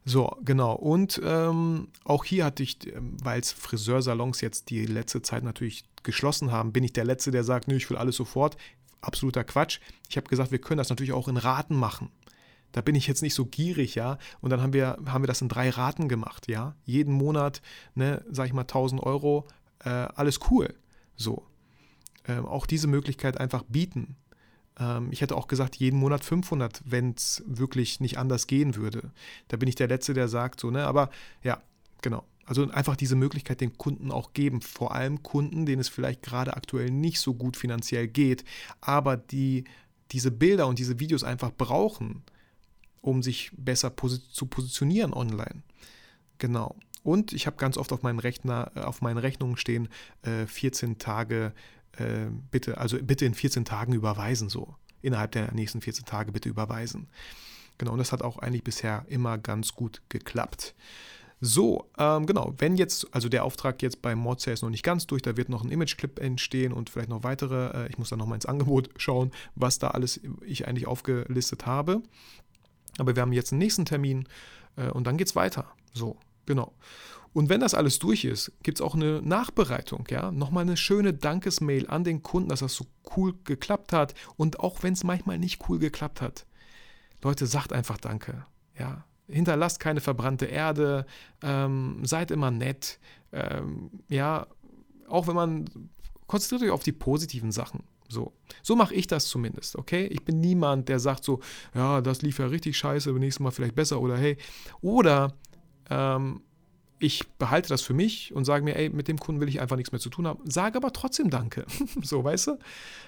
So, 0.05 0.37
genau. 0.43 0.73
Und 0.73 1.19
ähm, 1.23 1.87
auch 2.03 2.23
hier 2.23 2.45
hatte 2.45 2.61
ich, 2.61 2.93
ähm, 2.95 3.17
weil 3.23 3.41
es 3.41 3.51
Friseursalons 3.51 4.39
jetzt 4.39 4.69
die 4.69 4.85
letzte 4.85 5.23
Zeit 5.23 5.43
natürlich 5.43 5.83
geschlossen 6.03 6.51
haben, 6.51 6.71
bin 6.71 6.83
ich 6.83 6.93
der 6.93 7.05
Letzte, 7.05 7.31
der 7.31 7.43
sagt, 7.43 7.67
nö, 7.67 7.75
ich 7.75 7.89
will 7.89 7.97
alles 7.97 8.15
sofort. 8.15 8.55
Absoluter 9.01 9.43
Quatsch. 9.43 9.79
Ich 10.07 10.17
habe 10.17 10.27
gesagt, 10.27 10.51
wir 10.51 10.59
können 10.59 10.77
das 10.77 10.89
natürlich 10.89 11.13
auch 11.13 11.27
in 11.27 11.37
Raten 11.37 11.75
machen. 11.75 12.11
Da 12.71 12.81
bin 12.81 12.93
ich 12.93 13.07
jetzt 13.07 13.23
nicht 13.23 13.33
so 13.33 13.45
gierig, 13.45 13.95
ja. 13.95 14.19
Und 14.41 14.51
dann 14.51 14.61
haben 14.61 14.73
wir, 14.73 14.97
haben 15.05 15.23
wir 15.23 15.27
das 15.27 15.41
in 15.41 15.49
drei 15.49 15.69
Raten 15.69 16.07
gemacht, 16.07 16.47
ja. 16.47 16.75
Jeden 16.83 17.13
Monat, 17.13 17.61
ne, 17.95 18.23
sag 18.29 18.45
ich 18.47 18.53
mal, 18.53 18.61
1000 18.61 19.01
Euro, 19.01 19.47
äh, 19.79 19.89
alles 19.89 20.39
cool. 20.51 20.73
So. 21.15 21.47
Ähm, 22.27 22.45
auch 22.45 22.65
diese 22.65 22.87
Möglichkeit 22.87 23.39
einfach 23.39 23.63
bieten. 23.63 24.17
Ähm, 24.79 25.09
ich 25.11 25.21
hätte 25.21 25.35
auch 25.35 25.47
gesagt, 25.47 25.75
jeden 25.75 25.99
Monat 25.99 26.23
500, 26.23 26.81
wenn 26.85 27.11
es 27.11 27.43
wirklich 27.45 27.99
nicht 27.99 28.17
anders 28.17 28.47
gehen 28.47 28.75
würde. 28.75 29.11
Da 29.47 29.57
bin 29.57 29.69
ich 29.69 29.75
der 29.75 29.87
Letzte, 29.87 30.13
der 30.13 30.27
sagt 30.27 30.59
so, 30.59 30.71
ne? 30.71 30.85
Aber 30.85 31.09
ja, 31.43 31.61
genau. 32.01 32.23
Also 32.45 32.69
einfach 32.69 32.95
diese 32.95 33.15
Möglichkeit 33.15 33.59
den 33.59 33.77
Kunden 33.77 34.11
auch 34.11 34.33
geben, 34.33 34.61
vor 34.61 34.93
allem 34.93 35.23
Kunden, 35.23 35.65
denen 35.65 35.81
es 35.81 35.89
vielleicht 35.89 36.21
gerade 36.21 36.55
aktuell 36.55 36.91
nicht 36.91 37.19
so 37.19 37.33
gut 37.33 37.57
finanziell 37.57 38.07
geht, 38.07 38.45
aber 38.81 39.17
die 39.17 39.63
diese 40.11 40.29
Bilder 40.29 40.67
und 40.67 40.77
diese 40.77 40.99
Videos 40.99 41.23
einfach 41.23 41.51
brauchen, 41.51 42.21
um 43.01 43.23
sich 43.23 43.51
besser 43.57 43.89
posi 43.89 44.21
zu 44.29 44.45
positionieren 44.45 45.13
online. 45.13 45.63
Genau. 46.37 46.75
Und 47.03 47.33
ich 47.33 47.47
habe 47.47 47.57
ganz 47.57 47.77
oft 47.77 47.91
auf 47.91 48.01
meinen 48.01 48.19
Rechner, 48.19 48.71
äh, 48.75 48.81
auf 48.81 49.01
meinen 49.01 49.17
Rechnungen 49.17 49.57
stehen 49.57 49.89
äh, 50.23 50.45
14 50.45 50.97
Tage 50.97 51.53
äh, 51.97 52.27
bitte, 52.51 52.77
also 52.77 52.97
bitte 53.01 53.25
in 53.25 53.33
14 53.33 53.65
Tagen 53.65 53.93
überweisen, 53.93 54.49
so. 54.49 54.75
Innerhalb 55.01 55.31
der 55.33 55.53
nächsten 55.53 55.81
14 55.81 56.05
Tage 56.05 56.31
bitte 56.31 56.49
überweisen. 56.49 57.07
Genau, 57.77 57.91
und 57.91 57.97
das 57.99 58.11
hat 58.11 58.21
auch 58.21 58.39
eigentlich 58.39 58.63
bisher 58.63 59.05
immer 59.07 59.37
ganz 59.37 59.73
gut 59.73 60.01
geklappt. 60.09 60.73
So, 61.41 61.89
ähm, 61.97 62.25
genau, 62.25 62.53
wenn 62.57 62.77
jetzt, 62.77 63.13
also 63.13 63.27
der 63.27 63.43
Auftrag 63.43 63.81
jetzt 63.81 64.01
bei 64.01 64.15
Mordsale 64.15 64.53
ist 64.53 64.61
noch 64.61 64.69
nicht 64.69 64.83
ganz 64.83 65.05
durch, 65.05 65.21
da 65.21 65.35
wird 65.35 65.49
noch 65.49 65.63
ein 65.63 65.69
Image-Clip 65.69 66.17
entstehen 66.19 66.71
und 66.71 66.89
vielleicht 66.89 67.09
noch 67.09 67.23
weitere, 67.23 67.85
äh, 67.85 67.89
ich 67.89 67.97
muss 67.97 68.09
dann 68.09 68.19
nochmal 68.19 68.37
ins 68.37 68.45
Angebot 68.45 68.89
schauen, 68.95 69.31
was 69.53 69.77
da 69.77 69.89
alles 69.89 70.21
ich 70.45 70.67
eigentlich 70.67 70.87
aufgelistet 70.87 71.65
habe. 71.65 72.01
Aber 72.97 73.15
wir 73.15 73.21
haben 73.21 73.33
jetzt 73.33 73.51
einen 73.51 73.59
nächsten 73.59 73.85
Termin 73.85 74.27
äh, 74.77 74.89
und 74.89 75.05
dann 75.05 75.17
geht 75.17 75.27
es 75.27 75.35
weiter. 75.35 75.65
So, 75.93 76.17
genau. 76.45 76.73
Und 77.35 77.49
wenn 77.49 77.59
das 77.59 77.73
alles 77.73 77.99
durch 77.99 78.23
ist, 78.23 78.53
gibt 78.63 78.79
es 78.79 78.81
auch 78.81 78.95
eine 78.95 79.21
Nachbereitung, 79.21 80.07
ja, 80.09 80.31
nochmal 80.31 80.61
eine 80.61 80.77
schöne 80.77 81.13
Dankesmail 81.13 81.85
an 81.89 82.05
den 82.05 82.23
Kunden, 82.23 82.47
dass 82.47 82.61
das 82.61 82.75
so 82.75 82.85
cool 83.17 83.33
geklappt 83.43 83.91
hat. 83.91 84.13
Und 84.37 84.61
auch 84.61 84.83
wenn 84.83 84.93
es 84.93 85.03
manchmal 85.03 85.37
nicht 85.37 85.67
cool 85.67 85.77
geklappt 85.77 86.21
hat, 86.21 86.45
Leute, 87.21 87.45
sagt 87.45 87.73
einfach 87.73 87.97
Danke, 87.97 88.45
ja. 88.79 89.03
Hinterlasst 89.27 89.81
keine 89.81 89.99
verbrannte 89.99 90.45
Erde, 90.45 91.05
ähm, 91.41 91.99
seid 92.05 92.31
immer 92.31 92.51
nett, 92.51 92.99
ähm, 93.33 93.89
ja, 94.07 94.47
auch 95.09 95.27
wenn 95.27 95.35
man 95.35 95.65
konzentriert 96.27 96.61
euch 96.61 96.73
auf 96.73 96.83
die 96.83 96.93
positiven 96.93 97.51
Sachen. 97.51 97.83
So, 98.07 98.31
so 98.63 98.77
mache 98.77 98.93
ich 98.95 99.07
das 99.07 99.25
zumindest, 99.25 99.75
okay? 99.75 100.05
Ich 100.05 100.23
bin 100.23 100.39
niemand, 100.39 100.87
der 100.87 100.99
sagt 100.99 101.25
so, 101.25 101.41
ja, 101.73 101.99
das 101.99 102.21
lief 102.21 102.39
ja 102.39 102.45
richtig 102.45 102.77
scheiße, 102.77 103.11
nächstes 103.11 103.41
Mal 103.41 103.51
vielleicht 103.51 103.75
besser 103.75 103.99
oder 103.99 104.15
hey. 104.15 104.37
Oder 104.79 105.33
ähm, 105.89 106.41
ich 106.99 107.27
behalte 107.37 107.69
das 107.69 107.81
für 107.81 107.93
mich 107.93 108.33
und 108.33 108.45
sage 108.45 108.63
mir, 108.63 108.75
ey, 108.75 108.89
mit 108.89 109.07
dem 109.07 109.17
Kunden 109.17 109.41
will 109.41 109.49
ich 109.49 109.61
einfach 109.61 109.75
nichts 109.75 109.91
mehr 109.91 109.99
zu 109.99 110.09
tun 110.09 110.27
haben, 110.27 110.39
sage 110.49 110.77
aber 110.77 110.93
trotzdem 110.93 111.29
Danke. 111.29 111.65
so, 112.01 112.23
weißt 112.23 112.47
du? 112.47 112.59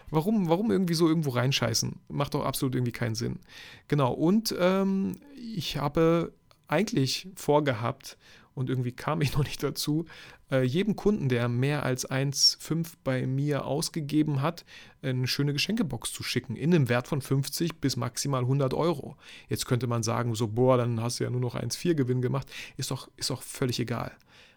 Warum, 0.09 0.49
warum 0.49 0.71
irgendwie 0.71 0.93
so 0.93 1.07
irgendwo 1.07 1.31
reinscheißen? 1.31 1.99
Macht 2.09 2.33
doch 2.33 2.45
absolut 2.45 2.75
irgendwie 2.75 2.91
keinen 2.91 3.15
Sinn. 3.15 3.39
Genau, 3.87 4.13
und 4.13 4.55
ähm, 4.59 5.19
ich 5.35 5.77
habe 5.77 6.33
eigentlich 6.67 7.29
vorgehabt, 7.35 8.17
und 8.57 8.69
irgendwie 8.69 8.91
kam 8.91 9.21
ich 9.21 9.33
noch 9.37 9.43
nicht 9.43 9.61
dazu, 9.63 10.05
äh, 10.51 10.63
jedem 10.63 10.95
Kunden, 10.95 11.29
der 11.29 11.47
mehr 11.47 11.83
als 11.83 12.09
1,5 12.09 12.93
bei 13.03 13.27
mir 13.27 13.65
ausgegeben 13.65 14.41
hat, 14.41 14.65
eine 15.01 15.27
schöne 15.27 15.53
Geschenkebox 15.53 16.11
zu 16.11 16.23
schicken, 16.23 16.55
in 16.55 16.73
einem 16.73 16.89
Wert 16.89 17.07
von 17.07 17.21
50 17.21 17.79
bis 17.79 17.95
maximal 17.95 18.41
100 18.41 18.73
Euro. 18.73 19.15
Jetzt 19.47 19.67
könnte 19.67 19.87
man 19.87 20.03
sagen, 20.03 20.35
so, 20.35 20.47
boah, 20.47 20.77
dann 20.77 21.01
hast 21.01 21.19
du 21.19 21.23
ja 21.23 21.29
nur 21.29 21.41
noch 21.41 21.55
1,4 21.55 21.93
Gewinn 21.93 22.21
gemacht. 22.21 22.51
Ist 22.77 22.91
doch, 22.91 23.09
ist 23.15 23.29
doch 23.29 23.41
völlig 23.41 23.79
egal. 23.79 24.11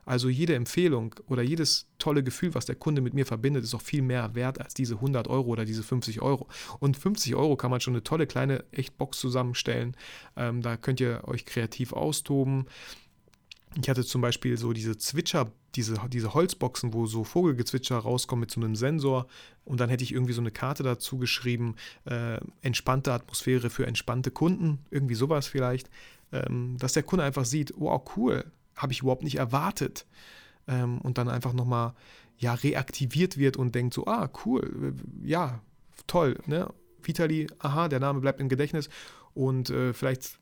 Also 0.07 0.29
jede 0.29 0.55
Empfehlung 0.55 1.15
oder 1.29 1.43
jedes 1.43 1.87
tolle 1.99 2.25
Gefühl, 2.25 2.55
was 2.55 2.67
der 2.67 2.75
Kunde 2.75 3.01
mit 3.01 3.15
mir 3.15 3.27
verbindet, 3.27 3.65
ist 3.65 3.75
auch 3.75 3.83
viel 3.83 4.03
mehr 4.03 4.35
wert 4.35 4.61
als 4.61 4.75
diese 4.75 4.95
100 4.95 5.29
Euro 5.29 5.51
oder 5.51 5.65
diese 5.65 5.83
50 5.83 6.23
Euro. 6.23 6.49
Und 6.79 6.97
50 6.97 7.35
Euro 7.35 7.57
kann 7.57 7.71
man 7.71 7.81
schon 7.81 7.95
eine 7.95 8.03
tolle 8.03 8.27
kleine 8.27 8.65
Echtbox 8.73 9.21
zusammenstellen. 9.21 9.97
Ähm, 10.37 10.63
da 10.63 10.77
könnt 10.77 11.01
ihr 11.01 11.23
euch 11.29 11.45
kreativ 11.45 11.93
austoben. 11.93 12.67
Ich 13.81 13.89
hatte 13.89 14.05
zum 14.05 14.21
Beispiel 14.21 14.57
so 14.57 14.73
diese 14.73 14.97
Zwitscher, 14.97 15.53
diese, 15.77 16.01
diese 16.09 16.35
Holzboxen, 16.35 16.93
wo 16.93 17.07
so 17.07 17.23
Vogelgezwitscher 17.23 17.99
rauskommen 17.99 18.41
mit 18.41 18.51
so 18.51 18.61
einem 18.61 18.75
Sensor. 18.75 19.27
Und 19.65 19.79
dann 19.79 19.89
hätte 19.89 20.03
ich 20.03 20.13
irgendwie 20.13 20.33
so 20.33 20.41
eine 20.41 20.51
Karte 20.51 20.83
dazu 20.83 21.19
geschrieben, 21.19 21.77
äh, 22.05 22.41
entspannte 22.63 23.13
Atmosphäre 23.13 23.71
für 23.71 23.87
entspannte 23.87 24.33
Kunden, 24.33 24.81
irgendwie 24.91 25.15
sowas 25.15 25.47
vielleicht. 25.47 25.89
Ähm, 26.33 26.77
dass 26.79 26.95
der 26.95 27.05
Kunde 27.05 27.25
einfach 27.25 27.45
sieht, 27.45 27.73
wow, 27.77 28.03
cool, 28.17 28.45
habe 28.75 28.93
ich 28.93 29.01
überhaupt 29.03 29.23
nicht 29.23 29.37
erwartet. 29.37 30.07
Ähm, 30.67 31.01
und 31.01 31.19
dann 31.19 31.29
einfach 31.29 31.53
nochmal 31.53 31.95
ja, 32.39 32.55
reaktiviert 32.55 33.39
wird 33.39 33.57
und 33.57 33.75
denkt 33.75 33.95
so, 33.95 34.07
ah, 34.07 34.31
cool, 34.45 34.95
ja, 35.23 35.61
toll, 36.07 36.39
ne? 36.47 36.73
Vitali, 37.03 37.47
aha, 37.59 37.89
der 37.89 38.01
Name 38.01 38.21
bleibt 38.21 38.41
im 38.41 38.49
Gedächtnis 38.49 38.91
Und 39.33 39.71
äh, 39.71 39.93
vielleicht 39.95 40.39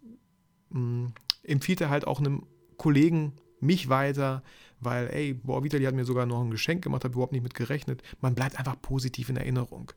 mh, 0.71 0.79
hm, 0.79 1.13
empfiehlt 1.43 1.81
er 1.81 1.91
halt 1.91 2.07
auch 2.07 2.19
einem 2.19 2.47
Kollegen 2.79 3.35
mich 3.61 3.89
weiter, 3.91 4.43
weil, 4.81 5.09
ey, 5.09 5.35
boah, 5.35 5.63
Vitali 5.63 5.85
hat 5.85 5.95
mir 5.95 6.05
sogar 6.05 6.25
noch 6.25 6.41
ein 6.41 6.51
Geschenk 6.51 6.83
gemacht, 6.83 7.05
habe 7.05 7.13
überhaupt 7.13 7.33
nicht 7.33 7.43
mit 7.43 7.55
gerechnet. 7.55 8.03
Man 8.21 8.35
bleibt 8.35 8.59
einfach 8.59 8.81
positiv 8.81 9.29
in 9.29 9.37
Erinnerung. 9.37 9.93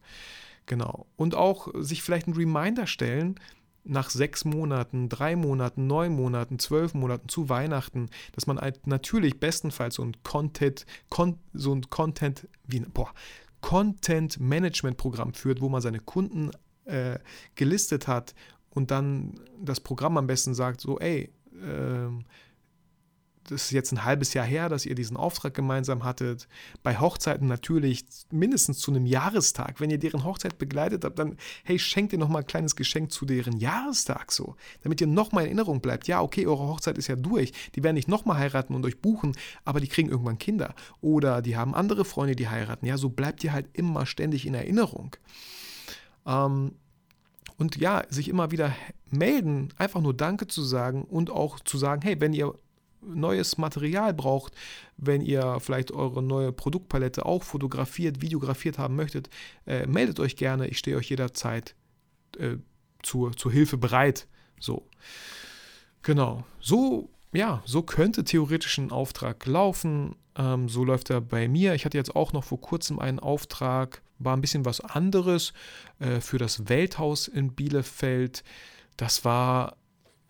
Genau. 0.66 1.06
Und 1.16 1.36
auch 1.36 1.70
sich 1.76 2.04
vielleicht 2.04 2.28
einen 2.28 2.36
Reminder 2.36 2.88
stellen, 2.88 3.40
nach 3.84 4.10
sechs 4.10 4.46
Monaten, 4.46 5.10
drei 5.10 5.36
Monaten, 5.36 5.88
neun 5.88 6.14
Monaten, 6.14 6.60
zwölf 6.60 6.94
Monaten 6.94 7.30
zu 7.30 7.50
Weihnachten, 7.50 8.10
dass 8.34 8.46
man 8.46 8.60
halt 8.60 8.86
natürlich 8.86 9.40
bestenfalls 9.40 9.96
so 9.96 10.04
ein 10.04 10.18
Content, 10.24 10.86
Con, 11.10 11.40
so 11.54 11.74
ein 11.74 11.90
Content, 11.90 12.48
wie, 12.68 12.82
boah, 12.82 13.12
Content 13.62 14.40
Management 14.40 14.98
Programm 14.98 15.34
führt, 15.34 15.62
wo 15.62 15.70
man 15.70 15.82
seine 15.82 16.00
Kunden 16.00 16.52
äh, 16.86 17.18
gelistet 17.56 18.08
hat 18.08 18.36
und 18.70 18.92
dann 18.92 19.40
das 19.60 19.80
Programm 19.80 20.18
am 20.18 20.28
besten 20.28 20.54
sagt, 20.54 20.82
so, 20.82 21.00
ey, 21.00 21.32
äh, 21.54 22.24
das 23.50 23.64
ist 23.64 23.72
jetzt 23.72 23.92
ein 23.92 24.04
halbes 24.06 24.34
Jahr 24.34 24.46
her, 24.46 24.70
dass 24.70 24.86
ihr 24.86 24.96
diesen 24.96 25.18
Auftrag 25.18 25.54
gemeinsam 25.54 26.04
hattet. 26.04 26.48
Bei 26.84 27.00
Hochzeiten 27.00 27.48
natürlich 27.48 28.06
mindestens 28.32 28.80
zu 28.80 28.92
einem 28.92 29.06
Jahrestag. 29.06 29.80
Wenn 29.80 29.90
ihr 29.90 29.98
deren 29.98 30.24
Hochzeit 30.24 30.58
begleitet 30.58 31.04
habt, 31.06 31.18
dann, 31.20 31.38
hey, 31.64 31.80
schenkt 31.80 32.14
ihr 32.14 32.20
nochmal 32.20 32.42
ein 32.42 32.48
kleines 32.48 32.76
Geschenk 32.76 33.12
zu 33.12 33.26
deren 33.26 33.58
Jahrestag 33.58 34.32
so, 34.32 34.56
damit 34.84 35.02
ihr 35.02 35.08
nochmal 35.08 35.44
in 35.44 35.50
Erinnerung 35.50 35.82
bleibt. 35.82 36.08
Ja, 36.08 36.22
okay, 36.22 36.48
eure 36.48 36.68
Hochzeit 36.68 36.98
ist 36.98 37.08
ja 37.08 37.16
durch. 37.16 37.52
Die 37.76 37.84
werden 37.84 37.96
nicht 37.96 38.08
nochmal 38.08 38.38
heiraten 38.38 38.74
und 38.74 38.86
euch 38.86 39.00
buchen, 39.00 39.36
aber 39.66 39.80
die 39.80 39.88
kriegen 39.88 40.10
irgendwann 40.10 40.38
Kinder. 40.38 40.74
Oder 41.02 41.42
die 41.42 41.58
haben 41.58 41.76
andere 41.76 42.06
Freunde, 42.06 42.36
die 42.36 42.48
heiraten. 42.48 42.86
Ja, 42.86 42.98
so 42.98 43.10
bleibt 43.10 43.44
ihr 43.44 43.54
halt 43.54 43.68
immer 43.74 44.06
ständig 44.06 44.46
in 44.46 44.54
Erinnerung. 44.54 45.16
Ähm, 46.26 46.76
und 47.58 47.78
ja, 47.78 48.04
sich 48.10 48.28
immer 48.28 48.52
wieder 48.52 48.74
melden, 49.10 49.70
einfach 49.78 50.02
nur 50.02 50.16
Danke 50.16 50.48
zu 50.48 50.64
sagen 50.64 51.04
und 51.04 51.30
auch 51.30 51.60
zu 51.60 51.78
sagen, 51.78 52.02
hey, 52.02 52.20
wenn 52.20 52.34
ihr 52.34 52.56
neues 53.02 53.58
Material 53.58 54.14
braucht, 54.14 54.54
wenn 54.98 55.22
ihr 55.22 55.60
vielleicht 55.60 55.92
eure 55.92 56.22
neue 56.22 56.52
Produktpalette 56.52 57.26
auch 57.26 57.44
fotografiert, 57.44 58.22
videografiert 58.22 58.78
haben 58.78 58.96
möchtet, 58.96 59.30
äh, 59.66 59.86
meldet 59.88 60.20
euch 60.20 60.36
gerne. 60.36 60.68
Ich 60.68 60.78
stehe 60.78 60.98
euch 60.98 61.10
jederzeit 61.10 61.76
äh, 62.38 62.58
zur, 63.04 63.36
zur 63.36 63.52
Hilfe 63.52 63.78
bereit. 63.78 64.28
So. 64.60 64.88
Genau. 66.04 66.44
So, 66.60 67.10
ja, 67.34 67.62
so 67.66 67.82
könnte 67.82 68.24
theoretisch 68.24 68.78
ein 68.78 68.92
Auftrag 68.92 69.46
laufen. 69.46 70.16
Ähm, 70.36 70.70
so 70.70 70.84
läuft 70.84 71.10
er 71.10 71.22
bei 71.22 71.48
mir. 71.48 71.74
Ich 71.74 71.86
hatte 71.86 71.98
jetzt 71.98 72.16
auch 72.16 72.34
noch 72.34 72.44
vor 72.44 72.62
kurzem 72.62 73.00
einen 73.00 73.20
Auftrag, 73.20 74.02
war 74.20 74.36
ein 74.36 74.42
bisschen 74.42 74.66
was 74.66 74.82
anderes 74.82 75.54
äh, 76.00 76.22
für 76.22 76.38
das 76.38 76.70
Welthaus 76.70 77.28
in 77.28 77.54
Bielefeld. 77.54 78.44
Das 78.98 79.26
war 79.26 79.78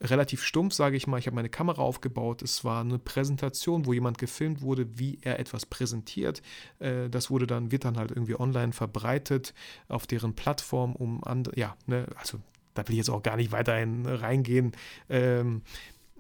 relativ 0.02 0.44
stumpf, 0.44 0.74
sage 0.74 0.98
ich 0.98 1.08
mal. 1.08 1.20
Ich 1.20 1.28
habe 1.28 1.36
meine 1.36 1.50
Kamera 1.50 1.82
aufgebaut. 1.82 2.42
Es 2.42 2.64
war 2.64 2.82
eine 2.82 3.00
Präsentation, 3.00 3.86
wo 3.86 3.94
jemand 3.94 4.18
gefilmt 4.18 4.62
wurde, 4.62 4.98
wie 4.98 5.20
er 5.22 5.40
etwas 5.40 5.66
präsentiert. 5.66 6.42
Äh, 6.80 7.10
das 7.10 7.30
wurde 7.30 7.48
dann, 7.48 7.72
wird 7.72 7.86
dann 7.86 7.98
halt 7.98 8.12
irgendwie 8.12 8.40
online 8.40 8.74
verbreitet 8.74 9.54
auf 9.88 10.08
deren 10.08 10.34
Plattform, 10.34 10.96
um 10.96 11.24
andere, 11.24 11.58
ja, 11.58 11.76
ne, 11.86 12.08
also 12.16 12.40
da 12.74 12.88
will 12.88 12.94
ich 12.94 13.00
jetzt 13.00 13.10
auch 13.10 13.24
gar 13.24 13.36
nicht 13.36 13.52
weiter 13.52 13.74
reingehen. 13.74 14.72
Ähm, 15.10 15.62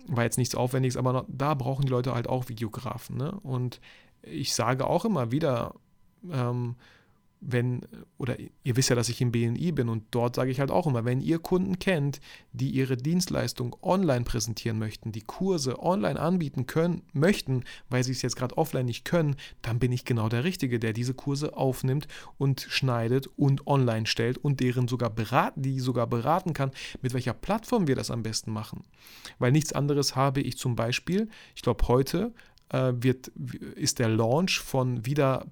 war 0.07 0.23
jetzt 0.23 0.37
nichts 0.37 0.55
Aufwendiges, 0.55 0.97
aber 0.97 1.25
da 1.27 1.53
brauchen 1.53 1.85
die 1.85 1.91
Leute 1.91 2.13
halt 2.13 2.27
auch 2.27 2.49
Videografen. 2.49 3.17
Ne? 3.17 3.31
Und 3.43 3.79
ich 4.21 4.53
sage 4.53 4.85
auch 4.85 5.05
immer 5.05 5.31
wieder, 5.31 5.75
ähm, 6.29 6.75
wenn, 7.41 7.81
oder 8.19 8.37
ihr 8.39 8.75
wisst 8.77 8.89
ja, 8.89 8.95
dass 8.95 9.09
ich 9.09 9.19
im 9.19 9.31
BNI 9.31 9.71
bin 9.71 9.89
und 9.89 10.03
dort 10.11 10.35
sage 10.35 10.51
ich 10.51 10.59
halt 10.59 10.69
auch 10.69 10.85
immer, 10.85 11.05
wenn 11.05 11.19
ihr 11.19 11.39
Kunden 11.39 11.79
kennt, 11.79 12.21
die 12.53 12.69
ihre 12.69 12.95
Dienstleistung 12.95 13.75
online 13.81 14.23
präsentieren 14.23 14.77
möchten, 14.77 15.11
die 15.11 15.23
Kurse 15.23 15.81
online 15.81 16.19
anbieten 16.19 16.67
können, 16.67 17.01
möchten, 17.13 17.63
weil 17.89 18.03
sie 18.03 18.11
es 18.11 18.21
jetzt 18.21 18.35
gerade 18.35 18.57
offline 18.57 18.85
nicht 18.85 19.05
können, 19.05 19.35
dann 19.63 19.79
bin 19.79 19.91
ich 19.91 20.05
genau 20.05 20.29
der 20.29 20.43
Richtige, 20.43 20.79
der 20.79 20.93
diese 20.93 21.15
Kurse 21.15 21.57
aufnimmt 21.57 22.07
und 22.37 22.61
schneidet 22.61 23.27
und 23.37 23.65
online 23.65 24.05
stellt 24.05 24.37
und 24.37 24.59
deren 24.59 24.87
sogar 24.87 25.09
beraten, 25.09 25.63
die 25.63 25.79
sogar 25.79 26.05
beraten 26.05 26.53
kann, 26.53 26.71
mit 27.01 27.13
welcher 27.13 27.33
Plattform 27.33 27.87
wir 27.87 27.95
das 27.95 28.11
am 28.11 28.21
besten 28.21 28.51
machen. 28.51 28.83
Weil 29.39 29.51
nichts 29.51 29.73
anderes 29.73 30.15
habe 30.15 30.41
ich 30.41 30.57
zum 30.57 30.75
Beispiel, 30.75 31.27
ich 31.55 31.63
glaube 31.63 31.87
heute 31.87 32.33
äh, 32.69 32.93
wird, 32.95 33.29
ist 33.75 33.97
der 33.97 34.09
Launch 34.09 34.59
von 34.59 35.07
wieder 35.07 35.47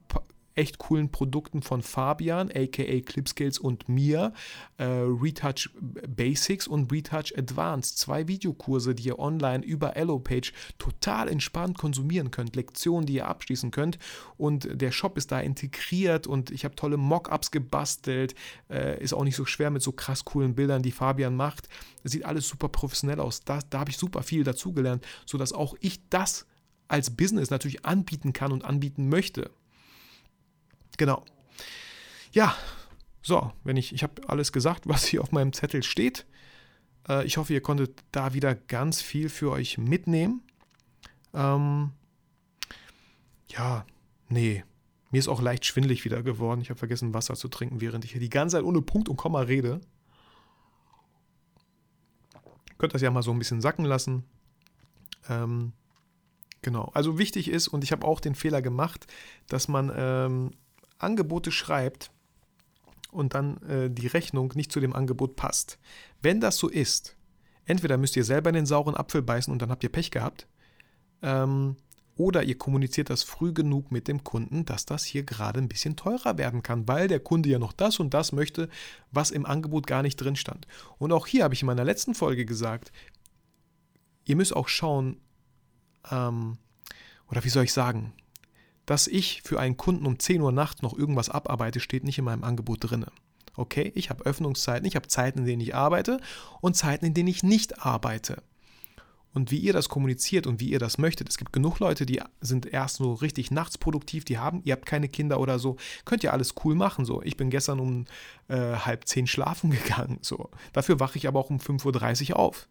echt 0.59 0.77
coolen 0.77 1.09
Produkten 1.09 1.61
von 1.61 1.81
Fabian, 1.81 2.51
aka 2.51 2.99
Clipscales 2.99 3.59
und 3.59 3.87
mir, 3.87 4.33
äh, 4.77 4.83
Retouch 4.83 5.69
Basics 5.79 6.67
und 6.67 6.91
Retouch 6.91 7.31
Advanced. 7.37 7.97
Zwei 7.97 8.27
Videokurse, 8.27 8.93
die 8.93 9.07
ihr 9.07 9.19
online 9.19 9.63
über 9.63 9.95
Allopage 9.95 10.51
total 10.77 11.29
entspannt 11.29 11.77
konsumieren 11.77 12.29
könnt. 12.29 12.57
Lektionen, 12.57 13.05
die 13.05 13.13
ihr 13.13 13.27
abschließen 13.27 13.71
könnt. 13.71 13.97
Und 14.37 14.67
der 14.73 14.91
Shop 14.91 15.17
ist 15.17 15.31
da 15.31 15.39
integriert 15.39 16.27
und 16.27 16.51
ich 16.51 16.65
habe 16.65 16.75
tolle 16.75 16.97
Mockups 16.97 17.51
gebastelt. 17.51 18.35
Äh, 18.69 19.01
ist 19.01 19.13
auch 19.13 19.23
nicht 19.23 19.37
so 19.37 19.45
schwer 19.45 19.69
mit 19.69 19.81
so 19.81 19.93
krass 19.93 20.25
coolen 20.25 20.55
Bildern, 20.55 20.81
die 20.81 20.91
Fabian 20.91 21.37
macht. 21.37 21.69
Sieht 22.03 22.25
alles 22.25 22.49
super 22.49 22.67
professionell 22.67 23.21
aus. 23.21 23.45
Da, 23.45 23.59
da 23.69 23.79
habe 23.79 23.91
ich 23.91 23.97
super 23.97 24.23
viel 24.23 24.43
dazugelernt, 24.43 25.05
sodass 25.25 25.53
auch 25.53 25.75
ich 25.79 26.01
das 26.09 26.45
als 26.89 27.11
Business 27.11 27.49
natürlich 27.49 27.85
anbieten 27.85 28.33
kann 28.33 28.51
und 28.51 28.65
anbieten 28.65 29.07
möchte. 29.07 29.51
Genau. 30.99 31.23
Ja, 32.33 32.57
so, 33.21 33.53
wenn 33.63 33.77
ich, 33.77 33.93
ich 33.93 34.03
habe 34.03 34.27
alles 34.27 34.51
gesagt, 34.51 34.83
was 34.85 35.05
hier 35.05 35.21
auf 35.21 35.31
meinem 35.31 35.53
Zettel 35.53 35.81
steht. 35.81 36.25
Äh, 37.07 37.25
ich 37.25 37.37
hoffe, 37.37 37.53
ihr 37.53 37.61
konntet 37.61 38.03
da 38.11 38.33
wieder 38.33 38.53
ganz 38.53 39.01
viel 39.01 39.29
für 39.29 39.49
euch 39.49 39.77
mitnehmen. 39.77 40.43
Ähm, 41.33 41.91
ja, 43.47 43.85
nee, 44.27 44.65
mir 45.09 45.19
ist 45.19 45.29
auch 45.29 45.41
leicht 45.41 45.65
schwindlig 45.65 46.03
wieder 46.03 46.21
geworden. 46.21 46.59
Ich 46.59 46.69
habe 46.69 46.77
vergessen, 46.77 47.13
Wasser 47.13 47.35
zu 47.35 47.47
trinken, 47.47 47.79
während 47.79 48.03
ich 48.03 48.11
hier 48.11 48.19
die 48.19 48.29
ganze 48.29 48.57
Zeit 48.57 48.65
ohne 48.65 48.81
Punkt 48.81 49.07
und 49.07 49.15
Komma 49.15 49.39
rede. 49.39 49.79
Könnt 52.77 52.93
das 52.93 53.01
ja 53.01 53.09
mal 53.09 53.23
so 53.23 53.31
ein 53.31 53.39
bisschen 53.39 53.61
sacken 53.61 53.85
lassen. 53.85 54.25
Ähm, 55.29 55.71
genau. 56.61 56.91
Also 56.93 57.17
wichtig 57.17 57.47
ist, 57.47 57.69
und 57.69 57.85
ich 57.85 57.93
habe 57.93 58.05
auch 58.05 58.19
den 58.19 58.35
Fehler 58.35 58.61
gemacht, 58.61 59.07
dass 59.47 59.69
man 59.69 59.91
ähm, 59.95 60.51
Angebote 60.99 61.51
schreibt 61.51 62.11
und 63.11 63.33
dann 63.33 63.57
äh, 63.63 63.89
die 63.89 64.07
Rechnung 64.07 64.53
nicht 64.55 64.71
zu 64.71 64.79
dem 64.79 64.93
Angebot 64.93 65.35
passt. 65.35 65.79
Wenn 66.21 66.39
das 66.39 66.57
so 66.57 66.67
ist, 66.69 67.15
entweder 67.65 67.97
müsst 67.97 68.15
ihr 68.15 68.23
selber 68.23 68.49
in 68.49 68.55
den 68.55 68.65
sauren 68.65 68.95
Apfel 68.95 69.21
beißen 69.21 69.51
und 69.51 69.61
dann 69.61 69.71
habt 69.71 69.83
ihr 69.83 69.91
Pech 69.91 70.11
gehabt, 70.11 70.47
ähm, 71.21 71.75
oder 72.19 72.43
ihr 72.43 72.57
kommuniziert 72.57 73.09
das 73.09 73.23
früh 73.23 73.53
genug 73.53 73.93
mit 73.93 74.09
dem 74.09 74.25
Kunden, 74.25 74.65
dass 74.65 74.85
das 74.85 75.05
hier 75.05 75.23
gerade 75.23 75.61
ein 75.61 75.69
bisschen 75.69 75.95
teurer 75.95 76.37
werden 76.37 76.61
kann, 76.63 76.85
weil 76.85 77.07
der 77.07 77.21
Kunde 77.21 77.47
ja 77.47 77.59
noch 77.59 77.71
das 77.71 77.97
und 77.99 78.13
das 78.13 78.33
möchte, 78.33 78.67
was 79.09 79.31
im 79.31 79.45
Angebot 79.45 79.87
gar 79.87 80.01
nicht 80.01 80.17
drin 80.17 80.35
stand. 80.35 80.67
Und 80.97 81.13
auch 81.13 81.27
hier 81.27 81.45
habe 81.45 81.53
ich 81.53 81.61
in 81.61 81.67
meiner 81.67 81.85
letzten 81.85 82.13
Folge 82.13 82.45
gesagt, 82.45 82.91
ihr 84.25 84.35
müsst 84.35 84.53
auch 84.53 84.67
schauen, 84.67 85.15
ähm, 86.11 86.57
oder 87.29 87.45
wie 87.45 87.49
soll 87.49 87.63
ich 87.63 87.71
sagen, 87.71 88.11
dass 88.89 89.05
ich 89.05 89.43
für 89.43 89.59
einen 89.59 89.77
Kunden 89.77 90.07
um 90.07 90.17
10 90.17 90.41
Uhr 90.41 90.51
nachts 90.51 90.81
noch 90.81 90.97
irgendwas 90.97 91.29
abarbeite, 91.29 91.79
steht 91.79 92.03
nicht 92.03 92.17
in 92.17 92.25
meinem 92.25 92.43
Angebot 92.43 92.89
drin. 92.89 93.05
Okay, 93.55 93.91
ich 93.93 94.09
habe 94.09 94.25
Öffnungszeiten, 94.25 94.87
ich 94.87 94.95
habe 94.95 95.07
Zeiten, 95.07 95.39
in 95.39 95.45
denen 95.45 95.61
ich 95.61 95.75
arbeite 95.75 96.19
und 96.59 96.75
Zeiten, 96.75 97.05
in 97.05 97.13
denen 97.13 97.27
ich 97.27 97.43
nicht 97.43 97.85
arbeite. 97.85 98.41
Und 99.31 99.51
wie 99.51 99.59
ihr 99.59 99.73
das 99.73 99.89
kommuniziert 99.89 100.47
und 100.47 100.59
wie 100.59 100.71
ihr 100.71 100.79
das 100.79 100.97
möchtet. 100.97 101.29
Es 101.29 101.37
gibt 101.37 101.53
genug 101.53 101.77
Leute, 101.77 102.07
die 102.07 102.19
sind 102.41 102.65
erst 102.65 102.95
so 102.95 103.13
richtig 103.13 103.51
nachts 103.51 103.77
produktiv, 103.77 104.25
die 104.25 104.39
haben, 104.39 104.63
ihr 104.63 104.73
habt 104.73 104.87
keine 104.87 105.07
Kinder 105.07 105.39
oder 105.39 105.59
so, 105.59 105.77
könnt 106.03 106.23
ihr 106.23 106.33
alles 106.33 106.55
cool 106.63 106.73
machen. 106.73 107.05
So, 107.05 107.21
ich 107.21 107.37
bin 107.37 107.51
gestern 107.51 107.79
um 107.79 108.05
äh, 108.47 108.57
halb 108.57 109.07
zehn 109.07 109.27
schlafen 109.27 109.69
gegangen. 109.83 110.17
So, 110.23 110.49
dafür 110.73 110.99
wache 110.99 111.19
ich 111.19 111.27
aber 111.27 111.39
auch 111.39 111.51
um 111.51 111.57
5.30 111.59 112.31
Uhr 112.31 112.39
auf. 112.39 112.67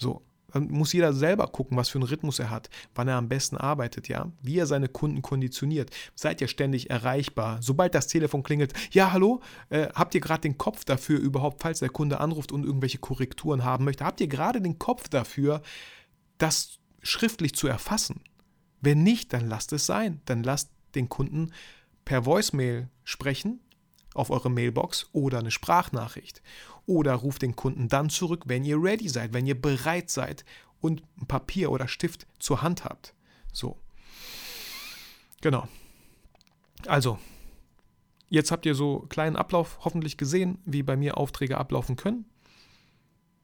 So, 0.00 0.22
muss 0.54 0.92
jeder 0.92 1.12
selber 1.12 1.46
gucken, 1.46 1.76
was 1.76 1.88
für 1.88 1.98
einen 1.98 2.08
Rhythmus 2.08 2.38
er 2.38 2.50
hat, 2.50 2.70
wann 2.94 3.08
er 3.08 3.16
am 3.16 3.28
besten 3.28 3.56
arbeitet, 3.56 4.08
ja, 4.08 4.30
wie 4.42 4.58
er 4.58 4.66
seine 4.66 4.88
Kunden 4.88 5.22
konditioniert. 5.22 5.90
Seid 6.14 6.40
ihr 6.40 6.48
ständig 6.48 6.90
erreichbar. 6.90 7.58
Sobald 7.60 7.94
das 7.94 8.06
Telefon 8.06 8.42
klingelt, 8.42 8.72
ja, 8.92 9.12
hallo, 9.12 9.40
äh, 9.68 9.88
habt 9.94 10.14
ihr 10.14 10.20
gerade 10.20 10.42
den 10.42 10.58
Kopf 10.58 10.84
dafür 10.84 11.18
überhaupt, 11.18 11.62
falls 11.62 11.80
der 11.80 11.90
Kunde 11.90 12.20
anruft 12.20 12.52
und 12.52 12.64
irgendwelche 12.64 12.98
Korrekturen 12.98 13.64
haben 13.64 13.84
möchte, 13.84 14.04
habt 14.04 14.20
ihr 14.20 14.28
gerade 14.28 14.60
den 14.60 14.78
Kopf 14.78 15.08
dafür, 15.08 15.62
das 16.38 16.78
schriftlich 17.02 17.54
zu 17.54 17.68
erfassen? 17.68 18.22
Wenn 18.80 19.02
nicht, 19.02 19.32
dann 19.32 19.46
lasst 19.46 19.72
es 19.72 19.86
sein. 19.86 20.20
Dann 20.24 20.42
lasst 20.42 20.70
den 20.94 21.08
Kunden 21.08 21.52
per 22.04 22.24
Voicemail 22.24 22.88
sprechen 23.04 23.60
auf 24.14 24.30
eure 24.30 24.50
Mailbox 24.50 25.08
oder 25.12 25.38
eine 25.38 25.50
Sprachnachricht. 25.50 26.42
Oder 26.86 27.14
ruft 27.14 27.42
den 27.42 27.56
Kunden 27.56 27.88
dann 27.88 28.10
zurück, 28.10 28.44
wenn 28.46 28.64
ihr 28.64 28.82
ready 28.82 29.08
seid, 29.08 29.32
wenn 29.32 29.46
ihr 29.46 29.60
bereit 29.60 30.10
seid 30.10 30.44
und 30.80 31.02
ein 31.20 31.26
Papier 31.26 31.70
oder 31.70 31.88
Stift 31.88 32.26
zur 32.38 32.62
Hand 32.62 32.84
habt. 32.84 33.14
So. 33.52 33.78
Genau. 35.40 35.68
Also, 36.86 37.18
jetzt 38.28 38.50
habt 38.50 38.66
ihr 38.66 38.74
so 38.74 39.00
einen 39.00 39.08
kleinen 39.08 39.36
Ablauf 39.36 39.78
hoffentlich 39.82 40.16
gesehen, 40.16 40.58
wie 40.64 40.82
bei 40.82 40.96
mir 40.96 41.18
Aufträge 41.18 41.58
ablaufen 41.58 41.96
können. 41.96 42.24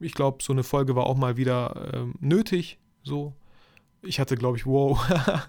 ich 0.01 0.13
glaube, 0.13 0.43
so 0.43 0.53
eine 0.53 0.63
Folge 0.63 0.97
war 0.97 1.07
auch 1.07 1.17
mal 1.17 1.37
wieder 1.37 1.93
ähm, 1.95 2.15
nötig. 2.21 2.79
So, 3.03 3.35
ich 4.03 4.21
hatte, 4.21 4.37
glaube 4.37 4.57
ich, 4.57 4.67
wow, 4.67 4.99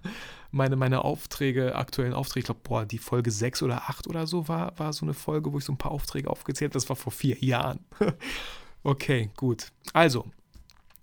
meine, 0.51 0.75
meine 0.75 1.03
Aufträge, 1.03 1.75
aktuellen 1.75 2.13
Aufträge, 2.13 2.39
ich 2.41 2.45
glaube, 2.45 2.61
boah, 2.63 2.85
die 2.85 2.97
Folge 2.97 3.31
6 3.31 3.63
oder 3.63 3.89
8 3.89 4.07
oder 4.07 4.27
so 4.27 4.47
war, 4.47 4.77
war 4.79 4.93
so 4.93 5.05
eine 5.05 5.13
Folge, 5.13 5.51
wo 5.51 5.57
ich 5.57 5.65
so 5.65 5.73
ein 5.73 5.77
paar 5.77 5.91
Aufträge 5.91 6.29
aufgezählt 6.29 6.71
habe. 6.71 6.79
Das 6.79 6.89
war 6.89 6.95
vor 6.95 7.11
vier 7.11 7.37
Jahren. 7.39 7.79
okay, 8.83 9.29
gut. 9.35 9.71
Also, 9.93 10.25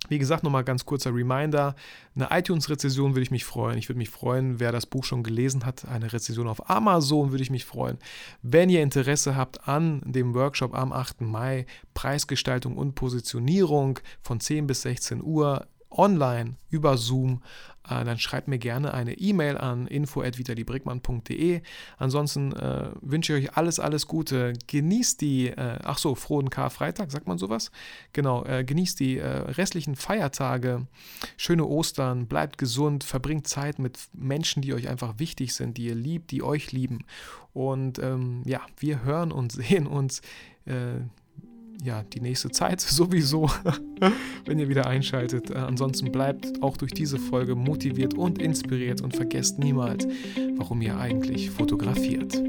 wie 0.08 0.18
gesagt, 0.18 0.42
nochmal 0.42 0.64
ganz 0.64 0.84
kurzer 0.84 1.14
Reminder. 1.14 1.74
Eine 2.14 2.28
iTunes-Rezession 2.30 3.12
würde 3.12 3.22
ich 3.22 3.30
mich 3.30 3.44
freuen. 3.44 3.78
Ich 3.78 3.88
würde 3.88 3.98
mich 3.98 4.10
freuen, 4.10 4.60
wer 4.60 4.70
das 4.70 4.86
Buch 4.86 5.04
schon 5.04 5.22
gelesen 5.22 5.64
hat. 5.64 5.86
Eine 5.88 6.12
Rezession 6.12 6.46
auf 6.46 6.68
Amazon 6.68 7.30
würde 7.30 7.42
ich 7.42 7.50
mich 7.50 7.64
freuen. 7.64 7.98
Wenn 8.42 8.68
ihr 8.68 8.82
Interesse 8.82 9.34
habt 9.34 9.66
an 9.66 10.02
dem 10.04 10.34
Workshop 10.34 10.74
am 10.74 10.92
8. 10.92 11.22
Mai, 11.22 11.66
Preisgestaltung 11.94 12.76
und 12.76 12.94
Positionierung 12.94 13.98
von 14.20 14.40
10 14.40 14.66
bis 14.66 14.82
16 14.82 15.22
Uhr, 15.22 15.66
online 15.94 16.56
über 16.70 16.96
Zoom, 16.98 17.40
äh, 17.88 18.04
dann 18.04 18.18
schreibt 18.18 18.48
mir 18.48 18.58
gerne 18.58 18.94
eine 18.94 19.14
E-Mail 19.14 19.58
an 19.58 19.86
info.vitalibrickmann.de. 19.86 21.60
Ansonsten 21.98 22.52
äh, 22.52 22.90
wünsche 23.00 23.36
ich 23.36 23.48
euch 23.48 23.56
alles, 23.56 23.78
alles 23.78 24.06
Gute. 24.06 24.54
Genießt 24.66 25.20
die, 25.20 25.48
äh, 25.48 25.78
ach 25.82 25.98
so, 25.98 26.14
frohen 26.14 26.50
Karfreitag, 26.50 27.10
sagt 27.10 27.26
man 27.26 27.38
sowas? 27.38 27.70
Genau, 28.12 28.44
äh, 28.44 28.64
genießt 28.64 29.00
die 29.00 29.18
äh, 29.18 29.26
restlichen 29.26 29.96
Feiertage, 29.96 30.86
schöne 31.36 31.66
Ostern, 31.66 32.26
bleibt 32.26 32.58
gesund, 32.58 33.04
verbringt 33.04 33.46
Zeit 33.48 33.78
mit 33.78 33.98
Menschen, 34.12 34.62
die 34.62 34.74
euch 34.74 34.88
einfach 34.88 35.18
wichtig 35.18 35.54
sind, 35.54 35.76
die 35.76 35.86
ihr 35.86 35.94
liebt, 35.94 36.30
die 36.30 36.42
euch 36.42 36.72
lieben. 36.72 37.04
Und 37.52 37.98
ähm, 37.98 38.42
ja, 38.46 38.60
wir 38.78 39.04
hören 39.04 39.30
und 39.30 39.52
sehen 39.52 39.86
uns 39.86 40.22
äh, 40.64 41.00
ja, 41.82 42.02
die 42.02 42.20
nächste 42.20 42.50
Zeit 42.50 42.80
sowieso, 42.80 43.50
wenn 44.46 44.58
ihr 44.58 44.68
wieder 44.68 44.86
einschaltet. 44.86 45.50
Äh, 45.50 45.54
ansonsten 45.54 46.12
bleibt 46.12 46.62
auch 46.62 46.76
durch 46.76 46.92
diese 46.92 47.18
Folge 47.18 47.54
motiviert 47.54 48.14
und 48.14 48.40
inspiriert 48.40 49.00
und 49.00 49.14
vergesst 49.16 49.58
niemals, 49.58 50.06
warum 50.56 50.80
ihr 50.82 50.98
eigentlich 50.98 51.50
fotografiert. 51.50 52.42